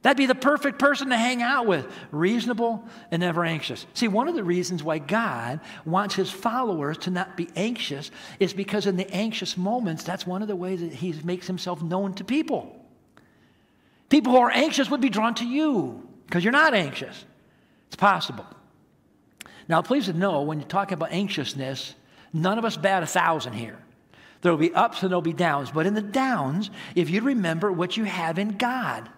That'd 0.00 0.16
be 0.16 0.26
the 0.26 0.34
perfect 0.34 0.78
person 0.78 1.10
to 1.10 1.16
hang 1.16 1.42
out 1.42 1.66
with, 1.66 1.86
reasonable 2.10 2.82
and 3.10 3.20
never 3.20 3.44
anxious. 3.44 3.86
See, 3.92 4.08
one 4.08 4.26
of 4.26 4.34
the 4.34 4.42
reasons 4.42 4.82
why 4.82 4.98
God 4.98 5.60
wants 5.84 6.14
his 6.14 6.30
followers 6.30 6.96
to 6.98 7.10
not 7.10 7.36
be 7.36 7.48
anxious 7.54 8.10
is 8.40 8.54
because 8.54 8.86
in 8.86 8.96
the 8.96 9.08
anxious 9.12 9.56
moments, 9.56 10.02
that's 10.02 10.26
one 10.26 10.40
of 10.40 10.48
the 10.48 10.56
ways 10.56 10.80
that 10.80 10.94
he 10.94 11.14
makes 11.22 11.46
himself 11.46 11.82
known 11.82 12.14
to 12.14 12.24
people. 12.24 12.74
People 14.08 14.32
who 14.32 14.38
are 14.38 14.50
anxious 14.50 14.90
would 14.90 15.02
be 15.02 15.10
drawn 15.10 15.34
to 15.36 15.46
you 15.46 16.08
because 16.26 16.42
you're 16.42 16.52
not 16.52 16.74
anxious. 16.74 17.24
It's 17.86 17.96
possible. 17.96 18.46
Now, 19.68 19.82
please 19.82 20.08
know 20.08 20.42
when 20.42 20.60
you're 20.60 20.68
talking 20.68 20.94
about 20.94 21.12
anxiousness, 21.12 21.94
none 22.32 22.58
of 22.58 22.64
us 22.64 22.76
bat 22.76 23.02
a 23.02 23.06
thousand 23.06 23.54
here. 23.54 23.78
There'll 24.40 24.58
be 24.58 24.74
ups 24.74 25.02
and 25.02 25.10
there'll 25.10 25.22
be 25.22 25.32
downs. 25.32 25.70
But 25.70 25.86
in 25.86 25.94
the 25.94 26.02
downs, 26.02 26.70
if 26.94 27.10
you 27.10 27.22
remember 27.22 27.70
what 27.70 27.96
you 27.96 28.04
have 28.04 28.38
in 28.38 28.56
God, 28.56 29.08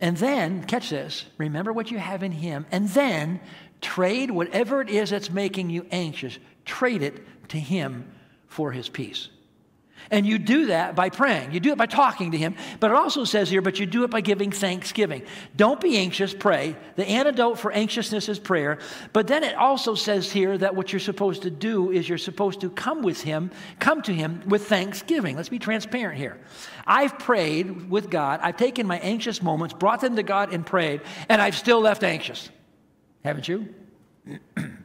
and 0.00 0.16
then, 0.16 0.64
catch 0.64 0.88
this, 0.90 1.26
remember 1.36 1.72
what 1.72 1.90
you 1.90 1.98
have 1.98 2.22
in 2.22 2.32
Him, 2.32 2.64
and 2.70 2.88
then 2.88 3.40
trade 3.82 4.30
whatever 4.30 4.80
it 4.80 4.88
is 4.88 5.10
that's 5.10 5.30
making 5.30 5.68
you 5.68 5.86
anxious, 5.90 6.38
trade 6.64 7.02
it 7.02 7.48
to 7.50 7.58
Him 7.58 8.10
for 8.46 8.72
His 8.72 8.88
peace. 8.88 9.28
And 10.10 10.26
you 10.26 10.38
do 10.38 10.66
that 10.66 10.94
by 10.94 11.10
praying. 11.10 11.52
You 11.52 11.60
do 11.60 11.72
it 11.72 11.78
by 11.78 11.86
talking 11.86 12.32
to 12.32 12.38
Him. 12.38 12.56
But 12.80 12.90
it 12.90 12.96
also 12.96 13.24
says 13.24 13.50
here, 13.50 13.62
but 13.62 13.78
you 13.78 13.86
do 13.86 14.04
it 14.04 14.10
by 14.10 14.20
giving 14.20 14.50
thanksgiving. 14.50 15.22
Don't 15.56 15.80
be 15.80 15.96
anxious, 15.98 16.34
pray. 16.34 16.76
The 16.96 17.06
antidote 17.06 17.58
for 17.58 17.72
anxiousness 17.72 18.28
is 18.28 18.38
prayer. 18.38 18.78
But 19.12 19.26
then 19.26 19.44
it 19.44 19.54
also 19.54 19.94
says 19.94 20.32
here 20.32 20.56
that 20.58 20.74
what 20.74 20.92
you're 20.92 21.00
supposed 21.00 21.42
to 21.42 21.50
do 21.50 21.90
is 21.90 22.08
you're 22.08 22.18
supposed 22.18 22.60
to 22.62 22.70
come 22.70 23.02
with 23.02 23.22
Him, 23.22 23.50
come 23.78 24.02
to 24.02 24.12
Him 24.12 24.42
with 24.46 24.66
thanksgiving. 24.66 25.36
Let's 25.36 25.48
be 25.48 25.58
transparent 25.58 26.18
here. 26.18 26.38
I've 26.86 27.18
prayed 27.18 27.90
with 27.90 28.10
God. 28.10 28.40
I've 28.42 28.56
taken 28.56 28.86
my 28.86 28.98
anxious 28.98 29.42
moments, 29.42 29.74
brought 29.74 30.00
them 30.00 30.16
to 30.16 30.22
God, 30.22 30.52
and 30.52 30.66
prayed, 30.66 31.02
and 31.28 31.40
I've 31.40 31.56
still 31.56 31.80
left 31.80 32.02
anxious. 32.02 32.50
Haven't 33.24 33.46
you? 33.48 33.74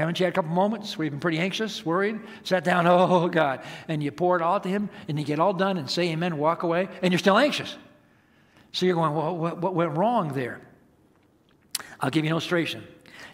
Haven't 0.00 0.18
you 0.18 0.24
had 0.24 0.32
a 0.32 0.34
couple 0.34 0.52
moments 0.52 0.96
where 0.96 1.04
you've 1.04 1.12
been 1.12 1.20
pretty 1.20 1.38
anxious, 1.38 1.84
worried, 1.84 2.18
sat 2.42 2.64
down, 2.64 2.86
oh 2.88 3.28
God, 3.28 3.60
and 3.86 4.02
you 4.02 4.10
pour 4.10 4.34
it 4.34 4.40
all 4.40 4.58
to 4.58 4.66
Him, 4.66 4.88
and 5.08 5.18
you 5.18 5.26
get 5.26 5.38
all 5.38 5.52
done 5.52 5.76
and 5.76 5.90
say 5.90 6.08
amen, 6.08 6.38
walk 6.38 6.62
away, 6.62 6.88
and 7.02 7.12
you're 7.12 7.18
still 7.18 7.36
anxious. 7.36 7.76
So 8.72 8.86
you're 8.86 8.94
going, 8.94 9.14
well, 9.14 9.36
what, 9.36 9.58
what 9.58 9.74
went 9.74 9.92
wrong 9.98 10.32
there? 10.32 10.62
I'll 12.00 12.08
give 12.08 12.24
you 12.24 12.28
an 12.28 12.32
illustration. 12.32 12.82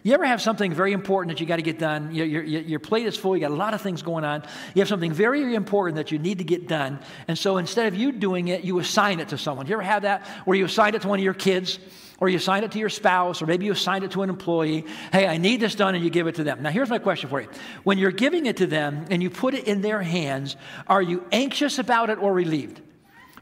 You 0.07 0.13
ever 0.13 0.23
have 0.23 0.41
something 0.41 0.71
very 0.71 0.93
important 0.93 1.35
that 1.35 1.41
you 1.41 1.45
got 1.45 1.57
to 1.57 1.61
get 1.61 1.79
done? 1.79 2.15
Your, 2.15 2.25
your, 2.25 2.41
your, 2.41 2.79
plate 2.79 3.05
is 3.07 3.17
full, 3.17 3.35
you 3.35 3.41
got 3.41 3.51
a 3.51 3.55
lot 3.55 3.73
of 3.73 3.81
things 3.81 4.01
going 4.01 4.23
on. 4.23 4.41
You 4.73 4.79
have 4.79 4.87
something 4.87 5.11
very, 5.11 5.41
very 5.41 5.53
important 5.53 5.97
that 5.97 6.13
you 6.13 6.17
need 6.17 6.37
to 6.37 6.45
get 6.45 6.65
done. 6.65 6.99
And 7.27 7.37
so 7.37 7.57
instead 7.57 7.87
of 7.87 7.95
you 7.95 8.13
doing 8.13 8.47
it, 8.47 8.63
you 8.63 8.79
assign 8.79 9.19
it 9.19 9.27
to 9.27 9.37
someone. 9.37 9.67
You 9.67 9.73
ever 9.73 9.81
have 9.81 10.03
that 10.03 10.25
where 10.45 10.57
you 10.57 10.63
assign 10.63 10.95
it 10.95 11.01
to 11.01 11.09
one 11.09 11.19
of 11.19 11.25
your 11.25 11.33
kids? 11.33 11.77
or 12.19 12.27
you 12.27 12.37
assign 12.37 12.63
it 12.63 12.71
to 12.71 12.79
your 12.79 12.89
spouse, 12.89 13.43
or 13.43 13.45
maybe 13.45 13.65
you 13.65 13.71
assign 13.71 14.01
it 14.01 14.09
to 14.09 14.23
an 14.23 14.29
employee. 14.31 14.83
Hey, 15.11 15.27
I 15.27 15.37
need 15.37 15.59
this 15.59 15.75
done, 15.75 15.93
and 15.93 16.03
you 16.03 16.09
give 16.09 16.25
it 16.25 16.33
to 16.35 16.43
them. 16.43 16.63
Now, 16.63 16.71
here's 16.71 16.89
my 16.89 16.97
question 16.97 17.29
for 17.29 17.41
you. 17.41 17.47
When 17.83 17.99
you're 17.99 18.09
giving 18.09 18.47
it 18.47 18.57
to 18.57 18.65
them 18.65 19.05
and 19.11 19.21
you 19.21 19.29
put 19.29 19.53
it 19.53 19.65
in 19.65 19.81
their 19.81 20.01
hands, 20.01 20.55
are 20.87 21.01
you 21.01 21.23
anxious 21.31 21.77
about 21.77 22.09
it 22.09 22.17
or 22.17 22.33
relieved? 22.33 22.81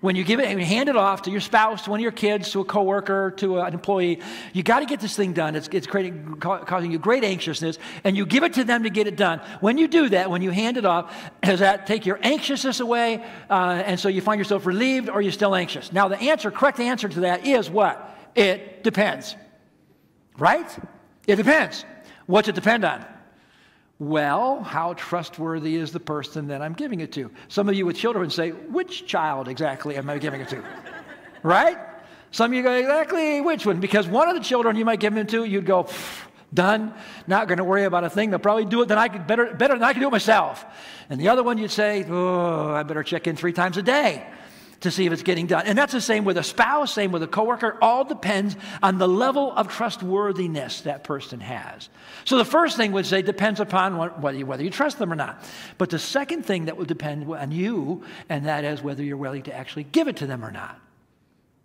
When 0.05 0.15
you 0.15 0.23
give 0.23 0.39
it 0.39 0.51
you 0.51 0.63
hand 0.63 0.87
it 0.87 0.95
off 0.95 1.23
to 1.23 1.31
your 1.31 1.41
spouse, 1.41 1.85
to 1.85 1.89
one 1.89 1.99
of 1.99 2.03
your 2.03 2.11
kids, 2.11 2.51
to 2.51 2.59
a 2.59 2.63
coworker, 2.63 3.31
to 3.37 3.61
an 3.61 3.73
employee, 3.73 4.19
you 4.53 4.61
got 4.61 4.81
to 4.81 4.85
get 4.85 4.99
this 4.99 5.15
thing 5.15 5.33
done. 5.33 5.55
It's, 5.55 5.67
it's 5.71 5.87
creating, 5.87 6.35
causing 6.39 6.91
you 6.91 6.99
great 6.99 7.23
anxiousness, 7.23 7.79
and 8.03 8.15
you 8.15 8.27
give 8.27 8.43
it 8.43 8.53
to 8.53 8.63
them 8.63 8.83
to 8.83 8.91
get 8.91 9.07
it 9.07 9.17
done. 9.17 9.41
When 9.61 9.79
you 9.79 9.87
do 9.87 10.09
that, 10.09 10.29
when 10.29 10.43
you 10.43 10.51
hand 10.51 10.77
it 10.77 10.85
off, 10.85 11.11
does 11.41 11.61
that 11.61 11.87
take 11.87 12.05
your 12.05 12.19
anxiousness 12.21 12.81
away, 12.81 13.25
uh, 13.49 13.81
and 13.83 13.99
so 13.99 14.07
you 14.07 14.21
find 14.21 14.37
yourself 14.37 14.67
relieved, 14.67 15.09
or 15.09 15.23
you're 15.23 15.31
still 15.31 15.55
anxious? 15.55 15.91
Now, 15.91 16.07
the 16.07 16.19
answer, 16.19 16.51
correct 16.51 16.79
answer 16.79 17.09
to 17.09 17.21
that 17.21 17.47
is 17.47 17.67
what? 17.67 18.15
It 18.35 18.83
depends. 18.83 19.35
Right? 20.37 20.69
It 21.25 21.37
depends. 21.37 21.83
What's 22.27 22.47
it 22.47 22.53
depend 22.53 22.85
on? 22.85 23.03
Well, 23.97 24.61
how 24.61 24.93
trustworthy 24.93 25.75
is 25.75 25.91
the 25.91 26.01
person 26.01 26.47
that 26.49 26.61
I'm 26.61 26.73
giving 26.73 26.99
it 26.99 27.13
to? 27.13 27.31
Some 27.47 27.69
of 27.69 27.75
you 27.75 27.85
with 27.85 27.95
children 27.95 28.29
say, 28.29 28.49
which 28.49 29.05
child 29.05 29.47
exactly 29.47 29.95
am 29.95 30.09
I 30.09 30.17
giving 30.17 30.41
it 30.41 30.49
to? 30.49 30.63
right? 31.43 31.77
Some 32.31 32.51
of 32.51 32.57
you 32.57 32.63
go, 32.63 32.73
exactly 32.73 33.39
which 33.39 33.65
one? 33.65 33.79
Because 33.79 34.07
one 34.07 34.27
of 34.27 34.35
the 34.35 34.41
children 34.41 34.75
you 34.75 34.83
might 34.83 34.99
give 34.99 35.15
it 35.15 35.29
to, 35.29 35.45
you'd 35.45 35.65
go, 35.65 35.87
done, 36.53 36.93
not 37.25 37.47
going 37.47 37.59
to 37.59 37.63
worry 37.63 37.85
about 37.85 38.03
a 38.03 38.09
thing. 38.09 38.31
They'll 38.31 38.39
probably 38.39 38.65
do 38.65 38.81
it 38.81 38.89
than 38.89 38.97
I 38.97 39.07
could, 39.07 39.27
better, 39.27 39.53
better 39.53 39.75
than 39.75 39.83
I 39.83 39.93
can 39.93 40.01
do 40.01 40.07
it 40.09 40.11
myself. 40.11 40.65
And 41.09 41.19
the 41.19 41.29
other 41.29 41.43
one 41.43 41.57
you'd 41.57 41.71
say, 41.71 42.05
oh, 42.09 42.71
I 42.71 42.83
better 42.83 43.03
check 43.03 43.27
in 43.27 43.37
three 43.37 43.53
times 43.53 43.77
a 43.77 43.81
day 43.81 44.27
to 44.85 44.91
see 44.91 45.05
if 45.05 45.11
it's 45.11 45.23
getting 45.23 45.47
done. 45.47 45.65
And 45.65 45.77
that's 45.77 45.91
the 45.91 45.99
same 45.99 46.23
with 46.25 46.37
a 46.37 46.43
spouse, 46.43 46.93
same 46.93 47.11
with 47.11 47.21
a 47.21 47.27
coworker. 47.27 47.77
All 47.81 48.05
depends 48.05 48.55
on 48.81 48.97
the 48.97 49.07
level 49.07 49.51
of 49.51 49.67
trustworthiness 49.67 50.81
that 50.81 51.03
person 51.03 51.39
has. 51.41 51.89
So 52.23 52.37
the 52.37 52.45
first 52.45 52.77
thing 52.77 52.91
would 52.93 53.05
say 53.05 53.21
depends 53.21 53.59
upon 53.59 53.97
whether 54.21 54.37
you, 54.37 54.45
whether 54.45 54.63
you 54.63 54.69
trust 54.69 54.97
them 54.97 55.11
or 55.11 55.15
not. 55.15 55.43
But 55.77 55.89
the 55.89 55.99
second 55.99 56.45
thing 56.45 56.65
that 56.65 56.77
would 56.77 56.87
depend 56.87 57.29
on 57.29 57.51
you, 57.51 58.03
and 58.29 58.45
that 58.45 58.63
is 58.63 58.81
whether 58.81 59.03
you're 59.03 59.17
willing 59.17 59.43
to 59.43 59.55
actually 59.55 59.83
give 59.83 60.07
it 60.07 60.17
to 60.17 60.27
them 60.27 60.45
or 60.45 60.51
not 60.51 60.79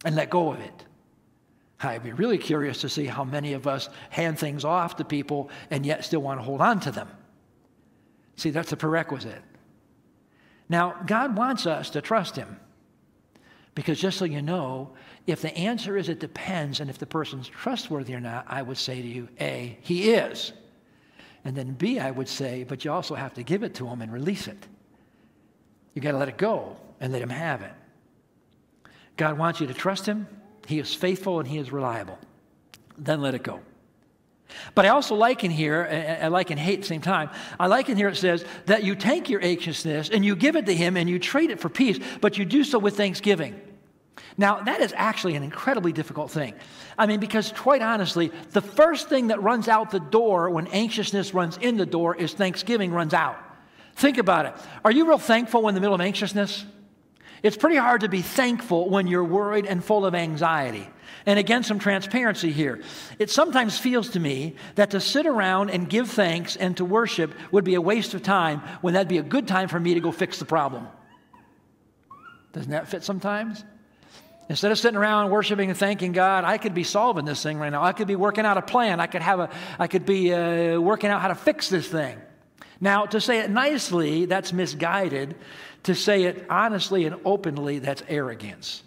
and 0.04 0.16
let 0.16 0.30
go 0.30 0.52
of 0.52 0.60
it. 0.60 0.84
I'd 1.82 2.02
be 2.02 2.12
really 2.12 2.38
curious 2.38 2.80
to 2.82 2.88
see 2.88 3.06
how 3.06 3.24
many 3.24 3.54
of 3.54 3.66
us 3.66 3.88
hand 4.10 4.38
things 4.38 4.64
off 4.64 4.96
to 4.96 5.04
people 5.04 5.50
and 5.70 5.86
yet 5.86 6.04
still 6.04 6.20
want 6.20 6.40
to 6.40 6.44
hold 6.44 6.60
on 6.60 6.80
to 6.80 6.90
them. 6.90 7.08
See, 8.36 8.50
that's 8.50 8.72
a 8.72 8.76
prerequisite. 8.76 9.42
Now, 10.68 10.96
God 11.06 11.36
wants 11.36 11.66
us 11.66 11.90
to 11.90 12.00
trust 12.00 12.36
Him. 12.36 12.58
Because 13.74 14.00
just 14.00 14.18
so 14.18 14.24
you 14.24 14.42
know, 14.42 14.90
if 15.26 15.42
the 15.42 15.56
answer 15.56 15.96
is 15.96 16.08
it 16.08 16.18
depends 16.18 16.80
and 16.80 16.90
if 16.90 16.98
the 16.98 17.06
person's 17.06 17.48
trustworthy 17.48 18.14
or 18.14 18.20
not, 18.20 18.44
I 18.48 18.62
would 18.62 18.78
say 18.78 19.00
to 19.00 19.08
you, 19.08 19.28
A, 19.40 19.78
he 19.80 20.10
is. 20.12 20.52
And 21.44 21.56
then 21.56 21.72
B, 21.72 21.98
I 21.98 22.10
would 22.10 22.28
say, 22.28 22.64
but 22.64 22.84
you 22.84 22.92
also 22.92 23.14
have 23.14 23.34
to 23.34 23.42
give 23.42 23.62
it 23.62 23.74
to 23.76 23.86
him 23.86 24.02
and 24.02 24.12
release 24.12 24.46
it. 24.46 24.66
You 25.94 26.02
got 26.02 26.12
to 26.12 26.18
let 26.18 26.28
it 26.28 26.36
go 26.36 26.76
and 27.00 27.12
let 27.12 27.22
him 27.22 27.30
have 27.30 27.62
it. 27.62 27.72
God 29.16 29.38
wants 29.38 29.60
you 29.60 29.66
to 29.66 29.74
trust 29.74 30.06
him. 30.06 30.26
He 30.66 30.78
is 30.78 30.94
faithful 30.94 31.40
and 31.40 31.48
he 31.48 31.58
is 31.58 31.72
reliable. 31.72 32.18
Then 32.98 33.20
let 33.20 33.34
it 33.34 33.42
go. 33.42 33.60
But 34.74 34.86
I 34.86 34.88
also 34.88 35.14
like 35.14 35.44
in 35.44 35.50
here, 35.50 36.18
I 36.22 36.28
like 36.28 36.50
and 36.50 36.58
hate 36.58 36.74
at 36.74 36.80
the 36.82 36.86
same 36.86 37.00
time, 37.00 37.30
I 37.58 37.66
like 37.66 37.88
in 37.88 37.96
here 37.96 38.08
it 38.08 38.16
says 38.16 38.44
that 38.66 38.84
you 38.84 38.94
take 38.94 39.28
your 39.28 39.42
anxiousness 39.42 40.08
and 40.10 40.24
you 40.24 40.36
give 40.36 40.56
it 40.56 40.66
to 40.66 40.74
him 40.74 40.96
and 40.96 41.08
you 41.08 41.18
trade 41.18 41.50
it 41.50 41.60
for 41.60 41.68
peace, 41.68 41.98
but 42.20 42.38
you 42.38 42.44
do 42.44 42.64
so 42.64 42.78
with 42.78 42.96
thanksgiving. 42.96 43.60
Now, 44.36 44.60
that 44.60 44.80
is 44.80 44.94
actually 44.96 45.34
an 45.34 45.42
incredibly 45.42 45.92
difficult 45.92 46.30
thing. 46.30 46.54
I 46.96 47.06
mean, 47.06 47.20
because 47.20 47.52
quite 47.52 47.82
honestly, 47.82 48.32
the 48.50 48.60
first 48.62 49.08
thing 49.08 49.28
that 49.28 49.42
runs 49.42 49.68
out 49.68 49.90
the 49.90 50.00
door 50.00 50.50
when 50.50 50.66
anxiousness 50.68 51.34
runs 51.34 51.56
in 51.58 51.76
the 51.76 51.86
door 51.86 52.14
is 52.14 52.32
thanksgiving 52.32 52.92
runs 52.92 53.12
out. 53.14 53.38
Think 53.96 54.18
about 54.18 54.46
it. 54.46 54.54
Are 54.84 54.90
you 54.90 55.06
real 55.06 55.18
thankful 55.18 55.68
in 55.68 55.74
the 55.74 55.80
middle 55.80 55.94
of 55.94 56.00
anxiousness? 56.00 56.64
It's 57.42 57.56
pretty 57.56 57.76
hard 57.76 58.02
to 58.02 58.08
be 58.08 58.22
thankful 58.22 58.88
when 58.88 59.06
you're 59.06 59.24
worried 59.24 59.66
and 59.66 59.82
full 59.84 60.06
of 60.06 60.14
anxiety. 60.14 60.88
And 61.26 61.38
again, 61.38 61.62
some 61.62 61.78
transparency 61.78 62.50
here. 62.50 62.80
It 63.18 63.30
sometimes 63.30 63.78
feels 63.78 64.10
to 64.10 64.20
me 64.20 64.56
that 64.76 64.90
to 64.90 65.00
sit 65.00 65.26
around 65.26 65.70
and 65.70 65.88
give 65.88 66.10
thanks 66.10 66.56
and 66.56 66.76
to 66.78 66.84
worship 66.84 67.32
would 67.50 67.64
be 67.64 67.74
a 67.74 67.80
waste 67.80 68.14
of 68.14 68.22
time 68.22 68.60
when 68.80 68.94
that'd 68.94 69.08
be 69.08 69.18
a 69.18 69.22
good 69.22 69.46
time 69.46 69.68
for 69.68 69.78
me 69.78 69.94
to 69.94 70.00
go 70.00 70.12
fix 70.12 70.38
the 70.38 70.44
problem. 70.44 70.88
Doesn't 72.52 72.70
that 72.70 72.88
fit 72.88 73.04
sometimes? 73.04 73.64
Instead 74.48 74.72
of 74.72 74.78
sitting 74.78 74.96
around 74.96 75.30
worshiping 75.30 75.68
and 75.68 75.78
thanking 75.78 76.10
God, 76.10 76.42
I 76.42 76.58
could 76.58 76.74
be 76.74 76.82
solving 76.82 77.24
this 77.24 77.42
thing 77.42 77.58
right 77.58 77.70
now. 77.70 77.84
I 77.84 77.92
could 77.92 78.08
be 78.08 78.16
working 78.16 78.44
out 78.44 78.56
a 78.56 78.62
plan. 78.62 78.98
I 78.98 79.06
could 79.06 79.22
have 79.22 79.38
a, 79.38 79.50
I 79.78 79.86
could 79.86 80.04
be 80.04 80.34
uh, 80.34 80.80
working 80.80 81.10
out 81.10 81.20
how 81.20 81.28
to 81.28 81.36
fix 81.36 81.68
this 81.68 81.86
thing. 81.86 82.18
Now, 82.80 83.04
to 83.06 83.20
say 83.20 83.40
it 83.40 83.50
nicely, 83.50 84.24
that's 84.24 84.52
misguided. 84.52 85.36
To 85.84 85.94
say 85.94 86.24
it 86.24 86.46
honestly 86.50 87.04
and 87.04 87.16
openly, 87.24 87.78
that's 87.78 88.02
arrogance 88.08 88.82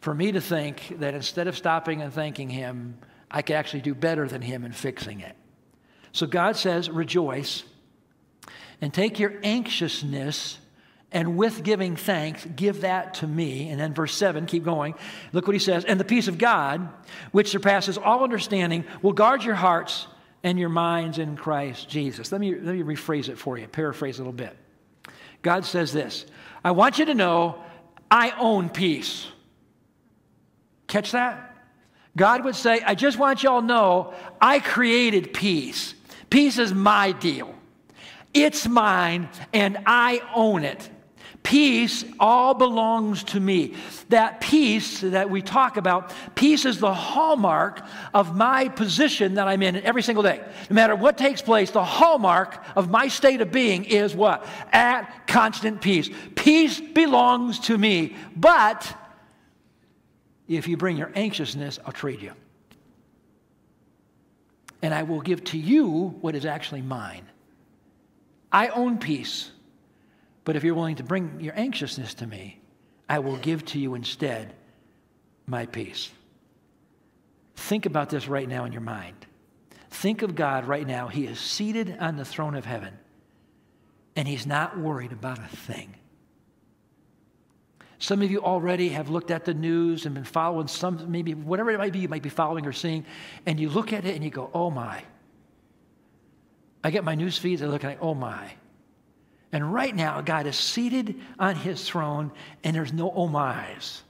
for 0.00 0.14
me 0.14 0.32
to 0.32 0.40
think 0.40 0.98
that 1.00 1.14
instead 1.14 1.48
of 1.48 1.56
stopping 1.56 2.02
and 2.02 2.12
thanking 2.12 2.50
Him, 2.50 2.98
I 3.30 3.42
could 3.42 3.56
actually 3.56 3.82
do 3.82 3.94
better 3.94 4.26
than 4.28 4.42
Him 4.42 4.64
in 4.64 4.72
fixing 4.72 5.20
it. 5.20 5.36
So 6.12 6.26
God 6.26 6.56
says, 6.56 6.88
rejoice 6.88 7.64
and 8.80 8.92
take 8.92 9.18
your 9.18 9.34
anxiousness 9.42 10.58
and 11.10 11.38
with 11.38 11.62
giving 11.62 11.96
thanks, 11.96 12.44
give 12.44 12.82
that 12.82 13.14
to 13.14 13.26
me. 13.26 13.70
And 13.70 13.80
then 13.80 13.94
verse 13.94 14.14
7, 14.14 14.44
keep 14.46 14.64
going. 14.64 14.94
Look 15.32 15.46
what 15.46 15.54
he 15.54 15.58
says. 15.58 15.84
And 15.84 15.98
the 15.98 16.04
peace 16.04 16.28
of 16.28 16.36
God, 16.36 16.86
which 17.32 17.48
surpasses 17.48 17.96
all 17.96 18.22
understanding, 18.22 18.84
will 19.00 19.14
guard 19.14 19.42
your 19.42 19.54
hearts 19.54 20.06
and 20.42 20.58
your 20.58 20.68
minds 20.68 21.18
in 21.18 21.36
Christ 21.36 21.88
Jesus. 21.88 22.30
Let 22.30 22.40
me, 22.40 22.54
let 22.54 22.74
me 22.74 22.82
rephrase 22.82 23.30
it 23.30 23.38
for 23.38 23.56
you, 23.56 23.66
paraphrase 23.66 24.18
a 24.18 24.22
little 24.22 24.32
bit. 24.34 24.56
God 25.40 25.64
says 25.64 25.92
this 25.92 26.26
I 26.62 26.72
want 26.72 26.98
you 26.98 27.06
to 27.06 27.14
know 27.14 27.62
I 28.10 28.32
own 28.38 28.68
peace. 28.68 29.26
Catch 30.88 31.12
that? 31.12 31.56
God 32.16 32.44
would 32.44 32.56
say, 32.56 32.80
I 32.84 32.94
just 32.96 33.18
want 33.18 33.42
y'all 33.44 33.60
to 33.60 33.66
know 33.66 34.14
I 34.40 34.58
created 34.58 35.32
peace. 35.32 35.94
Peace 36.30 36.58
is 36.58 36.74
my 36.74 37.12
deal. 37.12 37.54
It's 38.34 38.66
mine, 38.66 39.28
and 39.52 39.78
I 39.86 40.20
own 40.34 40.64
it. 40.64 40.90
Peace 41.42 42.04
all 42.20 42.52
belongs 42.52 43.24
to 43.24 43.40
me. 43.40 43.74
That 44.10 44.40
peace 44.40 45.00
that 45.00 45.30
we 45.30 45.40
talk 45.40 45.76
about, 45.76 46.12
peace 46.34 46.66
is 46.66 46.78
the 46.78 46.92
hallmark 46.92 47.80
of 48.12 48.36
my 48.36 48.68
position 48.68 49.34
that 49.34 49.48
I'm 49.48 49.62
in 49.62 49.76
every 49.76 50.02
single 50.02 50.22
day. 50.22 50.42
No 50.68 50.74
matter 50.74 50.94
what 50.94 51.16
takes 51.16 51.40
place, 51.40 51.70
the 51.70 51.84
hallmark 51.84 52.62
of 52.76 52.90
my 52.90 53.08
state 53.08 53.40
of 53.40 53.50
being 53.50 53.84
is 53.84 54.14
what? 54.14 54.46
At 54.72 55.26
constant 55.26 55.80
peace. 55.80 56.10
Peace 56.34 56.80
belongs 56.80 57.60
to 57.60 57.78
me. 57.78 58.16
But 58.36 58.94
if 60.56 60.66
you 60.66 60.76
bring 60.76 60.96
your 60.96 61.12
anxiousness, 61.14 61.78
I'll 61.84 61.92
trade 61.92 62.22
you. 62.22 62.32
And 64.80 64.94
I 64.94 65.02
will 65.02 65.20
give 65.20 65.44
to 65.44 65.58
you 65.58 66.16
what 66.20 66.34
is 66.34 66.46
actually 66.46 66.82
mine. 66.82 67.26
I 68.50 68.68
own 68.68 68.98
peace. 68.98 69.50
But 70.44 70.56
if 70.56 70.64
you're 70.64 70.74
willing 70.74 70.96
to 70.96 71.02
bring 71.02 71.40
your 71.40 71.52
anxiousness 71.58 72.14
to 72.14 72.26
me, 72.26 72.60
I 73.08 73.18
will 73.18 73.36
give 73.36 73.64
to 73.66 73.78
you 73.78 73.94
instead 73.94 74.54
my 75.46 75.66
peace. 75.66 76.10
Think 77.56 77.86
about 77.86 78.08
this 78.08 78.28
right 78.28 78.48
now 78.48 78.64
in 78.64 78.72
your 78.72 78.80
mind. 78.80 79.26
Think 79.90 80.22
of 80.22 80.34
God 80.34 80.66
right 80.66 80.86
now. 80.86 81.08
He 81.08 81.26
is 81.26 81.38
seated 81.38 81.96
on 82.00 82.16
the 82.16 82.24
throne 82.24 82.54
of 82.54 82.64
heaven, 82.64 82.94
and 84.16 84.28
He's 84.28 84.46
not 84.46 84.78
worried 84.78 85.12
about 85.12 85.38
a 85.38 85.56
thing. 85.56 85.94
Some 87.98 88.22
of 88.22 88.30
you 88.30 88.40
already 88.40 88.90
have 88.90 89.10
looked 89.10 89.30
at 89.30 89.44
the 89.44 89.54
news 89.54 90.06
and 90.06 90.14
been 90.14 90.24
following 90.24 90.68
some, 90.68 91.10
maybe 91.10 91.34
whatever 91.34 91.70
it 91.70 91.78
might 91.78 91.92
be, 91.92 91.98
you 92.00 92.08
might 92.08 92.22
be 92.22 92.28
following 92.28 92.64
or 92.64 92.72
seeing, 92.72 93.04
and 93.44 93.58
you 93.58 93.68
look 93.68 93.92
at 93.92 94.04
it 94.04 94.14
and 94.14 94.24
you 94.24 94.30
go, 94.30 94.50
oh 94.54 94.70
my. 94.70 95.02
I 96.84 96.90
get 96.90 97.02
my 97.02 97.16
news 97.16 97.36
feeds, 97.36 97.60
I 97.60 97.66
look 97.66 97.84
at 97.84 97.92
it, 97.92 97.98
oh 98.00 98.14
my. 98.14 98.52
And 99.50 99.72
right 99.72 99.94
now, 99.94 100.20
God 100.20 100.46
is 100.46 100.56
seated 100.56 101.16
on 101.38 101.56
his 101.56 101.82
throne, 101.84 102.30
and 102.62 102.76
there's 102.76 102.92
no 102.92 103.10
oh 103.12 103.26
my's. 103.26 104.02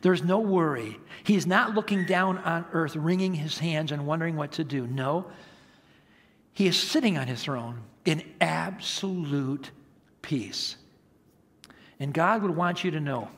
There's 0.00 0.24
no 0.24 0.40
worry. 0.40 0.98
He's 1.24 1.46
not 1.46 1.74
looking 1.74 2.06
down 2.06 2.38
on 2.38 2.64
earth, 2.72 2.96
wringing 2.96 3.34
his 3.34 3.58
hands 3.58 3.92
and 3.92 4.06
wondering 4.06 4.36
what 4.36 4.52
to 4.52 4.64
do. 4.64 4.86
No. 4.86 5.30
He 6.52 6.66
is 6.66 6.78
sitting 6.78 7.18
on 7.18 7.26
his 7.26 7.42
throne 7.42 7.82
in 8.04 8.22
absolute 8.40 9.70
peace. 10.22 10.76
And 11.98 12.12
God 12.12 12.42
would 12.42 12.54
want 12.54 12.84
you 12.84 12.90
to 12.92 13.00
know 13.00 13.30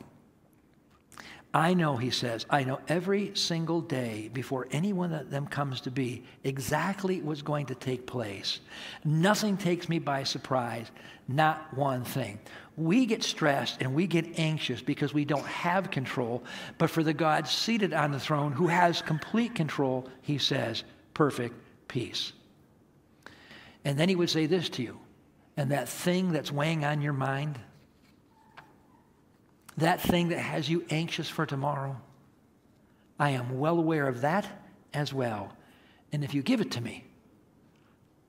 I 1.54 1.72
know, 1.72 1.96
he 1.96 2.10
says, 2.10 2.44
I 2.50 2.62
know 2.64 2.78
every 2.88 3.34
single 3.34 3.80
day 3.80 4.28
before 4.34 4.68
any 4.70 4.92
one 4.92 5.14
of 5.14 5.30
them 5.30 5.46
comes 5.46 5.80
to 5.82 5.90
be 5.90 6.24
exactly 6.44 7.22
what's 7.22 7.40
going 7.40 7.66
to 7.66 7.74
take 7.74 8.06
place. 8.06 8.60
Nothing 9.02 9.56
takes 9.56 9.88
me 9.88 9.98
by 9.98 10.24
surprise, 10.24 10.90
not 11.26 11.72
one 11.74 12.04
thing. 12.04 12.38
We 12.76 13.06
get 13.06 13.22
stressed 13.22 13.80
and 13.80 13.94
we 13.94 14.06
get 14.06 14.38
anxious 14.38 14.82
because 14.82 15.14
we 15.14 15.24
don't 15.24 15.46
have 15.46 15.90
control, 15.90 16.44
but 16.76 16.90
for 16.90 17.02
the 17.02 17.14
God 17.14 17.48
seated 17.48 17.94
on 17.94 18.12
the 18.12 18.20
throne 18.20 18.52
who 18.52 18.66
has 18.66 19.00
complete 19.00 19.54
control, 19.54 20.06
he 20.20 20.36
says, 20.36 20.84
perfect 21.14 21.56
peace. 21.88 22.34
And 23.86 23.98
then 23.98 24.10
he 24.10 24.16
would 24.16 24.30
say 24.30 24.44
this 24.44 24.68
to 24.70 24.82
you, 24.82 24.98
and 25.56 25.70
that 25.72 25.88
thing 25.88 26.30
that's 26.30 26.52
weighing 26.52 26.84
on 26.84 27.00
your 27.00 27.14
mind, 27.14 27.58
that 29.78 30.00
thing 30.00 30.28
that 30.28 30.38
has 30.38 30.68
you 30.68 30.84
anxious 30.90 31.28
for 31.28 31.46
tomorrow. 31.46 31.96
I 33.18 33.30
am 33.30 33.58
well 33.58 33.78
aware 33.78 34.06
of 34.06 34.20
that 34.20 34.46
as 34.92 35.12
well. 35.12 35.52
And 36.12 36.24
if 36.24 36.34
you 36.34 36.42
give 36.42 36.60
it 36.60 36.70
to 36.72 36.80
me, 36.80 37.04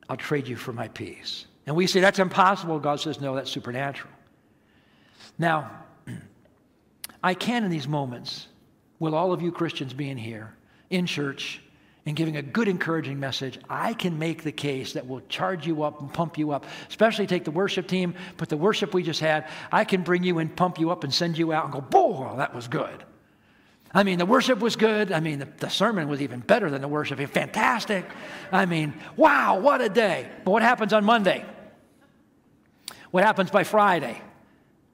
I'll 0.07 0.17
trade 0.17 0.47
you 0.47 0.55
for 0.55 0.73
my 0.73 0.87
peace. 0.87 1.45
And 1.65 1.75
we 1.75 1.85
say, 1.87 1.99
that's 1.99 2.19
impossible. 2.19 2.79
God 2.79 2.99
says, 2.99 3.21
no, 3.21 3.35
that's 3.35 3.51
supernatural. 3.51 4.13
Now, 5.37 5.71
I 7.23 7.33
can 7.33 7.63
in 7.63 7.69
these 7.69 7.87
moments, 7.87 8.47
with 8.97 9.13
all 9.13 9.31
of 9.31 9.41
you 9.41 9.51
Christians 9.51 9.93
being 9.93 10.17
here 10.17 10.55
in 10.89 11.05
church, 11.05 11.61
and 12.09 12.17
giving 12.17 12.37
a 12.37 12.41
good 12.41 12.67
encouraging 12.67 13.19
message, 13.19 13.59
I 13.69 13.93
can 13.93 14.17
make 14.17 14.41
the 14.41 14.51
case 14.51 14.93
that 14.93 15.07
will 15.07 15.21
charge 15.29 15.67
you 15.67 15.83
up 15.83 16.01
and 16.01 16.11
pump 16.11 16.39
you 16.39 16.49
up. 16.49 16.65
Especially 16.89 17.27
take 17.27 17.43
the 17.43 17.51
worship 17.51 17.87
team, 17.87 18.15
put 18.35 18.49
the 18.49 18.57
worship 18.57 18.95
we 18.95 19.03
just 19.03 19.19
had, 19.19 19.47
I 19.71 19.83
can 19.83 20.01
bring 20.01 20.23
you 20.23 20.39
and 20.39 20.53
pump 20.53 20.79
you 20.79 20.89
up 20.89 21.03
and 21.03 21.13
send 21.13 21.37
you 21.37 21.53
out 21.53 21.65
and 21.65 21.73
go, 21.73 21.81
boy, 21.81 22.33
that 22.37 22.55
was 22.55 22.67
good. 22.67 23.03
I 23.93 24.01
mean, 24.01 24.17
the 24.17 24.25
worship 24.25 24.59
was 24.59 24.75
good. 24.75 25.11
I 25.11 25.19
mean, 25.19 25.37
the, 25.37 25.47
the 25.59 25.69
sermon 25.69 26.09
was 26.09 26.19
even 26.19 26.39
better 26.39 26.71
than 26.71 26.81
the 26.81 26.87
worship. 26.87 27.19
Fantastic. 27.29 28.05
I 28.51 28.65
mean, 28.65 28.95
wow, 29.15 29.59
what 29.59 29.79
a 29.79 29.89
day. 29.89 30.27
But 30.43 30.49
what 30.49 30.63
happens 30.63 30.93
on 30.93 31.05
Monday? 31.05 31.45
What 33.11 33.23
happens 33.23 33.51
by 33.51 33.63
Friday? 33.63 34.19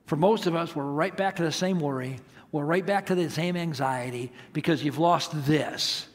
For 0.07 0.17
most 0.17 0.47
of 0.47 0.55
us, 0.55 0.75
we're 0.75 0.83
right 0.83 1.15
back 1.15 1.37
to 1.37 1.43
the 1.43 1.51
same 1.53 1.79
worry. 1.79 2.19
We're 2.51 2.65
right 2.65 2.85
back 2.85 3.05
to 3.05 3.15
the 3.15 3.29
same 3.29 3.55
anxiety 3.55 4.33
because 4.51 4.83
you've 4.83 4.99
lost 4.99 5.31
this. 5.45 6.07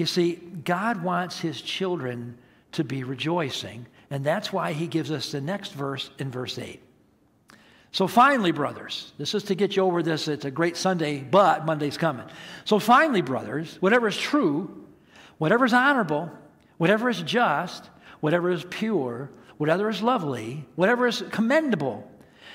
You 0.00 0.06
see, 0.06 0.36
God 0.64 1.02
wants 1.02 1.38
his 1.38 1.60
children 1.60 2.38
to 2.72 2.84
be 2.84 3.04
rejoicing, 3.04 3.84
and 4.10 4.24
that's 4.24 4.50
why 4.50 4.72
he 4.72 4.86
gives 4.86 5.10
us 5.10 5.30
the 5.30 5.42
next 5.42 5.74
verse 5.74 6.08
in 6.18 6.30
verse 6.30 6.58
8. 6.58 6.80
So 7.92 8.06
finally, 8.06 8.50
brothers, 8.50 9.12
this 9.18 9.34
is 9.34 9.42
to 9.42 9.54
get 9.54 9.76
you 9.76 9.82
over 9.82 10.02
this. 10.02 10.26
It's 10.26 10.46
a 10.46 10.50
great 10.50 10.78
Sunday, 10.78 11.20
but 11.20 11.66
Monday's 11.66 11.98
coming. 11.98 12.24
So 12.64 12.78
finally, 12.78 13.20
brothers, 13.20 13.76
whatever 13.80 14.08
is 14.08 14.16
true, 14.16 14.86
whatever 15.36 15.66
is 15.66 15.74
honorable, 15.74 16.30
whatever 16.78 17.10
is 17.10 17.20
just, 17.20 17.90
whatever 18.20 18.50
is 18.50 18.64
pure, 18.70 19.28
whatever 19.58 19.90
is 19.90 20.00
lovely, 20.00 20.66
whatever 20.76 21.08
is 21.08 21.22
commendable, 21.30 22.10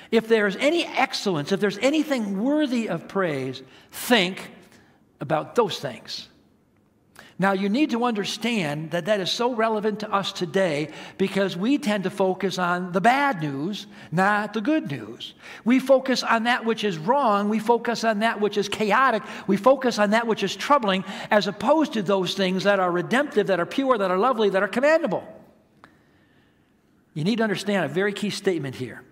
if 0.09 0.27
there's 0.27 0.55
any 0.55 0.83
excellence, 0.83 1.51
if 1.51 1.59
there's 1.59 1.77
anything 1.77 2.43
worthy 2.43 2.89
of 2.89 3.07
praise, 3.07 3.61
think 3.91 4.49
about 5.21 5.53
those 5.53 5.77
things. 5.77 6.27
Now, 7.37 7.51
you 7.51 7.67
need 7.67 7.89
to 7.89 8.05
understand 8.05 8.91
that 8.91 9.05
that 9.05 9.19
is 9.19 9.29
so 9.29 9.53
relevant 9.53 9.99
to 9.99 10.11
us 10.11 10.31
today 10.31 10.87
because 11.17 11.57
we 11.57 11.77
tend 11.77 12.05
to 12.05 12.09
focus 12.09 12.57
on 12.57 12.93
the 12.93 13.01
bad 13.01 13.41
news, 13.41 13.87
not 14.09 14.53
the 14.53 14.61
good 14.61 14.89
news. 14.89 15.33
We 15.65 15.79
focus 15.79 16.23
on 16.23 16.45
that 16.45 16.63
which 16.63 16.85
is 16.85 16.97
wrong. 16.97 17.49
We 17.49 17.59
focus 17.59 18.05
on 18.05 18.19
that 18.19 18.39
which 18.39 18.55
is 18.55 18.69
chaotic. 18.69 19.21
We 19.47 19.57
focus 19.57 19.99
on 19.99 20.11
that 20.11 20.27
which 20.27 20.43
is 20.43 20.55
troubling 20.55 21.03
as 21.29 21.47
opposed 21.47 21.93
to 21.93 22.01
those 22.01 22.35
things 22.35 22.63
that 22.63 22.79
are 22.79 22.89
redemptive, 22.89 23.47
that 23.47 23.59
are 23.59 23.65
pure, 23.65 23.97
that 23.97 24.11
are 24.11 24.17
lovely, 24.17 24.49
that 24.51 24.63
are 24.63 24.69
commendable. 24.69 25.27
You 27.13 27.25
need 27.25 27.37
to 27.37 27.43
understand 27.43 27.83
a 27.83 27.89
very 27.89 28.13
key 28.13 28.29
statement 28.29 28.75
here. 28.75 29.03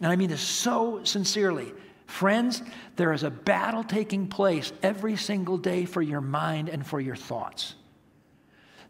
And 0.00 0.10
I 0.10 0.16
mean 0.16 0.30
this 0.30 0.40
so 0.40 1.04
sincerely. 1.04 1.72
Friends, 2.08 2.62
there 2.96 3.12
is 3.12 3.22
a 3.22 3.30
battle 3.30 3.84
taking 3.84 4.28
place 4.28 4.72
every 4.82 5.14
single 5.14 5.58
day 5.58 5.84
for 5.84 6.00
your 6.00 6.22
mind 6.22 6.70
and 6.70 6.84
for 6.84 7.00
your 7.00 7.14
thoughts. 7.14 7.74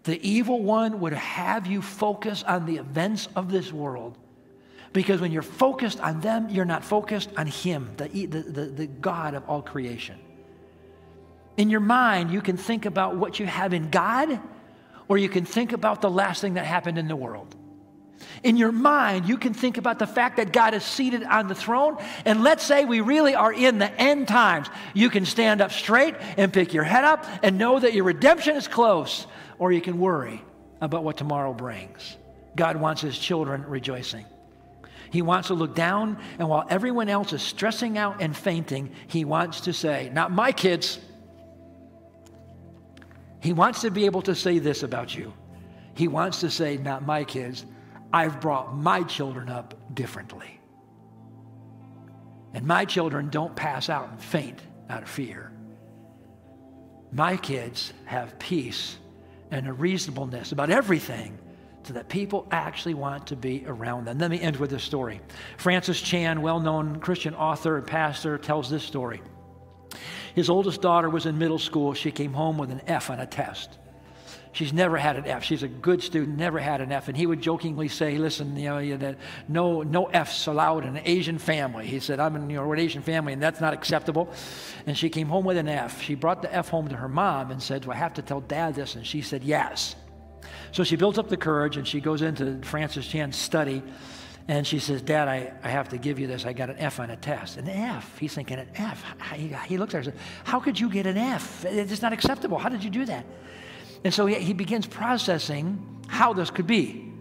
The 0.04 0.26
evil 0.26 0.62
one 0.62 1.00
would 1.00 1.12
have 1.12 1.66
you 1.66 1.82
focus 1.82 2.44
on 2.44 2.64
the 2.64 2.76
events 2.76 3.28
of 3.34 3.50
this 3.50 3.72
world 3.72 4.16
because 4.92 5.20
when 5.20 5.32
you're 5.32 5.42
focused 5.42 6.00
on 6.00 6.20
them, 6.20 6.48
you're 6.48 6.64
not 6.64 6.84
focused 6.84 7.28
on 7.36 7.48
Him, 7.48 7.90
the, 7.96 8.08
the, 8.08 8.40
the, 8.40 8.66
the 8.66 8.86
God 8.86 9.34
of 9.34 9.46
all 9.48 9.62
creation. 9.62 10.18
In 11.56 11.70
your 11.70 11.80
mind, 11.80 12.30
you 12.30 12.40
can 12.40 12.56
think 12.56 12.86
about 12.86 13.16
what 13.16 13.40
you 13.40 13.46
have 13.46 13.74
in 13.74 13.90
God, 13.90 14.40
or 15.08 15.18
you 15.18 15.28
can 15.28 15.44
think 15.44 15.72
about 15.72 16.00
the 16.00 16.08
last 16.08 16.40
thing 16.40 16.54
that 16.54 16.64
happened 16.64 16.98
in 16.98 17.08
the 17.08 17.16
world. 17.16 17.54
In 18.42 18.56
your 18.56 18.72
mind, 18.72 19.28
you 19.28 19.36
can 19.36 19.54
think 19.54 19.78
about 19.78 19.98
the 19.98 20.06
fact 20.06 20.36
that 20.36 20.52
God 20.52 20.74
is 20.74 20.84
seated 20.84 21.24
on 21.24 21.48
the 21.48 21.54
throne. 21.54 21.96
And 22.24 22.42
let's 22.42 22.64
say 22.64 22.84
we 22.84 23.00
really 23.00 23.34
are 23.34 23.52
in 23.52 23.78
the 23.78 23.92
end 24.00 24.28
times. 24.28 24.68
You 24.94 25.10
can 25.10 25.24
stand 25.24 25.60
up 25.60 25.72
straight 25.72 26.14
and 26.36 26.52
pick 26.52 26.72
your 26.72 26.84
head 26.84 27.04
up 27.04 27.24
and 27.42 27.58
know 27.58 27.78
that 27.78 27.94
your 27.94 28.04
redemption 28.04 28.56
is 28.56 28.68
close, 28.68 29.26
or 29.58 29.72
you 29.72 29.80
can 29.80 29.98
worry 29.98 30.42
about 30.80 31.04
what 31.04 31.16
tomorrow 31.16 31.52
brings. 31.52 32.16
God 32.56 32.76
wants 32.76 33.02
his 33.02 33.18
children 33.18 33.64
rejoicing. 33.66 34.24
He 35.10 35.22
wants 35.22 35.48
to 35.48 35.54
look 35.54 35.74
down, 35.74 36.18
and 36.38 36.48
while 36.48 36.66
everyone 36.68 37.08
else 37.08 37.32
is 37.32 37.42
stressing 37.42 37.96
out 37.96 38.20
and 38.20 38.36
fainting, 38.36 38.90
he 39.06 39.24
wants 39.24 39.62
to 39.62 39.72
say, 39.72 40.10
Not 40.12 40.32
my 40.32 40.52
kids. 40.52 40.98
He 43.40 43.52
wants 43.52 43.82
to 43.82 43.90
be 43.90 44.04
able 44.04 44.22
to 44.22 44.34
say 44.34 44.58
this 44.58 44.82
about 44.82 45.14
you. 45.14 45.32
He 45.94 46.08
wants 46.08 46.40
to 46.40 46.50
say, 46.50 46.76
Not 46.76 47.06
my 47.06 47.24
kids. 47.24 47.64
I've 48.12 48.40
brought 48.40 48.76
my 48.76 49.02
children 49.02 49.48
up 49.48 49.74
differently. 49.94 50.60
And 52.54 52.66
my 52.66 52.84
children 52.84 53.28
don't 53.28 53.54
pass 53.54 53.88
out 53.88 54.08
and 54.10 54.20
faint 54.20 54.60
out 54.88 55.02
of 55.02 55.08
fear. 55.08 55.52
My 57.12 57.36
kids 57.36 57.92
have 58.06 58.38
peace 58.38 58.96
and 59.50 59.68
a 59.68 59.72
reasonableness 59.72 60.52
about 60.52 60.70
everything 60.70 61.38
so 61.84 61.94
that 61.94 62.08
people 62.08 62.46
actually 62.50 62.94
want 62.94 63.26
to 63.28 63.36
be 63.36 63.64
around 63.66 64.04
them. 64.04 64.18
Let 64.18 64.30
me 64.30 64.40
end 64.40 64.56
with 64.56 64.70
this 64.70 64.82
story. 64.82 65.20
Francis 65.56 66.00
Chan, 66.00 66.40
well 66.42 66.60
known 66.60 67.00
Christian 67.00 67.34
author 67.34 67.78
and 67.78 67.86
pastor, 67.86 68.36
tells 68.36 68.68
this 68.68 68.82
story. 68.82 69.22
His 70.34 70.50
oldest 70.50 70.82
daughter 70.82 71.08
was 71.08 71.26
in 71.26 71.38
middle 71.38 71.58
school. 71.58 71.94
She 71.94 72.10
came 72.10 72.32
home 72.32 72.58
with 72.58 72.70
an 72.70 72.82
F 72.86 73.10
on 73.10 73.20
a 73.20 73.26
test. 73.26 73.78
She's 74.58 74.72
never 74.72 74.96
had 74.96 75.14
an 75.14 75.24
F. 75.24 75.44
She's 75.44 75.62
a 75.62 75.68
good 75.68 76.02
student, 76.02 76.36
never 76.36 76.58
had 76.58 76.80
an 76.80 76.90
F. 76.90 77.06
And 77.06 77.16
he 77.16 77.26
would 77.26 77.40
jokingly 77.40 77.86
say, 77.86 78.18
listen, 78.18 78.56
you 78.56 78.68
know, 78.68 78.96
that 78.96 79.16
no, 79.46 79.82
no 79.82 80.06
F's 80.06 80.48
allowed 80.48 80.84
in 80.84 80.96
an 80.96 81.02
Asian 81.04 81.38
family. 81.38 81.86
He 81.86 82.00
said, 82.00 82.18
I'm 82.18 82.34
in 82.34 82.50
you 82.50 82.56
know, 82.56 82.72
an 82.72 82.80
Asian 82.80 83.00
family, 83.00 83.32
and 83.32 83.40
that's 83.40 83.60
not 83.60 83.72
acceptable. 83.72 84.28
And 84.84 84.98
she 84.98 85.10
came 85.10 85.28
home 85.28 85.44
with 85.44 85.58
an 85.58 85.68
F. 85.68 86.02
She 86.02 86.16
brought 86.16 86.42
the 86.42 86.52
F 86.52 86.70
home 86.70 86.88
to 86.88 86.96
her 86.96 87.08
mom 87.08 87.52
and 87.52 87.62
said, 87.62 87.82
do 87.82 87.92
I 87.92 87.94
have 87.94 88.14
to 88.14 88.22
tell 88.22 88.40
dad 88.40 88.74
this? 88.74 88.96
And 88.96 89.06
she 89.06 89.22
said, 89.22 89.44
yes. 89.44 89.94
So 90.72 90.82
she 90.82 90.96
built 90.96 91.18
up 91.18 91.28
the 91.28 91.36
courage 91.36 91.76
and 91.76 91.86
she 91.86 92.00
goes 92.00 92.20
into 92.20 92.60
Francis 92.62 93.06
Chan's 93.06 93.36
study 93.36 93.80
and 94.48 94.66
she 94.66 94.80
says, 94.80 95.02
Dad, 95.02 95.28
I, 95.28 95.52
I 95.62 95.68
have 95.68 95.90
to 95.90 95.98
give 95.98 96.18
you 96.18 96.26
this. 96.26 96.46
I 96.46 96.52
got 96.52 96.68
an 96.68 96.78
F 96.78 96.98
on 96.98 97.10
a 97.10 97.16
test. 97.16 97.58
An 97.58 97.68
F. 97.68 98.18
He's 98.18 98.34
thinking, 98.34 98.58
an 98.58 98.70
F. 98.74 99.04
He 99.66 99.78
looks 99.78 99.94
at 99.94 100.04
her 100.04 100.10
and 100.10 100.18
says, 100.18 100.26
How 100.42 100.58
could 100.58 100.80
you 100.80 100.88
get 100.90 101.06
an 101.06 101.16
F? 101.16 101.64
It's 101.64 102.02
not 102.02 102.12
acceptable. 102.12 102.58
How 102.58 102.70
did 102.70 102.82
you 102.82 102.90
do 102.90 103.04
that? 103.04 103.24
And 104.04 104.12
so 104.12 104.26
he, 104.26 104.36
he 104.36 104.52
begins 104.52 104.86
processing 104.86 106.04
how 106.06 106.32
this 106.32 106.50
could 106.50 106.66
be, 106.66 107.12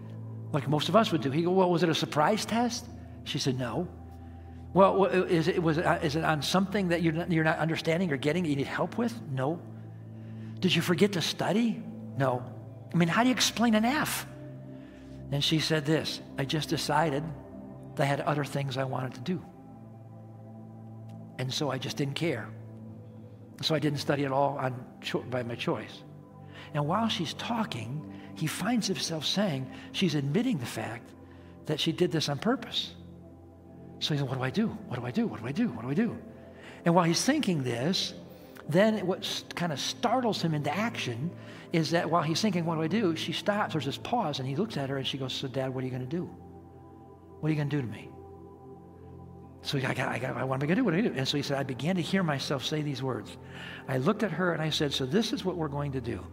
like 0.52 0.68
most 0.68 0.88
of 0.88 0.96
us 0.96 1.12
would 1.12 1.20
do. 1.20 1.30
He 1.30 1.42
goes, 1.42 1.54
Well, 1.54 1.70
was 1.70 1.82
it 1.82 1.88
a 1.88 1.94
surprise 1.94 2.44
test? 2.44 2.86
She 3.24 3.38
said, 3.38 3.58
No. 3.58 3.88
Well, 4.74 5.06
is 5.06 5.48
it, 5.48 5.62
was 5.62 5.78
it, 5.78 5.86
uh, 5.86 5.98
it 6.02 6.16
on 6.16 6.42
something 6.42 6.88
that 6.88 7.02
you're 7.02 7.14
not, 7.14 7.32
you're 7.32 7.44
not 7.44 7.58
understanding 7.58 8.12
or 8.12 8.16
getting 8.16 8.44
you 8.44 8.56
need 8.56 8.66
help 8.66 8.98
with? 8.98 9.18
No. 9.30 9.60
Did 10.60 10.74
you 10.74 10.82
forget 10.82 11.12
to 11.12 11.22
study? 11.22 11.82
No. 12.16 12.42
I 12.92 12.96
mean, 12.96 13.08
how 13.08 13.22
do 13.22 13.28
you 13.28 13.34
explain 13.34 13.74
an 13.74 13.84
F? 13.84 14.26
And 15.32 15.42
she 15.42 15.60
said 15.60 15.84
this 15.84 16.20
I 16.38 16.44
just 16.44 16.68
decided 16.68 17.22
I 17.98 18.04
had 18.04 18.20
other 18.20 18.44
things 18.44 18.76
I 18.76 18.84
wanted 18.84 19.14
to 19.14 19.20
do. 19.20 19.44
And 21.38 21.52
so 21.52 21.70
I 21.70 21.78
just 21.78 21.96
didn't 21.96 22.14
care. 22.14 22.48
So 23.62 23.74
I 23.74 23.78
didn't 23.78 23.98
study 23.98 24.24
at 24.24 24.32
all 24.32 24.56
on, 24.58 24.84
by 25.30 25.42
my 25.42 25.54
choice. 25.54 26.02
And 26.74 26.86
while 26.86 27.08
she's 27.08 27.34
talking, 27.34 28.12
he 28.34 28.46
finds 28.46 28.86
himself 28.86 29.24
saying 29.24 29.70
she's 29.92 30.14
admitting 30.14 30.58
the 30.58 30.66
fact 30.66 31.10
that 31.66 31.80
she 31.80 31.92
did 31.92 32.12
this 32.12 32.28
on 32.28 32.38
purpose. 32.38 32.94
So 34.00 34.14
he 34.14 34.18
said, 34.18 34.28
What 34.28 34.38
do 34.38 34.44
I 34.44 34.50
do? 34.50 34.68
What 34.86 35.00
do 35.00 35.06
I 35.06 35.10
do? 35.10 35.26
What 35.26 35.40
do 35.40 35.46
I 35.46 35.52
do? 35.52 35.68
What 35.68 35.82
do 35.82 35.90
I 35.90 35.94
do? 35.94 36.16
And 36.84 36.94
while 36.94 37.04
he's 37.04 37.24
thinking 37.24 37.62
this, 37.62 38.14
then 38.68 39.06
what 39.06 39.44
kind 39.54 39.72
of 39.72 39.80
startles 39.80 40.40
him 40.40 40.54
into 40.54 40.74
action 40.74 41.30
is 41.72 41.90
that 41.90 42.08
while 42.08 42.22
he's 42.22 42.40
thinking, 42.40 42.64
What 42.64 42.76
do 42.76 42.82
I 42.82 42.86
do? 42.86 43.16
she 43.16 43.32
stops, 43.32 43.72
there's 43.72 43.84
this 43.84 43.98
pause, 43.98 44.38
and 44.38 44.48
he 44.48 44.56
looks 44.56 44.76
at 44.76 44.88
her 44.88 44.98
and 44.98 45.06
she 45.06 45.18
goes, 45.18 45.32
So, 45.32 45.48
Dad, 45.48 45.74
what 45.74 45.82
are 45.82 45.86
you 45.86 45.90
going 45.90 46.08
to 46.08 46.16
do? 46.16 46.24
What 47.40 47.48
are 47.48 47.50
you 47.50 47.56
going 47.56 47.70
to 47.70 47.76
do 47.76 47.82
to 47.82 47.88
me? 47.88 48.08
So 49.62 49.78
I, 49.78 49.94
got, 49.94 50.08
I, 50.08 50.18
got, 50.18 50.34
what 50.34 50.42
am 50.42 50.62
I 50.62 50.66
going 50.66 50.68
to 50.68 50.74
do? 50.76 50.84
What 50.84 50.94
I 50.94 51.00
do? 51.00 51.12
And 51.14 51.26
so 51.26 51.36
he 51.36 51.42
said, 51.42 51.58
I 51.58 51.62
began 51.62 51.96
to 51.96 52.02
hear 52.02 52.22
myself 52.22 52.64
say 52.64 52.80
these 52.80 53.02
words. 53.02 53.36
I 53.88 53.98
looked 53.98 54.22
at 54.22 54.30
her 54.30 54.52
and 54.52 54.62
I 54.62 54.70
said, 54.70 54.92
So 54.92 55.04
this 55.04 55.32
is 55.32 55.44
what 55.44 55.56
we're 55.56 55.68
going 55.68 55.92
to 55.92 56.00
do. 56.00 56.24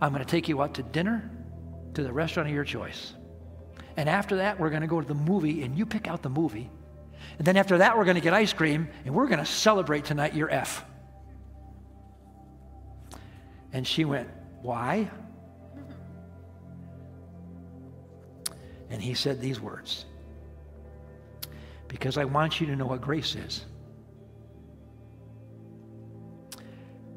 I'm 0.00 0.12
going 0.12 0.24
to 0.24 0.30
take 0.30 0.48
you 0.48 0.62
out 0.62 0.74
to 0.74 0.82
dinner 0.82 1.30
to 1.94 2.02
the 2.02 2.12
restaurant 2.12 2.48
of 2.48 2.54
your 2.54 2.64
choice. 2.64 3.14
And 3.96 4.08
after 4.08 4.36
that, 4.36 4.58
we're 4.58 4.70
going 4.70 4.82
to 4.82 4.88
go 4.88 5.00
to 5.00 5.06
the 5.06 5.14
movie, 5.14 5.62
and 5.62 5.76
you 5.76 5.84
pick 5.84 6.08
out 6.08 6.22
the 6.22 6.30
movie. 6.30 6.70
And 7.38 7.46
then 7.46 7.56
after 7.56 7.78
that, 7.78 7.96
we're 7.96 8.04
going 8.04 8.16
to 8.16 8.22
get 8.22 8.32
ice 8.32 8.52
cream, 8.52 8.88
and 9.04 9.14
we're 9.14 9.26
going 9.26 9.38
to 9.38 9.46
celebrate 9.46 10.04
tonight 10.04 10.34
your 10.34 10.50
F. 10.50 10.84
And 13.72 13.86
she 13.86 14.04
went, 14.04 14.28
Why? 14.62 15.10
And 18.90 19.00
he 19.00 19.14
said 19.14 19.40
these 19.40 19.60
words 19.60 20.04
Because 21.88 22.18
I 22.18 22.24
want 22.24 22.60
you 22.60 22.66
to 22.66 22.76
know 22.76 22.86
what 22.86 23.00
grace 23.00 23.34
is. 23.34 23.64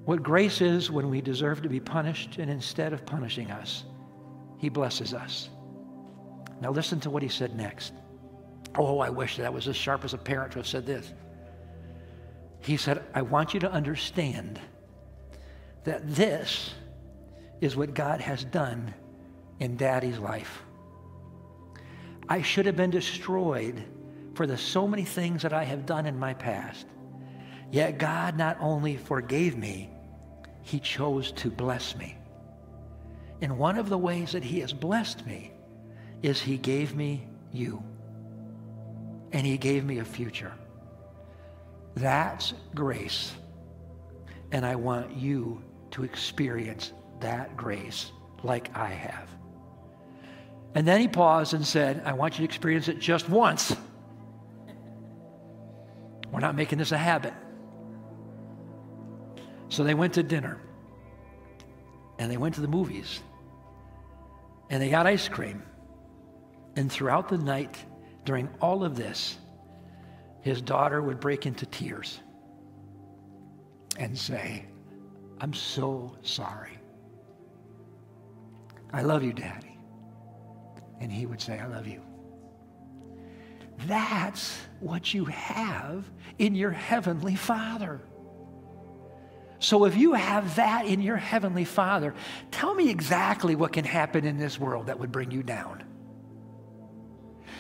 What 0.06 0.22
grace 0.22 0.62
is 0.62 0.92
when 0.92 1.10
we 1.10 1.20
deserve 1.20 1.64
to 1.64 1.70
be 1.70 1.80
punished, 1.80 2.38
and 2.38 2.50
instead 2.50 2.94
of 2.94 3.06
punishing 3.06 3.50
us, 3.50 3.84
he 4.58 4.70
blesses 4.70 5.14
us. 5.14 5.50
Now, 6.62 6.72
listen 6.72 7.00
to 7.02 7.10
what 7.10 7.24
he 7.24 7.30
said 7.30 7.56
next. 7.56 7.94
Oh, 8.78 9.00
I 9.00 9.10
wish 9.10 9.38
that 9.38 9.46
I 9.46 9.50
was 9.50 9.68
as 9.68 9.76
sharp 9.76 10.06
as 10.06 10.14
a 10.14 10.18
parent 10.18 10.52
to 10.54 10.60
have 10.60 10.68
said 10.68 10.86
this. 10.86 11.12
He 12.60 12.78
said, 12.78 13.04
I 13.14 13.24
want 13.24 13.54
you 13.54 13.60
to 13.62 13.72
understand 13.72 14.60
that 15.84 16.08
this 16.16 16.74
is 17.62 17.76
what 17.76 17.94
God 17.94 18.22
has 18.22 18.44
done 18.44 18.94
in 19.60 19.78
daddy's 19.78 20.20
life. 20.20 20.62
I 22.28 22.42
should 22.42 22.66
have 22.66 22.76
been 22.76 22.90
destroyed 22.90 23.84
for 24.34 24.46
the 24.46 24.58
so 24.58 24.88
many 24.88 25.04
things 25.04 25.42
that 25.44 25.54
I 25.54 25.64
have 25.64 25.86
done 25.86 26.06
in 26.06 26.18
my 26.18 26.34
past. 26.34 26.86
Yet 27.72 27.98
God 27.98 28.38
not 28.38 28.58
only 28.60 28.98
forgave 28.98 29.58
me, 29.58 29.90
he 30.66 30.80
chose 30.80 31.32
to 31.34 31.52
bless 31.52 31.96
me. 31.96 32.18
And 33.42 33.60
one 33.60 33.78
of 33.78 33.88
the 33.88 33.98
ways 33.98 34.32
that 34.32 34.44
he 34.44 34.60
has 34.62 34.74
blessed 34.74 35.24
me 35.24 35.54
is 36.24 36.42
he 36.42 36.58
gave 36.58 36.96
me 36.96 37.28
you. 37.54 37.84
And 39.32 39.46
he 39.46 39.60
gave 39.60 39.86
me 39.86 40.00
a 40.00 40.06
future. 40.06 40.54
That's 41.94 42.56
grace. 42.74 43.36
And 44.52 44.66
I 44.66 44.76
want 44.76 45.16
you 45.16 45.64
to 45.92 46.04
experience 46.04 46.94
that 47.20 47.56
grace 47.56 48.12
like 48.42 48.76
I 48.76 48.90
have. 48.90 49.30
And 50.74 50.88
then 50.88 51.00
he 51.00 51.08
paused 51.08 51.54
and 51.54 51.66
said, 51.66 52.02
I 52.06 52.14
want 52.14 52.34
you 52.34 52.40
to 52.40 52.44
experience 52.46 52.88
it 52.88 52.98
just 53.00 53.30
once. 53.30 53.76
We're 56.32 56.40
not 56.40 56.56
making 56.56 56.80
this 56.80 56.92
a 56.92 56.98
habit. 56.98 57.36
So 59.70 59.84
they 59.84 59.94
went 59.94 60.14
to 60.14 60.24
dinner 60.24 60.60
and 62.20 62.32
they 62.32 62.38
went 62.38 62.56
to 62.56 62.62
the 62.62 62.68
movies 62.68 63.22
and 64.70 64.82
they 64.82 64.90
got 64.90 65.08
ice 65.08 65.28
cream. 65.28 65.64
And 66.76 66.92
throughout 66.92 67.30
the 67.30 67.38
night, 67.38 67.78
during 68.26 68.50
all 68.62 68.84
of 68.84 68.96
this, 68.96 69.38
his 70.42 70.62
daughter 70.62 71.02
would 71.02 71.20
break 71.20 71.46
into 71.46 71.66
tears 71.66 72.20
and 73.98 74.18
say, 74.18 74.66
I'm 75.40 75.54
so 75.54 76.18
sorry. 76.22 76.78
I 78.94 79.02
love 79.02 79.24
you, 79.24 79.34
Daddy. 79.34 79.78
And 81.00 81.12
he 81.12 81.26
would 81.26 81.42
say, 81.42 81.60
I 81.60 81.68
love 81.68 81.88
you. 81.88 82.02
That's 83.88 84.58
what 84.80 85.14
you 85.14 85.26
have 85.26 86.10
in 86.40 86.56
your 86.56 86.72
Heavenly 86.72 87.36
Father. 87.36 88.02
So 89.66 89.86
if 89.86 89.98
you 89.98 90.14
have 90.14 90.58
that 90.58 90.86
in 90.86 91.02
your 91.02 91.18
Heavenly 91.18 91.66
Father, 91.66 92.14
tell 92.52 92.76
me 92.76 92.92
exactly 92.92 93.56
what 93.56 93.74
can 93.74 93.84
happen 93.84 94.24
in 94.24 94.38
this 94.38 94.60
world 94.60 94.86
that 94.86 95.00
would 95.00 95.12
bring 95.12 95.32
you 95.32 95.42
down. 95.42 95.84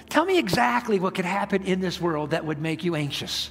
Tell 0.07 0.23
me 0.23 0.37
exactly 0.37 0.99
what 0.99 1.15
could 1.15 1.25
happen 1.25 1.63
in 1.63 1.79
this 1.79 1.99
world 1.99 2.29
that 2.29 2.45
would 2.45 2.61
make 2.61 2.83
you 2.83 2.93
anxious 2.93 3.49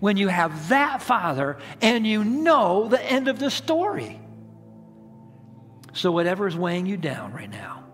when 0.00 0.16
you 0.16 0.26
have 0.26 0.70
that 0.70 1.00
father 1.00 1.58
and 1.80 2.04
you 2.04 2.24
know 2.24 2.88
the 2.88 3.00
end 3.00 3.28
of 3.28 3.38
the 3.38 3.48
story. 3.48 4.20
So, 5.92 6.10
whatever 6.10 6.48
is 6.48 6.56
weighing 6.56 6.86
you 6.86 6.96
down 6.96 7.32
right 7.32 7.48
now, 7.48 7.84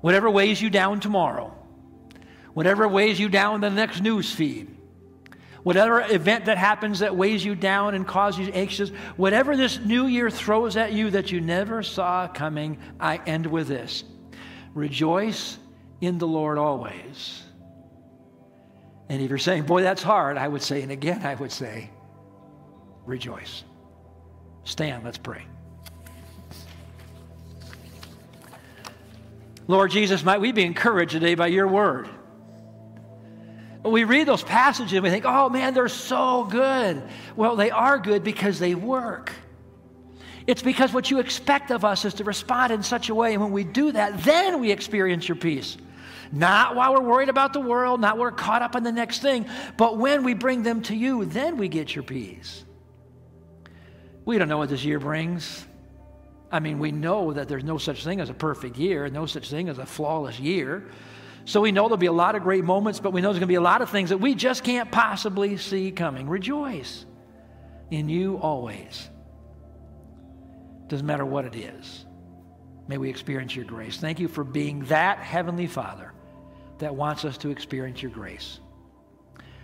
whatever 0.00 0.28
weighs 0.28 0.60
you 0.60 0.68
down 0.68 0.98
tomorrow, 0.98 1.56
whatever 2.54 2.88
weighs 2.88 3.20
you 3.20 3.28
down 3.28 3.60
the 3.60 3.70
next 3.70 4.00
news 4.00 4.32
feed, 4.32 4.75
whatever 5.66 6.00
event 6.00 6.44
that 6.44 6.56
happens 6.56 7.00
that 7.00 7.16
weighs 7.16 7.44
you 7.44 7.56
down 7.56 7.96
and 7.96 8.06
causes 8.06 8.46
you 8.46 8.52
anxious, 8.52 8.90
whatever 9.16 9.56
this 9.56 9.80
new 9.80 10.06
year 10.06 10.30
throws 10.30 10.76
at 10.76 10.92
you 10.92 11.10
that 11.10 11.32
you 11.32 11.40
never 11.40 11.82
saw 11.82 12.28
coming, 12.28 12.78
I 13.00 13.16
end 13.26 13.46
with 13.46 13.66
this 13.66 14.04
rejoice 14.74 15.58
in 16.00 16.18
the 16.18 16.26
Lord 16.26 16.56
always. 16.56 17.42
And 19.08 19.20
if 19.20 19.28
you're 19.28 19.38
saying, 19.38 19.64
boy, 19.64 19.82
that's 19.82 20.04
hard, 20.04 20.38
I 20.38 20.46
would 20.46 20.62
say, 20.62 20.82
and 20.82 20.92
again, 20.92 21.26
I 21.26 21.34
would 21.34 21.50
say, 21.50 21.90
rejoice. 23.04 23.64
Stand, 24.62 25.02
let's 25.02 25.18
pray. 25.18 25.44
Lord 29.66 29.90
Jesus, 29.90 30.22
might 30.22 30.40
we 30.40 30.52
be 30.52 30.62
encouraged 30.62 31.10
today 31.10 31.34
by 31.34 31.48
your 31.48 31.66
word. 31.66 32.08
We 33.86 34.04
read 34.04 34.26
those 34.26 34.42
passages 34.42 34.92
and 34.92 35.02
we 35.02 35.10
think, 35.10 35.24
oh 35.26 35.48
man, 35.48 35.74
they're 35.74 35.88
so 35.88 36.44
good. 36.44 37.02
Well, 37.36 37.56
they 37.56 37.70
are 37.70 37.98
good 37.98 38.24
because 38.24 38.58
they 38.58 38.74
work. 38.74 39.32
It's 40.46 40.62
because 40.62 40.92
what 40.92 41.10
you 41.10 41.18
expect 41.18 41.70
of 41.70 41.84
us 41.84 42.04
is 42.04 42.14
to 42.14 42.24
respond 42.24 42.72
in 42.72 42.82
such 42.82 43.08
a 43.08 43.14
way, 43.14 43.32
and 43.32 43.42
when 43.42 43.52
we 43.52 43.64
do 43.64 43.92
that, 43.92 44.22
then 44.22 44.60
we 44.60 44.70
experience 44.70 45.28
your 45.28 45.36
peace. 45.36 45.76
Not 46.30 46.76
while 46.76 46.94
we're 46.94 47.08
worried 47.08 47.28
about 47.28 47.52
the 47.52 47.60
world, 47.60 48.00
not 48.00 48.18
we're 48.18 48.30
caught 48.30 48.62
up 48.62 48.76
in 48.76 48.82
the 48.82 48.92
next 48.92 49.22
thing, 49.22 49.46
but 49.76 49.96
when 49.98 50.22
we 50.22 50.34
bring 50.34 50.62
them 50.62 50.82
to 50.82 50.94
you, 50.94 51.24
then 51.24 51.56
we 51.56 51.68
get 51.68 51.94
your 51.94 52.04
peace. 52.04 52.64
We 54.24 54.38
don't 54.38 54.48
know 54.48 54.58
what 54.58 54.68
this 54.68 54.84
year 54.84 54.98
brings. 54.98 55.66
I 56.50 56.60
mean, 56.60 56.78
we 56.78 56.92
know 56.92 57.32
that 57.32 57.48
there's 57.48 57.64
no 57.64 57.78
such 57.78 58.04
thing 58.04 58.20
as 58.20 58.30
a 58.30 58.34
perfect 58.34 58.76
year, 58.76 59.08
no 59.08 59.26
such 59.26 59.50
thing 59.50 59.68
as 59.68 59.78
a 59.78 59.86
flawless 59.86 60.38
year. 60.38 60.84
So 61.46 61.60
we 61.60 61.70
know 61.70 61.84
there'll 61.84 61.96
be 61.96 62.06
a 62.06 62.12
lot 62.12 62.34
of 62.34 62.42
great 62.42 62.64
moments, 62.64 62.98
but 62.98 63.12
we 63.12 63.20
know 63.20 63.28
there's 63.28 63.38
going 63.38 63.42
to 63.42 63.46
be 63.46 63.54
a 63.54 63.60
lot 63.60 63.80
of 63.80 63.88
things 63.88 64.10
that 64.10 64.18
we 64.18 64.34
just 64.34 64.64
can't 64.64 64.90
possibly 64.90 65.56
see 65.56 65.92
coming. 65.92 66.28
Rejoice 66.28 67.06
in 67.92 68.08
you 68.08 68.38
always. 68.38 69.08
Doesn't 70.88 71.06
matter 71.06 71.24
what 71.24 71.44
it 71.44 71.54
is. 71.54 72.04
May 72.88 72.98
we 72.98 73.08
experience 73.08 73.54
your 73.54 73.64
grace. 73.64 73.96
Thank 73.96 74.18
you 74.18 74.26
for 74.26 74.42
being 74.42 74.80
that 74.86 75.18
Heavenly 75.18 75.68
Father 75.68 76.12
that 76.78 76.96
wants 76.96 77.24
us 77.24 77.38
to 77.38 77.50
experience 77.50 78.02
your 78.02 78.10
grace. 78.10 78.58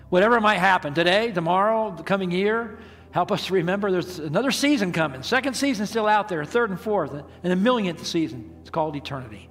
Whatever 0.08 0.40
might 0.40 0.58
happen 0.58 0.94
today, 0.94 1.32
tomorrow, 1.32 1.92
the 1.96 2.04
coming 2.04 2.30
year, 2.30 2.78
help 3.10 3.32
us 3.32 3.46
to 3.46 3.54
remember 3.54 3.90
there's 3.90 4.20
another 4.20 4.52
season 4.52 4.92
coming. 4.92 5.24
Second 5.24 5.54
season 5.54 5.86
still 5.88 6.06
out 6.06 6.28
there, 6.28 6.44
third 6.44 6.70
and 6.70 6.80
fourth, 6.80 7.12
and 7.42 7.52
a 7.52 7.56
millionth 7.56 8.06
season. 8.06 8.54
It's 8.60 8.70
called 8.70 8.94
eternity. 8.94 9.48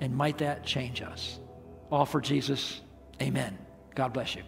And 0.00 0.14
might 0.14 0.38
that 0.38 0.62
change 0.64 1.00
us? 1.00 1.40
All 1.94 2.06
for 2.06 2.20
Jesus. 2.20 2.80
Amen. 3.22 3.56
God 3.94 4.12
bless 4.12 4.34
you. 4.34 4.42